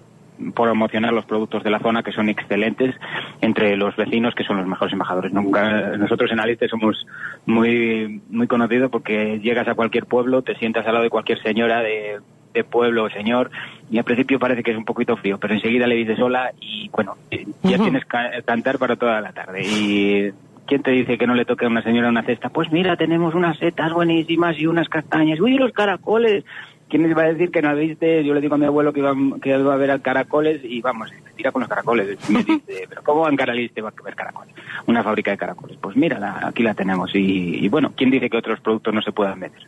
promocionar 0.54 1.12
los 1.12 1.24
productos 1.24 1.62
de 1.62 1.70
la 1.70 1.78
zona 1.78 2.02
que 2.02 2.12
son 2.12 2.28
excelentes 2.28 2.94
entre 3.40 3.76
los 3.76 3.94
vecinos 3.96 4.34
que 4.34 4.44
son 4.44 4.56
los 4.56 4.66
mejores 4.66 4.92
embajadores. 4.92 5.32
Nunca, 5.32 5.96
nosotros 5.96 6.30
en 6.32 6.40
Aliste 6.40 6.68
somos 6.68 7.06
muy, 7.46 8.20
muy 8.28 8.46
conocidos 8.46 8.90
porque 8.90 9.38
llegas 9.40 9.68
a 9.68 9.74
cualquier 9.74 10.06
pueblo, 10.06 10.42
te 10.42 10.56
sientas 10.56 10.86
al 10.86 10.94
lado 10.94 11.04
de 11.04 11.10
cualquier 11.10 11.42
señora 11.42 11.80
de, 11.80 12.20
de 12.52 12.64
pueblo 12.64 13.04
o 13.04 13.10
señor 13.10 13.50
y 13.90 13.98
al 13.98 14.04
principio 14.04 14.38
parece 14.38 14.62
que 14.62 14.72
es 14.72 14.76
un 14.76 14.84
poquito 14.84 15.16
frío, 15.16 15.38
pero 15.38 15.54
enseguida 15.54 15.86
le 15.86 15.96
dices 15.96 16.18
hola 16.20 16.52
y 16.60 16.88
bueno, 16.90 17.16
eh, 17.30 17.46
ya 17.62 17.78
tienes 17.78 18.04
que 18.04 18.42
cantar 18.44 18.78
para 18.78 18.96
toda 18.96 19.20
la 19.20 19.32
tarde. 19.32 19.62
Y 19.62 20.32
¿Quién 20.66 20.82
te 20.82 20.92
dice 20.92 21.18
que 21.18 21.26
no 21.26 21.34
le 21.34 21.44
toque 21.44 21.64
a 21.64 21.68
una 21.68 21.82
señora 21.82 22.08
una 22.08 22.22
cesta? 22.22 22.48
Pues 22.48 22.70
mira, 22.70 22.96
tenemos 22.96 23.34
unas 23.34 23.58
setas 23.58 23.92
buenísimas 23.92 24.56
y 24.58 24.66
unas 24.66 24.88
castañas. 24.88 25.40
¡Uy, 25.40 25.56
los 25.56 25.72
caracoles! 25.72 26.44
¿Quién 26.92 27.04
les 27.08 27.16
va 27.16 27.22
a 27.22 27.32
decir 27.32 27.50
que 27.50 27.62
no 27.62 27.74
viste? 27.74 28.22
Yo 28.22 28.34
le 28.34 28.42
digo 28.42 28.54
a 28.54 28.58
mi 28.58 28.66
abuelo 28.66 28.92
que 28.92 29.00
iba, 29.00 29.14
que 29.40 29.48
iba 29.58 29.72
a 29.72 29.76
ver 29.78 29.90
a 29.92 29.98
caracoles 30.00 30.60
y 30.62 30.82
vamos, 30.82 31.10
me 31.24 31.30
tira 31.32 31.50
con 31.50 31.60
los 31.60 31.68
caracoles. 31.70 32.18
Y 32.28 32.32
me 32.32 32.44
dice, 32.44 32.84
¿pero 32.90 33.02
cómo 33.02 33.26
en 33.26 33.34
Caraliste 33.34 33.80
va 33.80 33.88
a 33.98 34.02
ver 34.04 34.14
caracoles? 34.14 34.54
Una 34.86 35.02
fábrica 35.02 35.30
de 35.30 35.38
caracoles. 35.38 35.78
Pues 35.80 35.96
mira, 35.96 36.18
la- 36.18 36.46
aquí 36.46 36.62
la 36.62 36.74
tenemos. 36.74 37.14
Y, 37.14 37.64
y 37.64 37.68
bueno, 37.70 37.94
¿quién 37.96 38.10
dice 38.10 38.28
que 38.28 38.36
otros 38.36 38.60
productos 38.60 38.92
no 38.92 39.00
se 39.00 39.10
puedan 39.12 39.40
vender? 39.40 39.62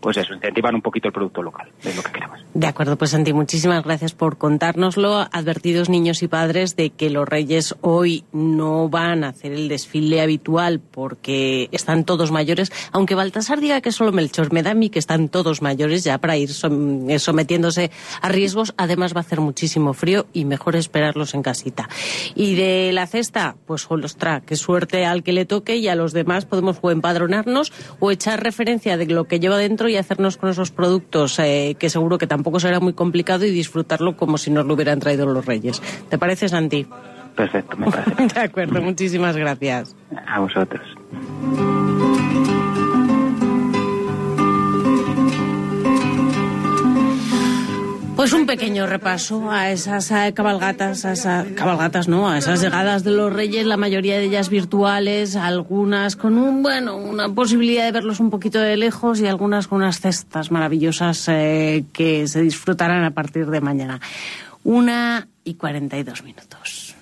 Pues 0.00 0.16
eso, 0.16 0.32
incentivar 0.32 0.74
un 0.74 0.80
poquito 0.80 1.08
el 1.08 1.12
producto 1.12 1.42
local, 1.42 1.68
es 1.84 1.94
lo 1.94 2.02
que 2.02 2.10
queremos. 2.10 2.40
De 2.54 2.66
acuerdo, 2.66 2.96
pues 2.96 3.10
Santi, 3.10 3.32
muchísimas 3.34 3.84
gracias 3.84 4.14
por 4.14 4.38
contárnoslo. 4.38 5.26
Advertidos 5.30 5.90
niños 5.90 6.22
y 6.22 6.28
padres 6.28 6.76
de 6.76 6.90
que 6.90 7.10
los 7.10 7.28
reyes 7.28 7.76
hoy 7.82 8.24
no 8.32 8.88
van 8.88 9.22
a 9.22 9.28
hacer 9.28 9.52
el 9.52 9.68
desfile 9.68 10.22
habitual 10.22 10.80
porque 10.80 11.68
están 11.72 12.04
todos 12.04 12.32
mayores, 12.32 12.72
aunque 12.92 13.14
Baltasar 13.14 13.60
diga 13.60 13.80
que 13.82 13.92
solo 13.92 14.12
Melchor, 14.12 14.50
me 14.52 14.62
da 14.62 14.70
a 14.70 14.74
mí 14.74 14.88
que 14.88 14.98
están 14.98 15.28
todos 15.28 15.60
mayores 15.60 16.04
ya 16.04 16.16
para 16.18 16.38
ir 16.38 16.48
sometiéndose 16.56 17.90
a 18.20 18.28
riesgos. 18.28 18.74
Además 18.76 19.14
va 19.14 19.18
a 19.18 19.20
hacer 19.20 19.40
muchísimo 19.40 19.92
frío 19.92 20.26
y 20.32 20.44
mejor 20.44 20.76
esperarlos 20.76 21.34
en 21.34 21.42
casita. 21.42 21.88
Y 22.34 22.54
de 22.54 22.92
la 22.92 23.06
cesta, 23.06 23.56
pues 23.66 23.86
ostra, 23.90 24.40
qué 24.40 24.56
suerte 24.56 25.06
al 25.06 25.22
que 25.22 25.32
le 25.32 25.46
toque 25.46 25.76
y 25.76 25.88
a 25.88 25.94
los 25.94 26.12
demás 26.12 26.44
podemos 26.44 26.78
o 26.80 26.90
empadronarnos 26.90 27.72
o 28.00 28.10
echar 28.10 28.42
referencia 28.42 28.96
de 28.96 29.06
lo 29.06 29.24
que 29.24 29.40
lleva 29.40 29.58
dentro 29.58 29.88
y 29.88 29.96
hacernos 29.96 30.36
con 30.36 30.50
esos 30.50 30.70
productos 30.70 31.38
eh, 31.38 31.76
que 31.78 31.90
seguro 31.90 32.18
que 32.18 32.26
tampoco 32.26 32.60
será 32.60 32.80
muy 32.80 32.92
complicado 32.92 33.44
y 33.44 33.50
disfrutarlo 33.50 34.16
como 34.16 34.38
si 34.38 34.50
nos 34.50 34.66
lo 34.66 34.74
hubieran 34.74 35.00
traído 35.00 35.26
los 35.26 35.44
reyes. 35.44 35.82
¿Te 36.08 36.18
parece, 36.18 36.48
Santi? 36.48 36.86
Perfecto, 37.34 37.76
me 37.76 37.90
parece. 37.90 38.26
De 38.34 38.40
acuerdo, 38.40 38.80
muchísimas 38.80 39.36
gracias. 39.36 39.94
A 40.26 40.40
vosotros. 40.40 40.86
Pues 48.26 48.34
un 48.34 48.46
pequeño 48.46 48.88
repaso 48.88 49.52
a 49.52 49.70
esas 49.70 50.10
eh, 50.10 50.32
cabalgatas, 50.34 51.04
a 51.04 51.12
esas 51.12 51.46
cabalgatas, 51.52 52.08
no, 52.08 52.28
a 52.28 52.38
esas 52.38 52.60
llegadas 52.60 53.04
de 53.04 53.12
los 53.12 53.32
reyes, 53.32 53.64
la 53.66 53.76
mayoría 53.76 54.18
de 54.18 54.24
ellas 54.24 54.48
virtuales, 54.48 55.36
algunas 55.36 56.16
con 56.16 56.36
un, 56.36 56.60
bueno, 56.60 56.96
una 56.96 57.28
posibilidad 57.28 57.84
de 57.84 57.92
verlos 57.92 58.18
un 58.18 58.30
poquito 58.30 58.58
de 58.58 58.76
lejos 58.76 59.20
y 59.20 59.28
algunas 59.28 59.68
con 59.68 59.78
unas 59.78 60.00
cestas 60.00 60.50
maravillosas 60.50 61.28
eh, 61.28 61.84
que 61.92 62.26
se 62.26 62.42
disfrutarán 62.42 63.04
a 63.04 63.12
partir 63.12 63.46
de 63.46 63.60
mañana. 63.60 64.00
Una 64.64 65.28
y 65.44 65.54
cuarenta 65.54 65.96
y 65.96 66.02
dos 66.02 66.24
minutos. 66.24 66.96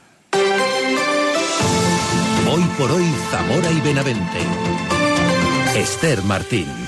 Hoy 2.53 2.63
por 2.77 2.91
hoy, 2.93 3.07
Zamora 3.31 3.71
y 3.71 3.81
Benavente. 3.81 4.41
Esther 5.75 6.23
Martín. 6.25 6.84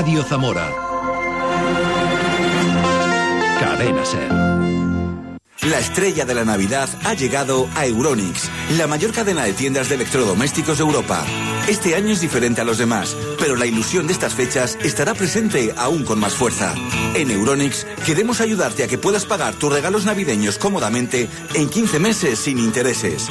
Radio 0.00 0.22
Zamora. 0.22 0.70
Cadena 3.58 4.04
Ser. 4.04 4.30
La 5.68 5.80
estrella 5.80 6.24
de 6.24 6.34
la 6.36 6.44
Navidad 6.44 6.88
ha 7.04 7.14
llegado 7.14 7.68
a 7.74 7.84
Euronix, 7.84 8.48
la 8.78 8.86
mayor 8.86 9.12
cadena 9.12 9.42
de 9.42 9.54
tiendas 9.54 9.88
de 9.88 9.96
electrodomésticos 9.96 10.78
de 10.78 10.84
Europa. 10.84 11.26
Este 11.66 11.96
año 11.96 12.12
es 12.12 12.20
diferente 12.20 12.60
a 12.60 12.64
los 12.64 12.78
demás, 12.78 13.16
pero 13.40 13.56
la 13.56 13.66
ilusión 13.66 14.06
de 14.06 14.12
estas 14.12 14.34
fechas 14.34 14.78
estará 14.84 15.14
presente 15.14 15.74
aún 15.76 16.04
con 16.04 16.20
más 16.20 16.34
fuerza. 16.34 16.76
En 17.14 17.32
Euronix 17.32 17.84
queremos 18.06 18.40
ayudarte 18.40 18.84
a 18.84 18.86
que 18.86 18.98
puedas 18.98 19.26
pagar 19.26 19.54
tus 19.54 19.72
regalos 19.72 20.04
navideños 20.04 20.58
cómodamente 20.58 21.28
en 21.54 21.68
15 21.68 21.98
meses 21.98 22.38
sin 22.38 22.60
intereses. 22.60 23.28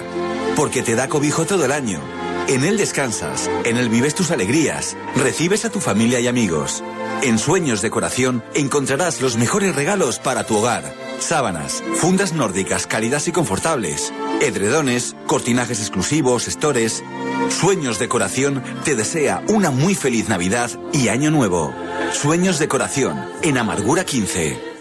Porque 0.55 0.81
te 0.81 0.95
da 0.95 1.07
cobijo 1.07 1.45
todo 1.45 1.65
el 1.65 1.71
año. 1.71 2.01
En 2.47 2.63
él 2.63 2.77
descansas, 2.77 3.49
en 3.63 3.77
él 3.77 3.89
vives 3.89 4.15
tus 4.15 4.31
alegrías, 4.31 4.97
recibes 5.15 5.65
a 5.65 5.69
tu 5.69 5.79
familia 5.79 6.19
y 6.19 6.27
amigos. 6.27 6.83
En 7.21 7.37
Sueños 7.37 7.83
Decoración 7.83 8.43
encontrarás 8.55 9.21
los 9.21 9.37
mejores 9.37 9.75
regalos 9.75 10.17
para 10.17 10.43
tu 10.45 10.57
hogar. 10.57 10.83
Sábanas, 11.19 11.83
fundas 11.95 12.33
nórdicas 12.33 12.87
cálidas 12.87 13.27
y 13.27 13.31
confortables, 13.31 14.11
edredones, 14.41 15.15
cortinajes 15.27 15.79
exclusivos, 15.79 16.47
estores. 16.47 17.03
Sueños 17.49 17.99
Decoración 17.99 18.63
te 18.83 18.95
desea 18.95 19.43
una 19.47 19.69
muy 19.69 19.93
feliz 19.93 20.27
Navidad 20.27 20.71
y 20.91 21.09
Año 21.09 21.29
Nuevo. 21.29 21.73
Sueños 22.11 22.57
Decoración, 22.57 23.23
en 23.43 23.59
Amargura 23.59 24.03
15. 24.03 24.72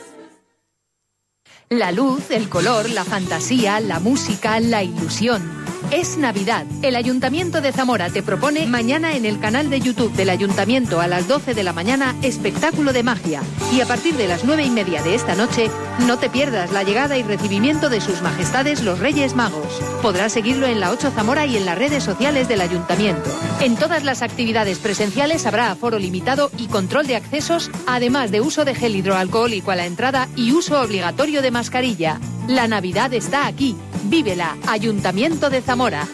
La 1.73 1.91
luz, 1.91 2.31
el 2.31 2.51
color, 2.51 2.91
la 2.91 3.03
fantasía, 3.03 3.81
la 3.81 3.99
música, 3.99 4.61
la 4.61 4.83
ilusión. 4.83 5.62
Es 5.93 6.16
Navidad. 6.16 6.64
El 6.80 6.97
Ayuntamiento 6.97 7.61
de 7.61 7.70
Zamora 7.70 8.09
te 8.09 8.22
propone 8.22 8.66
mañana 8.66 9.14
en 9.14 9.26
el 9.26 9.38
canal 9.38 9.68
de 9.68 9.78
YouTube 9.78 10.11
del 10.14 10.30
Ayuntamiento 10.30 11.03
a 11.03 11.07
las 11.07 11.28
12 11.28 11.53
de 11.53 11.62
la 11.62 11.74
mañana 11.74 12.16
espectáculo 12.22 12.95
de 12.95 13.03
magia. 13.03 13.43
Y 13.74 13.82
a 13.82 13.86
partir 13.86 14.14
de 14.14 14.26
las 14.26 14.43
9 14.43 14.64
y 14.64 14.70
media 14.70 15.03
de 15.03 15.14
esta 15.14 15.34
noche, 15.34 15.70
no 16.07 16.18
te 16.18 16.30
pierdas 16.30 16.72
la 16.72 16.82
llegada 16.82 17.18
y 17.18 17.22
recibimiento 17.22 17.90
de 17.90 18.01
sus 18.01 18.22
majestades 18.22 18.82
los 18.82 19.01
Reyes 19.01 19.34
Magos. 19.34 19.82
Podrás 20.01 20.32
seguirlo 20.32 20.66
en 20.66 20.80
la 20.80 20.93
8 20.93 21.11
Zamora 21.11 21.45
y 21.45 21.59
en 21.59 21.66
las 21.66 21.76
redes 21.76 22.03
sociales 22.03 22.49
del 22.49 22.62
Ayuntamiento. 22.62 23.30
En 23.61 23.76
todas 23.76 24.03
las 24.03 24.22
actividades 24.22 24.78
presenciales 24.78 25.45
habrá 25.45 25.70
aforo 25.70 25.99
limitado 25.99 26.51
y 26.57 26.68
control 26.68 27.07
de 27.07 27.16
accesos, 27.16 27.70
además 27.86 28.30
de 28.30 28.40
uso 28.40 28.64
de 28.64 28.74
gel 28.74 28.97
hidroalcohólico 28.97 29.70
a 29.70 29.76
la 29.76 29.84
entrada 29.84 30.26
y 30.36 30.53
uso 30.53 30.80
obligatorio 30.80 31.43
de 31.43 31.51
mascarilla. 31.51 32.18
La 32.49 32.66
Navidad 32.66 33.12
está 33.12 33.47
aquí. 33.47 33.76
Vívela, 34.05 34.57
Ayuntamiento 34.67 35.51
de 35.51 35.61
Zamora. 35.61 36.07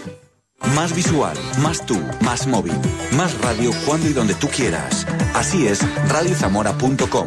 Más 0.75 0.95
visual, 0.95 1.37
más 1.63 1.87
tú, 1.87 1.97
más 2.23 2.47
móvil, 2.47 2.75
más 3.13 3.39
radio 3.41 3.71
cuando 3.87 4.09
y 4.09 4.13
donde 4.13 4.35
tú 4.35 4.49
quieras. 4.49 5.07
Así 5.35 5.67
es, 5.67 5.81
radiozamora.com. 6.09 7.27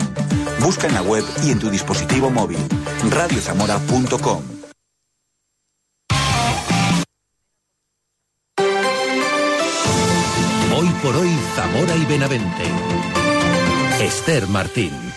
Busca 0.62 0.88
en 0.88 0.94
la 0.94 1.02
web 1.02 1.24
y 1.44 1.52
en 1.52 1.60
tu 1.60 1.70
dispositivo 1.70 2.30
móvil. 2.30 2.60
radiozamora.com. 3.10 4.44
Hoy 10.78 10.88
por 11.04 11.16
hoy, 11.16 11.30
Zamora 11.56 11.96
y 11.96 12.06
Benavente. 12.06 12.64
Esther 14.00 14.48
Martín. 14.48 15.11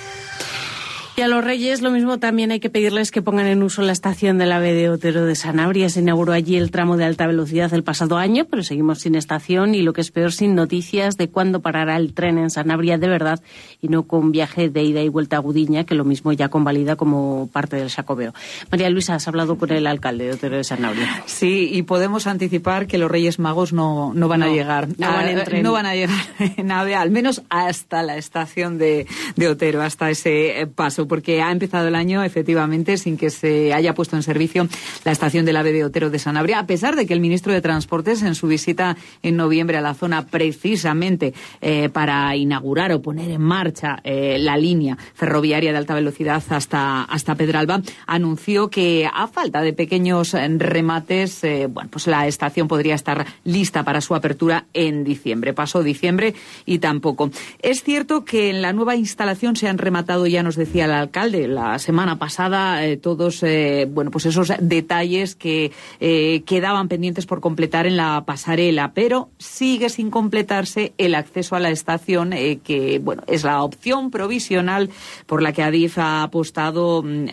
Y 1.17 1.21
a 1.21 1.29
los 1.29 1.45
Reyes 1.45 1.81
lo 1.81 1.93
mismo 1.93 2.19
también 2.19 2.51
hay 2.51 2.59
que 2.59 2.71
pedirles 2.71 3.12
que 3.12 3.23
pongan 3.23 3.47
en 3.47 3.62
uso 3.62 3.83
la 3.83 3.93
estación 3.93 4.37
de 4.37 4.47
la 4.47 4.59
B 4.59 4.73
de 4.75 4.91
Otero 4.91 5.25
de 5.25 5.37
Sanabria. 5.37 5.89
Se 5.89 6.01
inauguró 6.01 6.33
allí 6.33 6.57
el 6.57 6.73
tramo 6.73 6.97
de 6.97 7.05
alta 7.05 7.29
velocidad 7.29 7.73
el 7.73 7.85
pasado 7.85 8.17
año, 8.19 8.47
pero 8.51 8.65
seguimos 8.65 8.99
sin 8.99 9.15
estación 9.15 9.77
y 9.77 9.83
lo 9.83 9.93
que 9.93 10.01
es 10.01 10.11
peor, 10.11 10.33
sin 10.33 10.57
noticias 10.57 11.17
de 11.17 11.29
cuándo 11.29 11.61
parará 11.61 11.97
el 11.99 12.15
tren 12.15 12.37
en 12.37 12.51
Sanabria 12.51 12.99
de 12.99 13.07
verdad 13.07 13.41
y 13.81 13.87
no 13.87 14.09
con 14.09 14.33
viaje 14.33 14.71
de 14.71 14.83
ida 14.83 15.03
y 15.03 15.09
vuelta 15.09 15.37
a 15.37 15.39
Gudiña, 15.39 15.85
que 15.85 15.95
lo 15.95 16.05
mismo 16.05 16.33
ya 16.33 16.49
convalida 16.49 16.97
como 16.97 17.49
parte 17.53 17.77
del 17.77 17.91
Sacobeo. 17.91 18.35
María 18.73 18.91
Luisa, 18.91 19.15
has 19.15 19.29
hablado 19.29 19.57
con 19.57 19.71
el 19.71 19.87
alcalde 19.87 20.25
de 20.25 20.33
Otero 20.33 20.57
de 20.57 20.65
Sanabria. 20.65 21.23
Sí, 21.27 21.69
y 21.73 21.83
podemos 21.83 22.27
anticipar 22.27 22.89
que 22.89 22.99
los 22.99 23.09
Reyes 23.09 23.39
Magos 23.39 23.73
no, 23.73 24.12
no 24.15 24.27
van 24.27 24.43
a 24.43 24.49
llegar. 24.49 24.89
no 24.99 25.07
van 25.12 25.29
en 25.29 25.39
Ah, 25.39 25.45
tren. 25.45 25.62
no 25.62 25.71
van 25.71 25.87
a 25.87 25.95
llegar 25.95 26.19
en 26.57 26.73
AVE, 26.73 26.97
al 26.97 27.12
menos 27.12 27.43
hasta 27.51 28.03
la 28.03 28.17
estación 28.17 28.79
de, 28.79 29.07
de 29.37 29.47
Otero, 29.49 29.81
hasta 29.81 30.11
ese 30.11 30.61
eh, 30.62 30.67
porque 31.07 31.43
ha 31.43 31.51
empezado 31.51 31.89
el 31.89 31.95
año 31.95 32.23
efectivamente 32.23 32.97
sin 32.97 33.17
que 33.17 33.31
se 33.31 33.73
haya 33.73 33.95
puesto 33.95 34.17
en 34.17 34.23
servicio 34.23 34.69
la 35.05 35.13
estación 35.13 35.45
del 35.45 35.57
AVE 35.57 35.73
de 35.73 35.85
Otero 35.85 36.11
de 36.11 36.19
Sanabria, 36.19 36.59
a 36.59 36.67
pesar 36.67 36.97
de 36.97 37.07
que 37.07 37.15
el 37.15 37.21
ministro 37.21 37.53
de 37.53 37.61
Transportes 37.61 38.23
en 38.23 38.35
su 38.35 38.47
visita 38.47 38.97
en 39.23 39.37
noviembre 39.37 39.79
a 39.79 39.81
la 39.81 39.95
zona 39.95 40.27
precisamente 40.27 41.35
eh, 41.61 41.89
para 41.89 42.35
inaugurar 42.37 42.93
o 42.93 43.03
poner 43.03 43.31
en 43.31 43.41
marcha 43.41 44.01
eh, 44.05 44.37
la 44.39 44.57
línea 44.57 44.97
ferroviaria 45.15 45.73
de 45.73 45.79
alta 45.79 45.95
velocidad 45.95 46.43
hasta, 46.49 47.03
hasta 47.03 47.35
Pedralba, 47.35 47.83
anunció 48.07 48.69
que 48.69 49.09
a 49.13 49.27
falta 49.27 49.61
de 49.61 49.73
pequeños 49.73 50.33
remates, 50.33 51.45
eh, 51.45 51.69
bueno, 51.71 51.91
pues 51.91 52.07
la 52.07 52.27
estación 52.27 52.69
podría 52.69 52.95
estar 52.95 53.27
lista 53.45 53.83
para 53.83 54.01
su 54.01 54.15
apertura 54.15 54.67
en 54.75 55.05
diciembre. 55.05 55.53
Pasó 55.53 55.83
diciembre 55.83 56.35
y 56.67 56.79
tampoco. 56.79 57.31
Es 57.61 57.83
cierto 57.83 58.25
que 58.25 58.51
en 58.51 58.63
la 58.63 58.73
nueva 58.73 58.97
instalación 58.97 59.57
se 59.57 59.69
han 59.69 59.79
rematado, 59.79 60.27
ya 60.27 60.43
nos 60.43 60.57
decía 60.57 60.87
el 60.87 60.93
alcalde, 60.95 61.49
la 61.49 61.79
semana 61.79 62.19
pasada, 62.19 62.85
eh, 62.85 62.97
todos, 62.97 63.43
eh, 63.43 63.87
bueno, 63.91 64.11
pues 64.11 64.27
esos 64.27 64.53
detalles 64.61 65.35
que 65.35 65.73
eh, 66.01 66.43
quedaban 66.47 66.89
pendientes 66.89 67.27
por 67.27 67.41
completar 67.41 67.87
en 67.87 67.97
la 67.97 68.25
pasarela, 68.25 68.93
pero 68.95 69.29
sigue 69.39 69.89
sin 69.89 70.11
completarse 70.11 70.95
el 70.99 71.15
acceso 71.15 71.57
a 71.57 71.61
la 71.61 71.71
estación, 71.71 72.31
que, 72.31 73.01
bueno, 73.03 73.23
es 73.27 73.45
la 73.45 73.63
opción 73.63 74.11
provisional 74.11 74.91
por 75.27 75.43
la 75.43 75.53
que 75.53 75.63
Adif 75.63 75.99
ha 75.99 76.23
apostado 76.23 77.03
mm, 77.03 77.27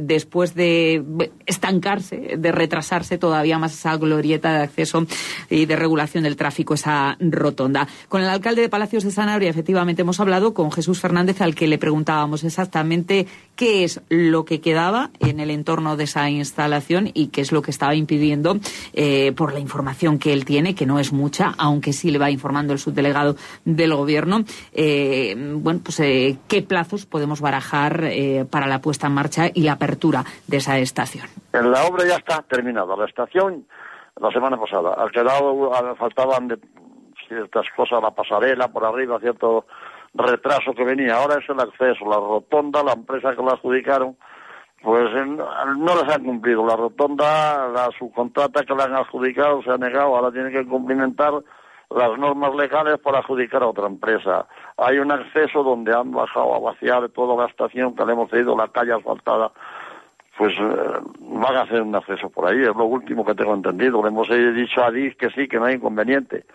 después 0.00 0.54
de 0.54 1.30
estancarse, 1.46 2.36
de 2.38 2.52
retrasarse 2.52 3.18
todavía 3.18 3.58
más 3.58 3.74
esa 3.74 3.96
glorieta 3.96 4.52
de 4.52 4.62
acceso 4.64 5.06
y 5.48 5.66
de 5.66 5.76
regulación 5.76 6.24
del 6.24 6.36
tráfico, 6.36 6.74
esa 6.74 7.16
rotonda. 7.20 7.88
Con 8.08 8.22
el 8.22 8.28
alcalde 8.28 8.62
de 8.62 8.68
Palacios 8.68 9.04
de 9.04 9.10
Sanabria, 9.10 9.50
efectivamente, 9.50 10.02
hemos 10.02 10.20
hablado 10.20 10.54
con 10.54 10.72
Jesús 10.72 11.00
Fernández, 11.00 11.40
al 11.40 11.54
que 11.54 11.66
le 11.66 11.78
preguntábamos 11.78 12.44
exactamente 12.44 12.99
qué 13.04 13.84
es 13.84 14.00
lo 14.08 14.44
que 14.44 14.60
quedaba 14.60 15.10
en 15.20 15.38
el 15.38 15.50
entorno 15.50 15.96
de 15.96 16.04
esa 16.04 16.30
instalación 16.30 17.10
y 17.12 17.28
qué 17.28 17.42
es 17.42 17.52
lo 17.52 17.60
que 17.60 17.70
estaba 17.70 17.94
impidiendo, 17.94 18.56
eh, 18.94 19.32
por 19.32 19.52
la 19.52 19.60
información 19.60 20.18
que 20.18 20.32
él 20.32 20.44
tiene, 20.44 20.74
que 20.74 20.86
no 20.86 20.98
es 20.98 21.12
mucha, 21.12 21.52
aunque 21.58 21.92
sí 21.92 22.10
le 22.10 22.18
va 22.18 22.30
informando 22.30 22.72
el 22.72 22.78
subdelegado 22.78 23.36
del 23.64 23.94
Gobierno, 23.94 24.44
eh, 24.72 25.34
bueno, 25.56 25.80
pues 25.84 26.00
eh, 26.00 26.38
qué 26.48 26.62
plazos 26.62 27.06
podemos 27.06 27.40
barajar 27.40 28.04
eh, 28.04 28.46
para 28.50 28.66
la 28.66 28.80
puesta 28.80 29.08
en 29.08 29.14
marcha 29.14 29.50
y 29.52 29.62
la 29.62 29.72
apertura 29.72 30.24
de 30.46 30.56
esa 30.56 30.78
estación. 30.78 31.26
La 31.52 31.84
obra 31.84 32.06
ya 32.06 32.16
está 32.16 32.42
terminada. 32.42 32.96
La 32.96 33.04
estación, 33.04 33.66
la 34.20 34.30
semana 34.30 34.56
pasada, 34.56 34.94
ha 34.96 35.10
quedado, 35.10 35.70
faltaban 35.96 36.48
de 36.48 36.58
ciertas 37.28 37.66
cosas, 37.76 38.02
la 38.02 38.10
pasarela 38.10 38.68
por 38.68 38.84
arriba, 38.84 39.20
cierto 39.20 39.66
retraso 40.14 40.72
que 40.74 40.84
venía. 40.84 41.16
Ahora 41.16 41.38
es 41.40 41.48
el 41.48 41.60
acceso, 41.60 42.04
la 42.08 42.16
rotonda, 42.16 42.82
la 42.82 42.92
empresa 42.92 43.34
que 43.34 43.42
la 43.42 43.52
adjudicaron, 43.52 44.16
pues 44.82 45.10
no 45.26 46.02
les 46.02 46.14
han 46.14 46.24
cumplido. 46.24 46.66
La 46.66 46.76
rotonda, 46.76 47.68
la 47.68 47.90
subcontrata 47.98 48.64
que 48.64 48.74
la 48.74 48.84
han 48.84 48.94
adjudicado 48.94 49.62
se 49.62 49.70
ha 49.70 49.76
negado, 49.76 50.16
ahora 50.16 50.32
tienen 50.32 50.52
que 50.52 50.66
cumplimentar 50.66 51.32
las 51.90 52.18
normas 52.18 52.54
legales 52.54 52.98
para 52.98 53.18
adjudicar 53.18 53.62
a 53.62 53.68
otra 53.68 53.86
empresa. 53.86 54.46
Hay 54.76 54.98
un 54.98 55.10
acceso 55.10 55.62
donde 55.62 55.94
han 55.94 56.12
bajado 56.12 56.54
a 56.54 56.60
vaciar 56.60 57.08
toda 57.10 57.42
la 57.42 57.48
estación 57.48 57.94
que 57.94 58.04
le 58.04 58.12
hemos 58.12 58.30
cedido, 58.30 58.56
la 58.56 58.68
calle 58.68 58.92
asfaltada 58.92 59.52
pues 60.40 60.54
eh, 60.58 61.00
van 61.18 61.54
a 61.54 61.60
hacer 61.60 61.82
un 61.82 61.94
acceso 61.94 62.30
por 62.30 62.46
ahí, 62.46 62.62
es 62.62 62.74
lo 62.74 62.86
último 62.86 63.26
que 63.26 63.34
tengo 63.34 63.52
entendido. 63.52 64.02
Le 64.02 64.08
hemos 64.08 64.26
dicho 64.26 64.82
a 64.82 64.90
DIS 64.90 65.14
que 65.16 65.28
sí, 65.30 65.46
que 65.46 65.58
no 65.58 65.66
hay 65.66 65.74
inconveniente, 65.74 66.46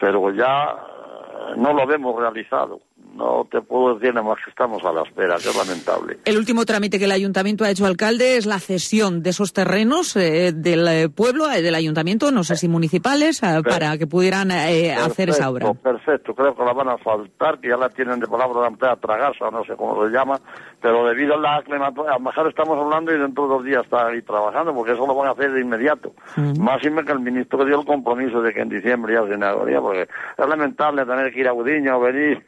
pero 0.00 0.32
ya 0.32 0.64
eh, 0.64 1.54
no 1.56 1.72
lo 1.72 1.86
vemos 1.86 2.18
realizado. 2.18 2.80
No 3.14 3.46
te 3.50 3.60
puedo 3.60 3.94
decir 3.94 4.14
nada 4.14 4.26
más 4.26 4.38
que 4.44 4.50
estamos 4.50 4.82
a 4.84 4.92
la 4.92 5.02
espera, 5.02 5.36
que 5.36 5.48
es 5.48 5.56
lamentable. 5.56 6.18
El 6.24 6.38
último 6.38 6.64
trámite 6.64 6.98
que 6.98 7.04
el 7.04 7.12
ayuntamiento 7.12 7.64
ha 7.64 7.70
hecho 7.70 7.86
alcalde 7.86 8.36
es 8.36 8.46
la 8.46 8.58
cesión 8.58 9.22
de 9.22 9.30
esos 9.30 9.52
terrenos 9.52 10.16
eh, 10.16 10.52
del 10.54 10.86
eh, 10.88 11.08
pueblo, 11.08 11.50
eh, 11.50 11.62
del 11.62 11.74
ayuntamiento, 11.74 12.30
no 12.30 12.44
sé 12.44 12.56
si 12.56 12.68
municipales, 12.68 13.42
eh, 13.42 13.62
para 13.62 13.98
que 13.98 14.06
pudieran 14.06 14.50
eh, 14.50 14.94
hacer 14.94 15.30
esa 15.30 15.50
obra. 15.50 15.72
Perfecto, 15.72 16.00
Perfecto, 16.00 16.34
creo 16.34 16.56
que 16.56 16.64
la 16.64 16.72
van 16.72 16.88
a 16.88 16.98
faltar, 16.98 17.60
que 17.60 17.68
ya 17.68 17.76
la 17.76 17.88
tienen 17.88 18.20
de 18.20 18.26
palabra 18.26 18.62
de 18.62 18.68
emplea 18.68 18.96
tragasa, 18.96 19.50
no 19.50 19.64
sé 19.64 19.74
cómo 19.76 20.02
se 20.04 20.10
llama, 20.10 20.40
pero 20.80 21.06
debido 21.06 21.34
a 21.34 21.38
la 21.38 21.56
aclimatoria, 21.56 22.12
a 22.12 22.18
lo 22.18 22.24
mejor 22.24 22.48
estamos 22.48 22.78
hablando 22.78 23.14
y 23.14 23.18
dentro 23.18 23.44
de 23.44 23.48
dos 23.50 23.64
días 23.64 23.84
está 23.84 24.06
ahí 24.06 24.22
trabajando, 24.22 24.74
porque 24.74 24.92
eso 24.92 25.06
lo 25.06 25.14
van 25.14 25.28
a 25.28 25.32
hacer 25.32 25.52
de 25.52 25.60
inmediato. 25.60 26.12
Más 26.58 26.80
y 26.82 26.90
que 26.90 27.12
el 27.12 27.20
ministro 27.20 27.64
dio 27.64 27.80
el 27.80 27.86
compromiso 27.86 28.40
de 28.40 28.52
que 28.52 28.60
en 28.60 28.70
diciembre 28.70 29.14
ya 29.14 29.26
se 29.26 29.34
inauguraría, 29.34 29.80
porque 29.80 30.02
es 30.02 30.48
lamentable 30.48 31.04
tener 31.04 31.32
que 31.32 31.40
ir 31.40 31.48
a 31.48 31.52
Budiño 31.52 31.96
o 31.96 32.00
venir 32.00 32.44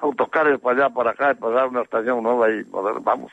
autocares 0.00 0.60
para 0.60 0.84
allá, 0.84 0.94
para 0.94 1.10
acá, 1.10 1.32
y 1.32 1.34
pasar 1.34 1.68
una 1.68 1.82
estación 1.82 2.22
nueva 2.22 2.50
y 2.50 2.64
poder, 2.64 2.94
vamos, 3.00 3.32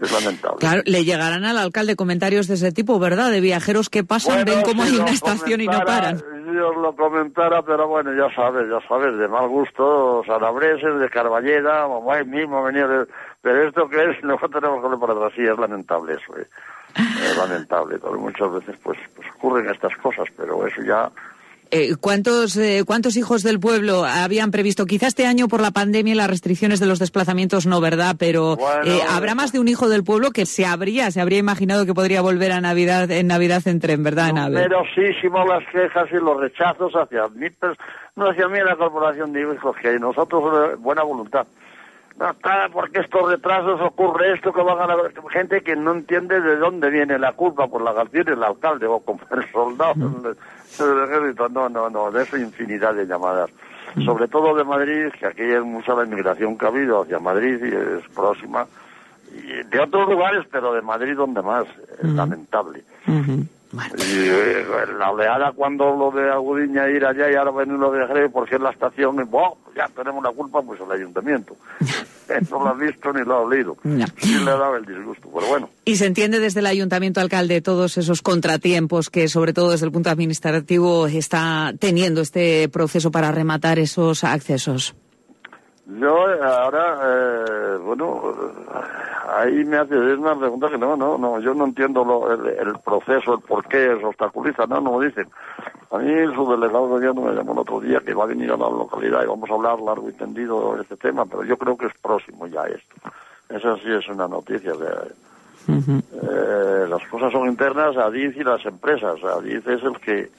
es 0.00 0.12
lamentable. 0.12 0.56
Claro, 0.58 0.82
le 0.86 1.04
llegarán 1.04 1.44
al 1.44 1.58
alcalde 1.58 1.94
comentarios 1.94 2.48
de 2.48 2.54
ese 2.54 2.72
tipo, 2.72 2.98
¿verdad? 2.98 3.30
De 3.30 3.40
viajeros 3.40 3.90
que 3.90 4.02
pasan, 4.02 4.44
Bueno, 4.44 4.52
ven 4.52 4.62
cómo 4.62 4.84
si 4.84 4.94
hay 4.94 5.00
una 5.00 5.10
estación 5.10 5.60
y 5.60 5.66
no 5.66 5.80
paran. 5.80 6.18
Si 6.18 6.56
os 6.56 6.76
lo 6.76 6.96
comentara, 6.96 7.62
pero 7.62 7.86
bueno, 7.86 8.12
ya 8.14 8.34
sabes, 8.34 8.66
ya 8.68 8.80
sabes, 8.88 9.16
de 9.18 9.28
mal 9.28 9.48
gusto, 9.48 10.22
salabreses, 10.26 10.98
de 10.98 11.08
Carballeda, 11.10 11.86
mamá 11.86 12.20
y 12.20 12.24
mismo 12.24 12.62
venía 12.62 12.86
de... 12.86 13.06
Pero 13.42 13.68
esto 13.68 13.88
que 13.88 14.02
es, 14.02 14.16
luego 14.22 14.48
tenemos 14.48 14.82
que 14.82 14.88
ver 14.88 14.98
para 14.98 15.12
atrás, 15.12 15.32
sí, 15.36 15.42
es 15.42 15.58
lamentable 15.58 16.14
eso, 16.14 16.36
eh. 16.38 16.46
es 16.96 17.36
lamentable, 17.36 17.98
pero 17.98 18.18
muchas 18.18 18.52
veces 18.52 18.76
pues, 18.82 18.98
pues 19.14 19.28
ocurren 19.36 19.68
estas 19.70 19.94
cosas, 19.98 20.26
pero 20.36 20.66
eso 20.66 20.82
ya 20.82 21.10
Eh, 21.72 21.94
¿cuántos, 22.00 22.56
eh, 22.56 22.82
¿Cuántos 22.84 23.16
hijos 23.16 23.44
del 23.44 23.60
pueblo 23.60 24.04
habían 24.04 24.50
previsto? 24.50 24.86
Quizá 24.86 25.06
este 25.06 25.26
año 25.26 25.46
por 25.46 25.60
la 25.60 25.70
pandemia 25.70 26.14
y 26.14 26.16
las 26.16 26.28
restricciones 26.28 26.80
de 26.80 26.86
los 26.86 26.98
desplazamientos 26.98 27.66
no, 27.66 27.80
¿verdad? 27.80 28.16
Pero 28.18 28.56
eh, 28.84 29.00
habrá 29.08 29.36
más 29.36 29.52
de 29.52 29.60
un 29.60 29.68
hijo 29.68 29.88
del 29.88 30.02
pueblo 30.02 30.32
que 30.32 30.46
se 30.46 30.66
habría, 30.66 31.12
se 31.12 31.20
habría 31.20 31.38
imaginado 31.38 31.86
que 31.86 31.94
podría 31.94 32.22
volver 32.22 32.50
a 32.50 32.60
Navidad 32.60 33.08
en 33.12 33.28
Navidad 33.28 33.62
en 33.66 33.78
tren, 33.78 34.02
¿verdad, 34.02 34.32
Nave? 34.32 34.62
Numerosísimo 34.62 35.44
las 35.46 35.64
quejas 35.70 36.08
y 36.10 36.16
los 36.16 36.40
rechazos 36.40 36.92
hacia 36.94 37.28
mí, 37.28 37.46
no 38.16 38.30
hacia 38.30 38.48
mí 38.48 38.58
la 38.58 38.74
corporación 38.76 39.32
de 39.32 39.42
hijos, 39.42 39.76
que 39.80 39.96
nosotros 40.00 40.76
buena 40.80 41.04
voluntad. 41.04 41.46
No 42.20 42.30
está 42.32 42.68
porque 42.70 43.00
estos 43.00 43.30
retrasos 43.30 43.80
ocurre 43.80 44.34
esto 44.34 44.52
que 44.52 44.60
van 44.60 44.78
a 44.78 44.94
la 44.94 45.10
gente 45.30 45.62
que 45.62 45.74
no 45.74 45.92
entiende 45.92 46.38
de 46.38 46.56
dónde 46.56 46.90
viene 46.90 47.18
la 47.18 47.32
culpa 47.32 47.66
por 47.66 47.80
la 47.80 47.94
canción 47.94 48.28
el 48.28 48.44
alcalde 48.44 48.86
o 48.86 49.00
con 49.00 49.18
el 49.30 49.50
soldado 49.50 49.94
del 49.94 51.04
ejército. 51.08 51.48
No, 51.48 51.70
no, 51.70 51.88
no, 51.88 52.10
de 52.10 52.22
eso 52.22 52.36
infinidad 52.36 52.94
de 52.94 53.06
llamadas. 53.06 53.48
Sobre 54.04 54.28
todo 54.28 54.54
de 54.54 54.64
Madrid, 54.64 55.06
que 55.18 55.26
aquí 55.26 55.42
es 55.42 55.64
mucha 55.64 55.94
la 55.94 56.04
inmigración 56.04 56.58
que 56.58 56.66
ha 56.66 56.68
habido 56.68 57.02
hacia 57.02 57.18
Madrid 57.18 57.58
y 57.64 57.74
es 57.74 58.14
próxima. 58.14 58.66
Y 59.32 59.64
de 59.64 59.80
otros 59.80 60.06
lugares, 60.06 60.46
pero 60.52 60.74
de 60.74 60.82
Madrid 60.82 61.16
donde 61.16 61.40
más. 61.40 61.66
Es 62.02 62.10
lamentable. 62.10 62.84
Y 63.72 64.28
eh, 64.28 64.66
la 64.98 65.12
oleada 65.12 65.52
cuando 65.52 65.94
lo 65.96 66.10
de 66.10 66.30
Agudiña 66.30 66.88
ir 66.88 67.04
allá 67.04 67.30
y 67.30 67.36
ahora 67.36 67.52
venir 67.52 67.78
lo 67.78 67.92
de 67.92 68.04
Jerez 68.06 68.30
porque 68.32 68.56
es 68.56 68.60
la 68.60 68.70
estación 68.70 69.20
y 69.20 69.24
¡boh! 69.24 69.56
ya 69.76 69.88
tenemos 69.94 70.22
la 70.24 70.30
culpa 70.30 70.60
pues 70.62 70.80
el 70.80 70.90
ayuntamiento. 70.90 71.56
no 72.50 72.64
lo 72.64 72.68
ha 72.68 72.74
visto 72.74 73.12
ni 73.12 73.24
lo 73.24 73.34
ha 73.34 73.40
oído. 73.42 73.76
Sí 74.18 74.38
le 74.38 74.44
dado 74.44 74.76
el 74.76 74.84
disgusto, 74.84 75.28
pero 75.32 75.46
bueno. 75.46 75.70
Y 75.84 75.96
se 75.96 76.06
entiende 76.06 76.40
desde 76.40 76.60
el 76.60 76.66
ayuntamiento 76.66 77.20
alcalde 77.20 77.60
todos 77.60 77.96
esos 77.96 78.22
contratiempos 78.22 79.08
que 79.08 79.28
sobre 79.28 79.52
todo 79.52 79.70
desde 79.70 79.86
el 79.86 79.92
punto 79.92 80.10
administrativo 80.10 81.06
está 81.06 81.72
teniendo 81.78 82.20
este 82.22 82.68
proceso 82.68 83.10
para 83.10 83.30
rematar 83.30 83.78
esos 83.78 84.24
accesos. 84.24 84.96
Yo 85.98 86.26
ahora, 86.44 86.98
eh, 87.02 87.78
bueno, 87.82 88.22
ahí 89.28 89.64
me 89.64 89.78
hace 89.78 89.94
una 89.96 90.38
pregunta 90.38 90.68
que 90.68 90.78
no, 90.78 90.96
no, 90.96 91.18
no, 91.18 91.40
yo 91.40 91.52
no 91.52 91.64
entiendo 91.64 92.04
lo, 92.04 92.32
el, 92.32 92.78
proceso, 92.78 93.34
el 93.34 93.40
por 93.40 93.66
qué 93.66 93.96
se 93.98 94.04
obstaculiza, 94.04 94.66
no, 94.66 94.80
no 94.80 94.92
lo 94.92 95.00
dicen. 95.00 95.26
A 95.90 95.98
mí 95.98 96.12
su 96.34 96.48
delegado 96.48 96.98
de 96.98 97.12
me 97.12 97.32
llamó 97.32 97.52
el 97.52 97.58
otro 97.58 97.80
día 97.80 98.00
que 98.00 98.14
va 98.14 98.24
a 98.24 98.28
venir 98.28 98.52
a 98.52 98.56
la 98.56 98.68
localidad 98.68 99.24
y 99.24 99.26
vamos 99.26 99.50
a 99.50 99.54
hablar 99.54 99.80
largo 99.80 100.08
y 100.08 100.12
tendido 100.12 100.76
de 100.76 100.82
este 100.82 100.96
tema, 100.96 101.24
pero 101.26 101.42
yo 101.42 101.56
creo 101.56 101.76
que 101.76 101.86
es 101.86 101.94
próximo 102.00 102.46
ya 102.46 102.64
esto. 102.66 102.94
Esa 103.48 103.76
sí 103.78 103.90
es 103.90 104.08
una 104.08 104.28
noticia. 104.28 104.72
eh, 105.68 106.86
las 106.88 107.04
cosas 107.08 107.32
son 107.32 107.48
internas 107.48 107.96
a 107.96 108.10
DIF 108.10 108.36
y 108.36 108.44
las 108.44 108.64
empresas. 108.64 109.16
DIF 109.42 109.66
es 109.66 109.82
el 109.82 109.98
que 109.98 110.30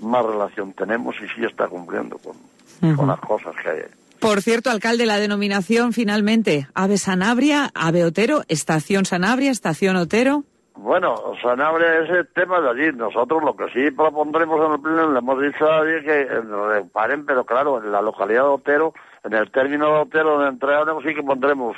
más 0.00 0.24
relación 0.24 0.72
tenemos 0.72 1.14
y 1.22 1.28
sí 1.28 1.44
está 1.44 1.68
cumpliendo 1.68 2.18
con, 2.18 2.96
con 2.96 3.06
las 3.06 3.20
cosas 3.20 3.54
que 3.62 3.68
hay. 3.70 3.82
Por 4.20 4.42
cierto, 4.42 4.70
alcalde, 4.70 5.06
la 5.06 5.18
denominación 5.18 5.92
finalmente, 5.92 6.66
Ave 6.74 6.98
Sanabria, 6.98 7.70
Ave 7.72 8.04
Otero, 8.04 8.42
Estación 8.48 9.04
Sanabria, 9.04 9.52
Estación 9.52 9.94
Otero. 9.94 10.42
Bueno, 10.74 11.34
Sanabria 11.40 12.00
es 12.00 12.10
el 12.10 12.26
tema 12.28 12.60
de 12.60 12.70
allí. 12.70 12.96
Nosotros 12.96 13.42
lo 13.44 13.56
que 13.56 13.66
sí 13.72 13.92
propondremos 13.92 14.64
en 14.66 14.72
el 14.72 14.80
pleno, 14.80 15.12
le 15.12 15.18
hemos 15.20 15.40
dicho 15.40 15.70
a 15.70 15.78
nadie 15.78 16.02
que 16.02 16.20
eh, 16.22 16.84
paren, 16.92 17.26
pero 17.26 17.44
claro, 17.44 17.82
en 17.82 17.92
la 17.92 18.02
localidad 18.02 18.42
de 18.42 18.48
Otero, 18.48 18.92
en 19.22 19.34
el 19.34 19.50
término 19.52 19.86
de 19.86 20.00
Otero 20.00 20.40
de 20.40 20.48
entregaremos 20.48 21.04
sí 21.04 21.14
que 21.14 21.22
pondremos, 21.22 21.76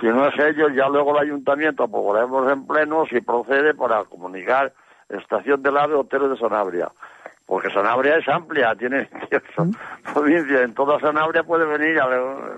si 0.00 0.06
no 0.06 0.26
es 0.26 0.34
ellos, 0.38 0.70
ya 0.74 0.88
luego 0.88 1.16
el 1.16 1.28
ayuntamiento, 1.28 1.86
pues 1.86 2.02
volvemos 2.02 2.50
en 2.50 2.66
pleno 2.66 3.06
si 3.06 3.20
procede 3.20 3.74
para 3.74 4.04
comunicar 4.04 4.72
Estación 5.08 5.62
del 5.62 5.76
Ave 5.76 5.94
Otero 5.94 6.28
de 6.28 6.36
Sanabria 6.36 6.88
porque 7.46 7.70
Sanabria 7.70 8.16
es 8.16 8.28
amplia, 8.28 8.74
tiene 8.74 9.08
provincia, 10.12 10.62
en 10.62 10.74
toda 10.74 10.98
Sanabria 10.98 11.44
puede 11.44 11.64
venir, 11.64 11.98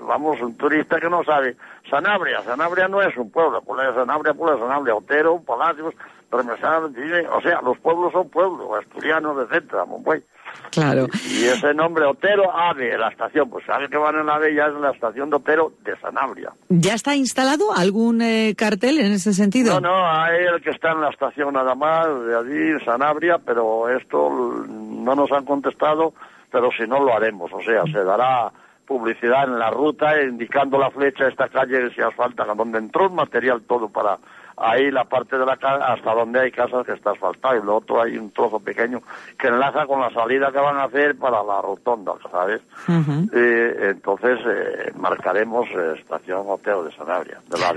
vamos, 0.07 0.41
un 0.41 0.57
turista 0.57 0.99
que 0.99 1.11
no 1.11 1.22
sabe. 1.24 1.57
Sanabria, 1.91 2.43
Sanabria 2.43 2.89
no 2.89 3.03
es 3.03 3.14
un 3.16 3.30
pueblo, 3.30 3.61
pues 3.62 3.82
Sanabria, 3.95 4.32
pues 4.32 4.59
Sanabria, 4.59 4.95
Otero, 4.95 5.41
Palacios, 5.43 5.95
o 6.31 7.41
sea, 7.41 7.61
los 7.62 7.79
pueblos 7.79 8.12
son 8.12 8.29
pueblos, 8.29 8.68
asturianos, 8.79 9.49
etcétera, 9.49 9.85
pues. 10.05 10.22
Claro. 10.70 11.07
Y, 11.29 11.45
ese 11.45 11.74
nombre, 11.74 12.05
Otero 12.05 12.55
Ave, 12.55 12.97
la 12.99 13.09
estación, 13.09 13.49
pues 13.51 13.64
sabe 13.66 13.89
que 13.89 13.97
van 13.97 14.16
en 14.16 14.26
la 14.26 14.35
Ave, 14.37 14.55
ya 14.55 14.66
es 14.66 14.74
la 14.74 14.91
estación 14.91 15.31
de 15.31 15.37
Otero 15.37 15.72
de 15.85 15.97
Sanabria. 15.99 16.53
¿Ya 16.68 16.95
está 16.95 17.14
instalado 17.14 17.72
algún 17.74 18.22
eh, 18.22 18.55
cartel 18.57 18.99
en 18.99 19.12
ese 19.12 19.33
sentido? 19.33 19.81
No, 19.81 19.89
no, 19.89 20.11
hay 20.11 20.45
el 20.45 20.62
que 20.62 20.70
está 20.70 20.93
en 20.93 21.01
la 21.01 21.11
estación 21.11 21.55
nada 21.55 21.74
más, 21.74 22.07
de 22.26 22.37
allí, 22.37 22.85
Sanabria, 22.85 23.39
pero 23.39 23.89
esto 23.89 24.31
no 24.68 25.14
nos 25.14 25.31
han 25.33 25.45
contestado, 25.45 26.14
pero 26.51 26.70
si 26.76 26.87
no 26.87 27.03
lo 27.03 27.14
haremos, 27.14 27.51
o 27.53 27.62
sea, 27.62 27.85
se 27.85 28.05
dará 28.05 28.51
publicidad 28.87 29.45
en 29.45 29.59
la 29.59 29.70
ruta 29.70 30.20
indicando 30.22 30.79
la 30.79 30.91
flecha 30.91 31.29
esta 31.29 31.49
calle 31.49 31.91
si 31.95 32.01
asfalta, 32.01 32.45
donde 32.45 32.79
entró 32.79 33.05
el 33.05 33.12
material 33.12 33.62
todo 33.62 33.89
para 33.91 34.18
ahí 34.61 34.90
la 34.90 35.04
parte 35.04 35.38
de 35.38 35.46
la 35.46 35.56
casa 35.56 35.92
hasta 35.92 36.14
donde 36.14 36.40
hay 36.40 36.50
casas 36.50 36.84
que 36.84 36.92
está 36.92 37.11
asfaltada 37.12 37.56
y 37.56 37.62
lo 37.62 37.76
otro 37.76 38.02
hay 38.02 38.16
un 38.16 38.30
trozo 38.30 38.61
pequeño 38.61 39.02
que 39.38 39.48
enlaza 39.48 39.86
con 39.86 40.00
la 40.00 40.11
salida 40.11 40.50
que 40.52 40.59
van 40.59 40.76
a 40.76 40.84
hacer 40.84 41.16
para 41.16 41.42
la 41.42 41.61
rotonda, 41.61 42.12
¿sabes? 42.30 42.61
entonces 42.88 44.38
eh, 44.46 44.92
marcaremos 44.96 45.68
eh, 45.70 45.94
estación 45.98 46.42
Hotel 46.46 46.84
de 46.84 46.96
Sanabria, 46.96 47.40
de 47.48 47.59
la 47.59 47.74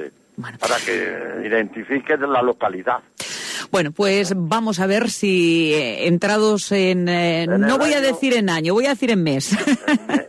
para 0.59 0.77
que 0.77 1.47
identifique 1.47 2.17
la 2.17 2.41
localidad. 2.41 2.99
Bueno, 3.71 3.91
pues 3.91 4.33
vamos 4.35 4.79
a 4.79 4.87
ver 4.87 5.09
si 5.09 5.73
eh, 5.73 6.07
entrados 6.07 6.71
en... 6.71 7.05
no 7.05 7.77
voy 7.77 7.93
a 7.93 8.01
decir 8.01 8.33
en 8.33 8.49
año, 8.49 8.73
voy 8.73 8.85
a 8.85 8.89
decir 8.89 9.11
en 9.11 9.23
mes. 9.23 9.55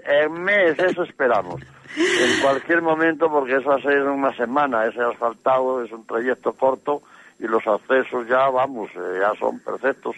en 0.06 0.32
mes, 0.32 0.78
eso 0.78 1.04
esperamos 1.04 1.60
en 1.96 2.40
cualquier 2.42 2.82
momento, 2.82 3.30
porque 3.30 3.56
eso 3.56 3.70
va 3.70 3.76
a 3.76 3.82
ser 3.82 4.02
una 4.04 4.34
semana, 4.36 4.86
ese 4.86 5.02
asfaltado 5.02 5.84
es 5.84 5.92
un 5.92 6.06
trayecto 6.06 6.52
corto 6.52 7.02
y 7.38 7.46
los 7.46 7.66
accesos 7.66 8.26
ya, 8.28 8.48
vamos, 8.50 8.90
eh, 8.94 9.18
ya 9.20 9.32
son 9.38 9.58
perfectos 9.60 10.16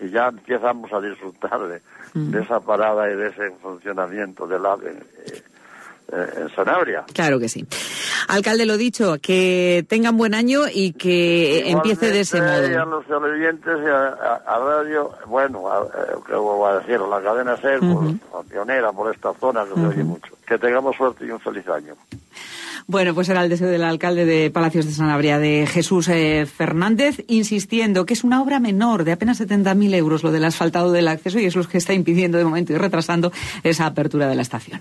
y 0.00 0.08
ya 0.10 0.28
empezamos 0.28 0.92
a 0.92 1.00
disfrutar 1.00 1.60
de, 1.68 1.80
Mm. 2.14 2.36
esa 2.36 2.60
parada 2.60 3.10
y 3.10 3.16
de 3.16 3.28
ese 3.28 3.50
funcionamiento 3.62 4.46
del 4.46 4.66
AVE 4.66 4.90
eh, 4.90 5.42
en 6.10 6.54
Sanabria. 6.54 7.04
Claro 7.12 7.38
que 7.38 7.48
sí. 7.48 7.64
Alcalde, 8.28 8.66
lo 8.66 8.76
dicho, 8.76 9.16
que 9.20 9.84
tengan 9.88 10.16
buen 10.16 10.34
año 10.34 10.62
y 10.72 10.92
que 10.92 11.70
empiece 11.70 12.10
de 12.12 12.20
ese 12.20 12.38
Igualmente, 12.38 12.72
Y 12.72 12.74
a 12.76 12.84
modo. 12.84 12.96
los 13.00 13.06
televidentes 13.06 13.78
y 13.84 13.88
a, 13.88 14.08
a- 14.08 14.42
a 14.46 14.58
radio, 14.58 15.10
bueno, 15.26 15.68
a, 15.70 15.82
eh, 15.84 16.14
que 16.26 16.34
voy 16.34 16.70
a 16.70 16.78
decir, 16.78 17.00
la 17.00 17.20
cadena 17.22 17.56
SER, 17.56 17.80
por- 17.80 18.44
pionera 18.46 18.92
por 18.92 19.12
esta 19.14 19.32
zona 19.34 19.64
que 19.64 19.74
se 19.74 19.86
oye 19.86 20.04
mucho. 20.04 20.32
Que 20.46 20.58
tengamos 20.58 20.96
suerte 20.96 21.24
y 21.26 21.30
un 21.30 21.40
feliz 21.40 21.66
año. 21.68 21.94
Bueno, 22.88 23.14
pues 23.14 23.28
era 23.28 23.42
el 23.44 23.48
deseo 23.48 23.68
del 23.68 23.84
alcalde 23.84 24.24
de 24.26 24.50
Palacios 24.50 24.86
de 24.86 24.92
Sanabria, 24.92 25.38
de 25.38 25.66
Jesús 25.68 26.08
eh, 26.08 26.46
Fernández, 26.46 27.22
insistiendo 27.28 28.04
que 28.04 28.14
es 28.14 28.24
una 28.24 28.42
obra 28.42 28.58
menor 28.58 29.04
de 29.04 29.12
apenas 29.12 29.40
70.000 29.40 29.94
euros 29.94 30.24
lo 30.24 30.32
del 30.32 30.44
asfaltado 30.44 30.90
del 30.90 31.06
acceso 31.06 31.38
y 31.38 31.46
es 31.46 31.54
lo 31.54 31.62
que 31.66 31.78
está 31.78 31.92
impidiendo 31.94 32.38
de 32.38 32.44
momento 32.44 32.72
y 32.72 32.76
retrasando 32.76 33.32
esa 33.62 33.86
apertura 33.86 34.26
de 34.28 34.34
la 34.34 34.42
estación. 34.42 34.80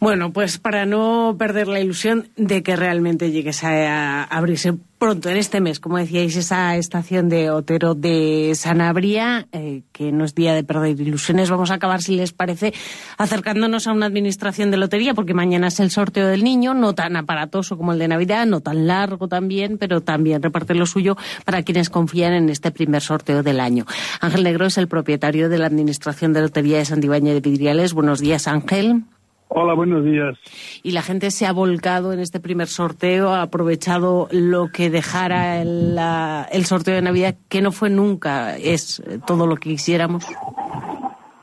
Bueno, 0.00 0.32
pues 0.32 0.56
para 0.56 0.86
no 0.86 1.36
perder 1.38 1.68
la 1.68 1.78
ilusión 1.78 2.30
de 2.38 2.62
que 2.62 2.74
realmente 2.74 3.32
llegues 3.32 3.62
a, 3.64 4.24
abrirse 4.24 4.72
pronto 4.98 5.28
en 5.28 5.36
este 5.36 5.60
mes, 5.60 5.78
como 5.78 5.98
decíais, 5.98 6.36
esa 6.36 6.74
estación 6.78 7.28
de 7.28 7.50
Otero 7.50 7.94
de 7.94 8.52
Sanabria, 8.54 9.46
eh, 9.52 9.82
que 9.92 10.10
no 10.10 10.24
es 10.24 10.34
día 10.34 10.54
de 10.54 10.64
perder 10.64 10.98
ilusiones. 10.98 11.50
Vamos 11.50 11.70
a 11.70 11.74
acabar, 11.74 12.00
si 12.00 12.16
les 12.16 12.32
parece, 12.32 12.72
acercándonos 13.18 13.86
a 13.86 13.92
una 13.92 14.06
administración 14.06 14.70
de 14.70 14.78
lotería, 14.78 15.12
porque 15.12 15.34
mañana 15.34 15.66
es 15.66 15.80
el 15.80 15.90
sorteo 15.90 16.28
del 16.28 16.44
niño, 16.44 16.72
no 16.72 16.94
tan 16.94 17.16
aparatoso 17.16 17.76
como 17.76 17.92
el 17.92 17.98
de 17.98 18.08
Navidad, 18.08 18.46
no 18.46 18.62
tan 18.62 18.86
largo 18.86 19.28
también, 19.28 19.76
pero 19.76 20.00
también 20.00 20.42
reparte 20.42 20.74
lo 20.74 20.86
suyo 20.86 21.18
para 21.44 21.62
quienes 21.62 21.90
confían 21.90 22.32
en 22.32 22.48
este 22.48 22.70
primer 22.70 23.02
sorteo 23.02 23.42
del 23.42 23.60
año. 23.60 23.84
Ángel 24.22 24.44
Negro 24.44 24.64
es 24.64 24.78
el 24.78 24.88
propietario 24.88 25.50
de 25.50 25.58
la 25.58 25.66
administración 25.66 26.32
de 26.32 26.40
lotería 26.40 26.78
de 26.78 26.86
Santibáñez 26.86 27.34
de 27.34 27.40
Vidriales. 27.40 27.92
Buenos 27.92 28.20
días, 28.20 28.48
Ángel. 28.48 29.04
Hola, 29.52 29.74
buenos 29.74 30.04
días. 30.04 30.38
y 30.84 30.92
la 30.92 31.02
gente 31.02 31.30
se 31.32 31.44
ha 31.44 31.52
volcado 31.52 32.12
en 32.12 32.20
este 32.20 32.38
primer 32.38 32.68
sorteo, 32.68 33.30
ha 33.30 33.42
aprovechado 33.42 34.28
lo 34.30 34.68
que 34.68 34.90
dejara 34.90 35.60
el, 35.60 35.96
la- 35.96 36.46
el 36.52 36.64
sorteo 36.66 36.94
de 36.94 37.02
Navidad, 37.02 37.34
que 37.48 37.60
no 37.60 37.72
fue 37.72 37.90
nunca, 37.90 38.56
es 38.56 39.02
todo 39.26 39.46
lo 39.48 39.56
que 39.56 39.70
quisiéramos. 39.70 40.24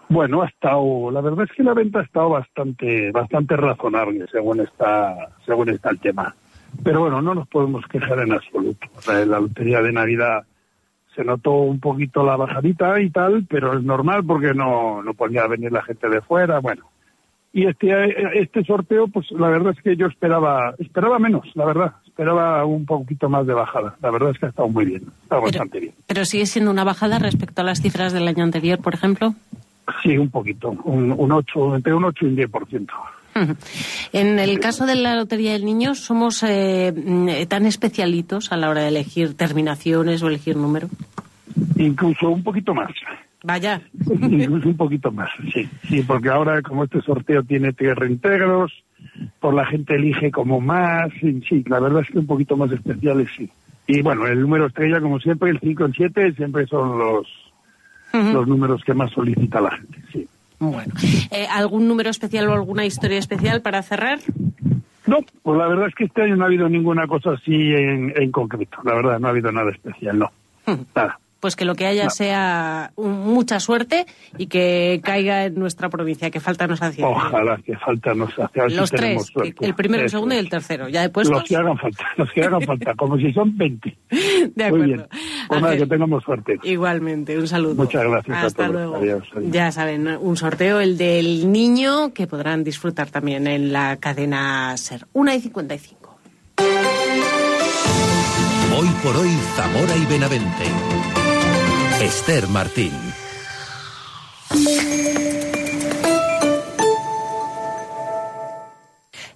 Bueno, 0.10 0.42
ha 0.42 0.48
estado, 0.48 1.12
la 1.12 1.20
verdad 1.20 1.46
es 1.50 1.52
que 1.56 1.64
la 1.64 1.74
venta 1.74 2.00
ha 2.00 2.04
estado 2.04 2.30
bastante, 2.30 3.12
bastante 3.12 3.58
razonable 3.58 4.26
según 4.32 4.62
está, 4.62 5.30
según 5.46 5.68
está 5.70 5.90
el 5.90 6.00
tema. 6.00 6.34
Pero 6.84 7.02
bueno, 7.02 7.22
no 7.22 7.36
nos 7.36 7.48
podemos 7.50 7.86
quejar 7.88 8.20
en 8.20 8.32
absoluto. 8.32 8.88
O 8.96 9.02
sea, 9.02 9.26
la 9.26 9.40
lotería 9.42 9.82
de 9.82 9.92
Navidad 9.92 10.44
se 11.14 11.26
notó 11.26 11.52
un 11.56 11.82
poquito 11.82 12.24
la 12.26 12.38
bajadita 12.38 13.02
y 13.02 13.10
tal, 13.10 13.46
pero 13.50 13.78
es 13.78 13.84
normal 13.84 14.24
porque 14.26 14.54
no, 14.54 15.04
no 15.04 15.14
podía 15.14 15.46
venir 15.48 15.74
la 15.74 15.82
gente 15.84 16.08
de 16.08 16.22
fuera, 16.22 16.60
bueno. 16.60 16.86
Y 17.54 17.66
este, 17.66 18.40
este 18.40 18.64
sorteo, 18.64 19.08
pues 19.08 19.32
la 19.32 19.50
verdad 19.50 19.74
es 19.76 19.82
que 19.82 19.96
yo 19.96 20.08
esperaba, 20.08 20.76
esperaba 20.80 21.18
menos, 21.18 21.48
la 21.56 21.66
verdad. 21.66 21.94
Esperaba 22.06 22.66
un 22.66 22.86
poquito 22.86 23.30
más 23.30 23.48
de 23.48 23.54
bajada. 23.54 23.96
La 24.02 24.12
verdad 24.12 24.32
es 24.32 24.40
que 24.40 24.48
ha 24.48 24.50
estado 24.50 24.68
muy 24.68 24.86
bien, 24.86 25.04
está 25.24 25.40
bastante 25.40 25.80
bien. 25.80 25.94
Pero 26.06 26.26
sigue 26.26 26.46
siendo 26.46 26.72
una 26.72 26.84
bajada 26.84 27.20
respecto 27.20 27.62
a 27.62 27.66
las 27.66 27.82
cifras 27.82 28.14
del 28.14 28.28
año 28.28 28.44
anterior, 28.44 28.80
por 28.80 28.94
ejemplo. 28.94 29.34
Sí, 30.04 30.18
un 30.18 30.30
poquito, 30.30 30.72
un, 30.84 31.12
un 31.12 31.32
8, 31.32 31.76
entre 31.76 31.94
un 31.94 32.04
8 32.06 32.26
y 32.26 32.30
un 32.30 32.38
10%. 32.38 32.88
En 34.14 34.40
el 34.40 34.60
caso 34.60 34.86
de 34.86 34.96
la 34.96 35.16
Lotería 35.16 35.54
del 35.54 35.66
Niño, 35.66 35.96
¿somos 35.96 36.44
eh, 36.44 36.92
mm, 36.92 37.48
tan 37.48 37.66
especialitos 37.66 38.52
a 38.52 38.58
la 38.58 38.70
hora 38.70 38.82
de 38.82 38.90
elegir 38.90 39.36
terminaciones 39.36 40.24
o 40.24 40.28
elegir 40.28 40.56
número? 40.56 40.90
Incluso 41.76 42.30
un 42.30 42.44
poquito 42.44 42.74
más. 42.74 42.92
Vaya. 43.48 43.82
Incluso 44.06 44.68
un 44.68 44.76
poquito 44.76 45.10
más, 45.10 45.30
sí. 45.54 45.70
Sí, 45.88 46.04
porque 46.04 46.28
ahora 46.28 46.62
como 46.62 46.84
este 46.84 47.02
sorteo 47.02 47.44
tiene 47.44 47.72
tres 47.72 47.96
reintegros, 47.96 48.74
por 49.40 49.54
la 49.54 49.66
gente 49.66 49.96
elige 49.96 50.32
como 50.32 50.60
más, 50.60 51.10
sí, 51.22 51.42
sí, 51.48 51.64
la 51.66 51.80
verdad 51.80 52.02
es 52.02 52.10
que 52.10 52.20
un 52.20 52.28
poquito 52.28 52.58
más 52.58 52.70
especiales, 52.74 53.30
sí. 53.38 53.50
Y 53.88 54.02
bueno, 54.02 54.28
el 54.28 54.42
número 54.42 54.66
estrella, 54.66 55.00
como 55.00 55.18
siempre, 55.22 55.50
el 55.50 55.62
5 55.62 55.82
y 55.82 55.86
el 55.86 55.94
7, 55.94 56.34
siempre 56.34 56.68
son 56.68 57.00
los, 57.00 57.26
los 58.12 58.48
números 58.50 58.84
que 58.84 58.94
más 58.94 59.12
solicita 59.12 59.62
la 59.62 59.72
gente, 59.72 59.98
sí. 60.12 60.28
Bueno. 60.60 60.94
Eh, 61.32 61.48
¿Algún 61.50 61.88
número 61.88 62.10
especial 62.10 62.50
o 62.50 62.54
alguna 62.54 62.86
historia 62.86 63.18
especial 63.18 63.62
para 63.62 63.82
cerrar? 63.82 64.20
No, 65.06 65.20
pues 65.42 65.58
la 65.58 65.70
verdad 65.70 65.88
es 65.88 65.96
que 65.96 66.04
este 66.04 66.24
año 66.24 66.36
no 66.36 66.44
ha 66.44 66.48
habido 66.48 66.68
ninguna 66.68 67.08
cosa 67.08 67.32
así 67.32 67.54
en, 67.54 68.12
en 68.14 68.30
concreto. 68.30 68.80
La 68.84 68.94
verdad, 68.94 69.22
no 69.22 69.28
ha 69.28 69.30
habido 69.30 69.54
nada 69.54 69.72
especial, 69.72 70.20
no. 70.20 70.32
Nada. 70.94 71.18
Pues 71.40 71.56
que 71.56 71.66
lo 71.66 71.76
que 71.76 71.86
haya 71.86 72.06
No. 72.06 72.10
sea 72.10 72.92
un- 72.96 73.20
mucha 73.28 73.60
suerte 73.60 74.06
y 74.40 74.48
que 74.48 75.00
caiga 75.04 75.46
en 75.46 75.56
nuestra 75.56 75.88
provincia, 75.90 76.32
que 76.32 76.40
falta 76.40 76.66
nos 76.66 76.82
hacía. 76.82 77.08
Ojalá 77.08 77.58
que 77.64 77.78
falta 77.78 78.14
nos 78.16 78.32
hace. 78.40 78.60
a 78.60 78.64
ver 78.64 78.72
si 78.72 78.78
Los 78.78 78.90
tenemos 78.92 79.26
tres, 79.26 79.34
suerte. 79.34 79.66
el 79.66 79.76
primero, 79.76 80.04
el 80.04 80.10
segundo 80.10 80.34
y 80.34 80.40
el 80.40 80.50
tercero. 80.50 80.90
Ya 80.90 81.02
de 81.02 81.10
puestos. 81.10 81.38
Los 81.38 81.48
que 81.48 81.56
hagan 81.56 81.78
falta, 81.78 82.04
los 82.18 82.32
que 82.32 82.44
hagan 82.44 82.62
falta, 82.64 82.96
como 82.96 83.18
si 83.18 83.32
son 83.34 83.56
20. 83.56 83.98
De 84.56 84.64
acuerdo. 84.64 84.78
Muy 84.86 84.94
bien. 84.96 85.08
Pues 85.48 85.62
nada, 85.62 85.78
que 85.78 85.86
tengamos 85.86 86.24
suerte. 86.24 86.58
Igualmente, 86.64 87.38
un 87.38 87.48
saludo. 87.48 87.76
Muchas 87.76 88.04
gracias 88.04 88.38
Hasta 88.38 88.64
a 88.64 88.68
todos. 88.68 88.72
luego. 88.72 88.96
Adiós, 88.96 89.24
adiós. 89.36 89.52
Ya 89.52 89.72
saben, 89.72 90.08
un 90.20 90.38
sorteo, 90.38 90.80
el 90.80 90.98
del 90.98 91.52
niño, 91.52 92.14
que 92.14 92.26
podrán 92.28 92.64
disfrutar 92.64 93.10
también 93.12 93.46
en 93.48 93.72
la 93.72 93.98
cadena 93.98 94.76
SER. 94.76 95.06
Una 95.14 95.36
y 95.36 95.40
55. 95.42 96.18
Hoy 98.80 98.88
por 99.04 99.16
hoy, 99.18 99.30
Zamora 99.56 99.96
y 99.96 100.06
Benavente. 100.06 100.64
Esther 102.02 102.48
Martín. 102.48 102.94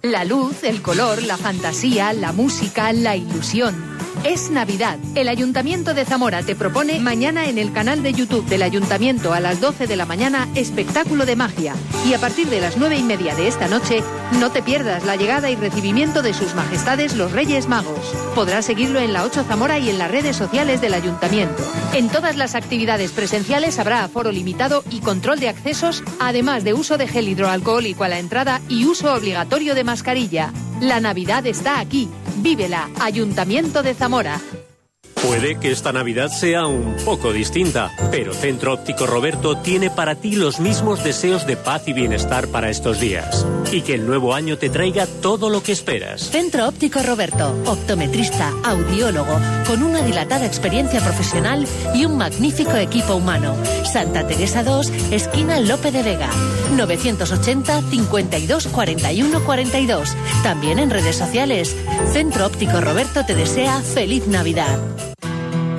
La 0.02 0.24
luz, 0.24 0.62
el 0.62 0.80
color, 0.80 1.24
la 1.24 1.36
fantasía, 1.36 2.12
la 2.12 2.32
música, 2.32 2.92
la 2.92 3.16
ilusión. 3.16 3.91
Es 4.24 4.52
Navidad. 4.52 5.00
El 5.16 5.28
Ayuntamiento 5.28 5.94
de 5.94 6.04
Zamora 6.04 6.44
te 6.44 6.54
propone 6.54 7.00
mañana 7.00 7.48
en 7.48 7.58
el 7.58 7.72
canal 7.72 8.04
de 8.04 8.12
YouTube 8.12 8.46
del 8.46 8.62
Ayuntamiento 8.62 9.32
a 9.32 9.40
las 9.40 9.60
12 9.60 9.88
de 9.88 9.96
la 9.96 10.06
mañana 10.06 10.48
espectáculo 10.54 11.26
de 11.26 11.34
magia. 11.34 11.74
Y 12.06 12.14
a 12.14 12.20
partir 12.20 12.48
de 12.48 12.60
las 12.60 12.76
9 12.76 12.98
y 12.98 13.02
media 13.02 13.34
de 13.34 13.48
esta 13.48 13.66
noche, 13.66 14.00
no 14.38 14.52
te 14.52 14.62
pierdas 14.62 15.04
la 15.04 15.16
llegada 15.16 15.50
y 15.50 15.56
recibimiento 15.56 16.22
de 16.22 16.34
sus 16.34 16.54
majestades 16.54 17.16
los 17.16 17.32
Reyes 17.32 17.66
Magos. 17.66 18.14
Podrás 18.36 18.64
seguirlo 18.64 19.00
en 19.00 19.12
la 19.12 19.24
8 19.24 19.42
Zamora 19.42 19.80
y 19.80 19.90
en 19.90 19.98
las 19.98 20.12
redes 20.12 20.36
sociales 20.36 20.80
del 20.80 20.94
Ayuntamiento. 20.94 21.64
En 21.92 22.08
todas 22.08 22.36
las 22.36 22.54
actividades 22.54 23.10
presenciales 23.10 23.80
habrá 23.80 24.04
aforo 24.04 24.30
limitado 24.30 24.84
y 24.88 25.00
control 25.00 25.40
de 25.40 25.48
accesos, 25.48 26.04
además 26.20 26.62
de 26.62 26.74
uso 26.74 26.96
de 26.96 27.08
gel 27.08 27.28
hidroalcohólico 27.28 28.04
a 28.04 28.08
la 28.08 28.20
entrada 28.20 28.60
y 28.68 28.84
uso 28.84 29.12
obligatorio 29.12 29.74
de 29.74 29.82
mascarilla. 29.82 30.52
La 30.80 31.00
Navidad 31.00 31.44
está 31.46 31.80
aquí. 31.80 32.08
Vívela, 32.36 32.88
Ayuntamiento 33.00 33.82
de 33.82 33.94
Zamora. 33.94 34.40
Puede 35.22 35.54
que 35.54 35.70
esta 35.70 35.92
Navidad 35.92 36.30
sea 36.30 36.66
un 36.66 36.96
poco 37.04 37.32
distinta, 37.32 37.92
pero 38.10 38.34
Centro 38.34 38.72
Óptico 38.74 39.06
Roberto 39.06 39.56
tiene 39.56 39.88
para 39.88 40.16
ti 40.16 40.34
los 40.34 40.58
mismos 40.58 41.04
deseos 41.04 41.46
de 41.46 41.56
paz 41.56 41.86
y 41.86 41.92
bienestar 41.92 42.48
para 42.48 42.70
estos 42.70 42.98
días. 42.98 43.46
Y 43.70 43.82
que 43.82 43.94
el 43.94 44.04
nuevo 44.04 44.34
año 44.34 44.58
te 44.58 44.68
traiga 44.68 45.06
todo 45.06 45.48
lo 45.48 45.62
que 45.62 45.70
esperas. 45.70 46.22
Centro 46.22 46.66
Óptico 46.66 47.00
Roberto, 47.04 47.54
optometrista, 47.66 48.52
audiólogo, 48.64 49.38
con 49.68 49.84
una 49.84 50.02
dilatada 50.02 50.44
experiencia 50.44 51.00
profesional 51.00 51.68
y 51.94 52.04
un 52.04 52.18
magnífico 52.18 52.74
equipo 52.74 53.14
humano. 53.14 53.54
Santa 53.84 54.26
Teresa 54.26 54.64
2, 54.64 54.90
esquina 55.12 55.60
Lope 55.60 55.92
de 55.92 56.02
Vega. 56.02 56.30
980 56.76 57.82
52 57.90 58.66
41 58.66 59.44
42. 59.44 60.16
También 60.42 60.80
en 60.80 60.90
redes 60.90 61.14
sociales. 61.14 61.76
Centro 62.12 62.46
Óptico 62.46 62.80
Roberto 62.80 63.24
te 63.24 63.36
desea 63.36 63.80
feliz 63.82 64.26
Navidad. 64.26 64.80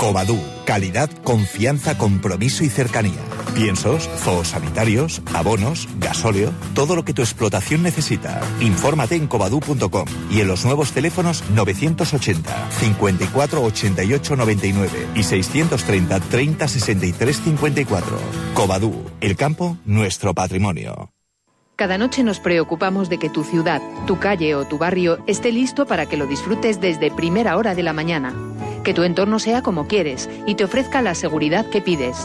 Covadú, 0.03 0.37
calidad, 0.65 1.09
confianza, 1.23 1.97
compromiso 1.97 2.65
y 2.65 2.67
cercanía. 2.67 3.21
Piensos, 3.55 4.09
zoosanitarios, 4.17 5.21
abonos, 5.33 5.87
gasóleo, 5.97 6.51
todo 6.75 6.97
lo 6.97 7.05
que 7.05 7.13
tu 7.13 7.21
explotación 7.21 7.83
necesita. 7.83 8.41
Infórmate 8.59 9.15
en 9.15 9.27
covadú.com 9.27 10.05
y 10.29 10.41
en 10.41 10.49
los 10.49 10.65
nuevos 10.65 10.91
teléfonos 10.91 11.45
980 11.51 12.69
54 12.69 13.63
88 13.63 14.35
99 14.35 15.07
y 15.15 15.23
630 15.23 16.19
30 16.19 16.67
63 16.67 17.41
54. 17.41 18.17
Covadú, 18.55 19.05
el 19.21 19.37
campo, 19.37 19.77
nuestro 19.85 20.33
patrimonio. 20.33 21.13
Cada 21.77 21.97
noche 21.97 22.23
nos 22.23 22.41
preocupamos 22.41 23.07
de 23.07 23.19
que 23.19 23.29
tu 23.29 23.45
ciudad, 23.45 23.81
tu 24.05 24.19
calle 24.19 24.53
o 24.55 24.65
tu 24.65 24.77
barrio 24.77 25.23
esté 25.27 25.53
listo 25.53 25.85
para 25.85 26.07
que 26.07 26.17
lo 26.17 26.27
disfrutes 26.27 26.81
desde 26.81 27.09
primera 27.09 27.55
hora 27.55 27.73
de 27.73 27.83
la 27.83 27.93
mañana. 27.93 28.35
Que 28.83 28.93
tu 28.93 29.03
entorno 29.03 29.39
sea 29.39 29.61
como 29.61 29.87
quieres 29.87 30.29
y 30.45 30.55
te 30.55 30.63
ofrezca 30.63 31.01
la 31.01 31.15
seguridad 31.15 31.65
que 31.67 31.81
pides. 31.81 32.17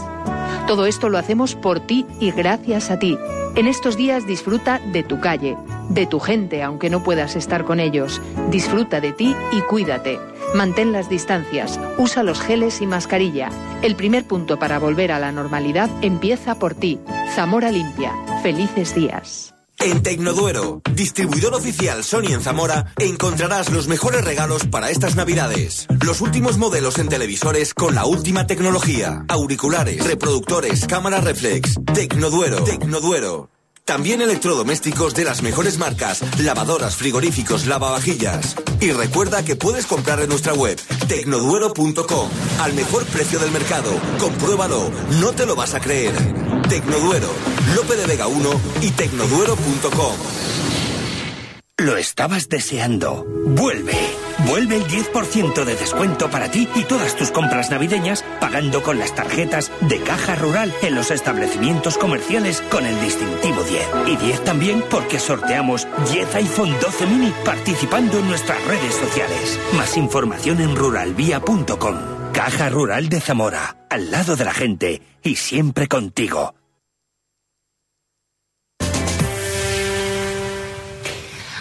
Todo 0.66 0.86
esto 0.86 1.08
lo 1.08 1.18
hacemos 1.18 1.54
por 1.54 1.80
ti 1.80 2.06
y 2.20 2.30
gracias 2.30 2.90
a 2.90 2.98
ti. 2.98 3.16
En 3.56 3.66
estos 3.66 3.96
días 3.96 4.26
disfruta 4.26 4.80
de 4.92 5.02
tu 5.02 5.20
calle, 5.20 5.56
de 5.88 6.06
tu 6.06 6.20
gente 6.20 6.62
aunque 6.62 6.90
no 6.90 7.02
puedas 7.02 7.36
estar 7.36 7.64
con 7.64 7.80
ellos. 7.80 8.20
Disfruta 8.50 9.00
de 9.00 9.12
ti 9.12 9.34
y 9.52 9.60
cuídate. 9.62 10.18
Mantén 10.54 10.92
las 10.92 11.08
distancias, 11.08 11.78
usa 11.98 12.22
los 12.22 12.40
geles 12.40 12.80
y 12.80 12.86
mascarilla. 12.86 13.50
El 13.82 13.96
primer 13.96 14.24
punto 14.24 14.58
para 14.58 14.78
volver 14.78 15.12
a 15.12 15.18
la 15.18 15.32
normalidad 15.32 15.90
empieza 16.02 16.54
por 16.54 16.74
ti. 16.74 16.98
Zamora 17.34 17.70
Limpia. 17.70 18.12
Felices 18.42 18.94
días. 18.94 19.57
En 19.80 20.02
Tecnoduero, 20.02 20.82
distribuidor 20.92 21.54
oficial 21.54 22.02
Sony 22.02 22.32
en 22.32 22.40
Zamora, 22.40 22.92
encontrarás 22.98 23.70
los 23.70 23.86
mejores 23.86 24.24
regalos 24.24 24.64
para 24.64 24.90
estas 24.90 25.14
navidades. 25.14 25.86
Los 26.04 26.20
últimos 26.20 26.58
modelos 26.58 26.98
en 26.98 27.08
televisores 27.08 27.74
con 27.74 27.94
la 27.94 28.04
última 28.04 28.46
tecnología. 28.46 29.24
Auriculares, 29.28 30.04
reproductores, 30.04 30.84
cámara 30.86 31.20
reflex. 31.20 31.74
Tecnoduero. 31.94 32.64
Tecnoduero. 32.64 33.50
También 33.84 34.20
electrodomésticos 34.20 35.14
de 35.14 35.24
las 35.24 35.42
mejores 35.42 35.78
marcas, 35.78 36.22
lavadoras, 36.40 36.96
frigoríficos, 36.96 37.66
lavavajillas. 37.66 38.56
Y 38.80 38.90
recuerda 38.90 39.44
que 39.44 39.56
puedes 39.56 39.86
comprar 39.86 40.20
en 40.20 40.28
nuestra 40.28 40.52
web, 40.52 40.78
tecnoduero.com, 41.06 42.28
al 42.60 42.74
mejor 42.74 43.06
precio 43.06 43.38
del 43.38 43.50
mercado. 43.50 43.90
Compruébalo, 44.18 44.90
no 45.20 45.32
te 45.32 45.46
lo 45.46 45.56
vas 45.56 45.72
a 45.72 45.80
creer. 45.80 46.12
Tecnoduero, 46.68 47.28
Lope 47.74 47.96
de 47.96 48.06
Vega 48.06 48.26
1 48.26 48.60
y 48.82 48.90
tecnoduero.com. 48.90 50.14
Lo 51.78 51.96
estabas 51.96 52.48
deseando. 52.48 53.24
Vuelve. 53.46 53.96
Vuelve 54.46 54.76
el 54.76 54.84
10% 54.84 55.64
de 55.64 55.76
descuento 55.76 56.28
para 56.28 56.50
ti 56.50 56.68
y 56.74 56.82
todas 56.84 57.16
tus 57.16 57.30
compras 57.30 57.70
navideñas 57.70 58.24
pagando 58.40 58.82
con 58.82 58.98
las 58.98 59.14
tarjetas 59.14 59.70
de 59.82 60.00
Caja 60.00 60.34
Rural 60.34 60.74
en 60.82 60.94
los 60.94 61.10
establecimientos 61.10 61.96
comerciales 61.96 62.60
con 62.70 62.84
el 62.84 63.00
distintivo 63.00 63.62
10. 63.62 63.88
Y 64.08 64.16
10 64.16 64.44
también 64.44 64.84
porque 64.90 65.20
sorteamos 65.20 65.86
10 66.12 66.34
iPhone 66.34 66.74
12 66.82 67.06
mini 67.06 67.32
participando 67.44 68.18
en 68.18 68.28
nuestras 68.28 68.62
redes 68.66 68.94
sociales. 68.94 69.58
Más 69.74 69.96
información 69.96 70.60
en 70.60 70.76
ruralvía.com. 70.76 71.96
Caja 72.32 72.68
Rural 72.68 73.08
de 73.08 73.20
Zamora. 73.20 73.76
Al 73.88 74.10
lado 74.10 74.36
de 74.36 74.44
la 74.44 74.52
gente 74.52 75.00
y 75.22 75.36
siempre 75.36 75.88
contigo. 75.88 76.57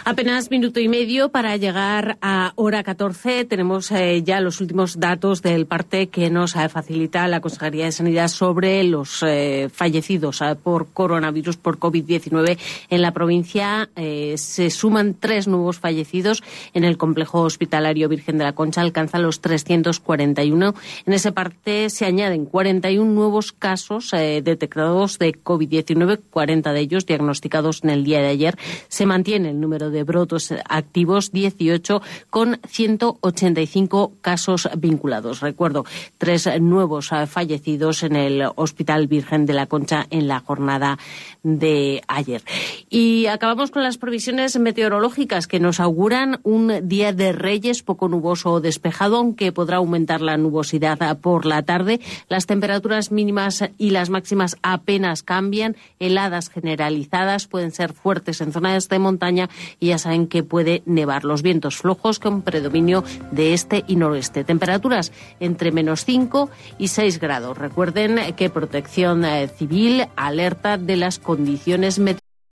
Apenas 0.10 0.50
minuto 0.52 0.80
y 0.80 0.88
medio 0.88 1.28
para 1.34 1.58
llegar 1.58 2.18
a 2.22 2.54
hora 2.56 2.82
14. 2.82 3.44
Tenemos 3.44 3.92
eh, 3.92 4.24
ya 4.24 4.40
los 4.40 4.62
últimos 4.62 5.02
datos 5.02 5.42
del 5.42 5.66
parte 5.66 6.08
que 6.08 6.30
nos 6.30 6.56
eh, 6.56 6.70
facilita 6.70 7.28
la 7.28 7.42
Consejería 7.42 7.84
de 7.84 7.92
Sanidad 7.92 8.30
sobre 8.30 8.82
los 8.86 9.22
eh, 9.28 9.68
fallecidos 9.70 10.42
por 10.64 10.88
coronavirus, 10.94 11.58
por 11.58 11.78
COVID-19 11.78 12.58
en 12.90 13.02
la 13.02 13.12
provincia. 13.12 13.90
Se 13.98 14.70
suman 14.70 15.14
tres 15.14 15.46
nuevos 15.50 15.80
fallecidos 15.80 16.42
en 16.74 16.86
el 16.86 16.98
complejo 16.98 17.42
hospitalario 17.42 18.08
Virgen 18.08 18.38
de 18.38 18.46
la 18.46 18.54
Concha, 18.54 18.80
alcanza 18.80 19.20
los 19.20 19.42
341. 19.42 20.74
En 21.06 21.14
ese 21.14 21.34
parte 21.34 21.90
se 21.90 22.06
añaden 22.06 22.46
41 22.46 23.12
nuevos 23.12 23.52
casos 23.52 24.12
detectados 24.12 25.20
de 25.20 25.34
COVID-19, 25.34 26.22
40 26.30 26.72
de 26.72 26.80
ellos 26.80 27.06
diagnosticados 27.06 27.84
en 27.84 27.90
el 27.90 28.06
día 28.06 28.22
de 28.22 28.28
ayer. 28.28 28.58
Se 28.88 29.06
mantiene 29.06 29.50
el 29.50 29.60
número 29.60 29.90
de 29.90 29.97
de 29.98 30.04
brotes 30.04 30.54
activos, 30.70 31.32
18 31.32 32.02
con 32.30 32.60
185 32.68 34.14
casos 34.22 34.70
vinculados. 34.78 35.42
Recuerdo, 35.42 35.86
tres 36.20 36.48
nuevos 36.62 37.10
fallecidos 37.28 38.04
en 38.04 38.16
el 38.16 38.44
Hospital 38.56 39.08
Virgen 39.08 39.48
de 39.48 39.54
la 39.54 39.66
Concha 39.66 40.06
en 40.12 40.28
la 40.28 40.40
jornada 40.40 41.00
de 41.42 42.04
ayer. 42.08 42.44
Y 42.90 43.26
acabamos 43.26 43.72
con 43.72 43.82
las 43.82 43.98
previsiones 43.98 44.60
meteorológicas 44.60 45.48
que 45.48 45.60
nos 45.60 45.80
auguran 45.80 46.40
un 46.44 46.88
día 46.88 47.12
de 47.12 47.32
Reyes 47.32 47.82
poco 47.82 48.08
nuboso 48.08 48.52
o 48.52 48.62
despejado, 48.62 49.18
aunque 49.18 49.52
podrá 49.52 49.78
aumentar 49.78 50.22
la 50.22 50.38
nubosidad 50.38 51.18
por 51.20 51.46
la 51.48 51.64
tarde. 51.64 52.00
Las 52.30 52.46
temperaturas 52.46 53.12
mínimas 53.12 53.64
y 53.80 53.90
las 53.90 54.10
máximas 54.12 54.58
apenas 54.62 55.24
cambian. 55.24 55.76
Heladas 56.00 56.50
generalizadas 56.50 57.48
pueden 57.48 57.72
ser 57.72 57.94
fuertes 57.94 58.42
en 58.42 58.52
zonas 58.52 58.90
de 58.90 59.00
montaña 59.00 59.50
y 59.80 59.87
ya 59.88 59.98
saben 59.98 60.28
que 60.28 60.44
puede 60.44 60.84
nevar. 60.86 61.24
Los 61.24 61.42
vientos 61.42 61.78
flojos 61.78 62.20
con 62.20 62.42
predominio 62.42 63.04
de 63.32 63.54
este 63.54 63.84
y 63.88 63.96
noroeste. 63.96 64.44
Temperaturas 64.44 65.12
entre 65.40 65.72
menos 65.72 66.06
5 66.06 66.50
y 66.78 66.90
6 66.90 67.20
grados. 67.20 67.58
Recuerden 67.58 68.36
que 68.36 68.50
Protección 68.50 69.26
eh, 69.26 69.48
Civil 69.48 70.08
alerta 70.16 70.78
de 70.78 70.96
las 70.96 71.20
condiciones 71.20 72.00
meteorológicas 72.00 72.27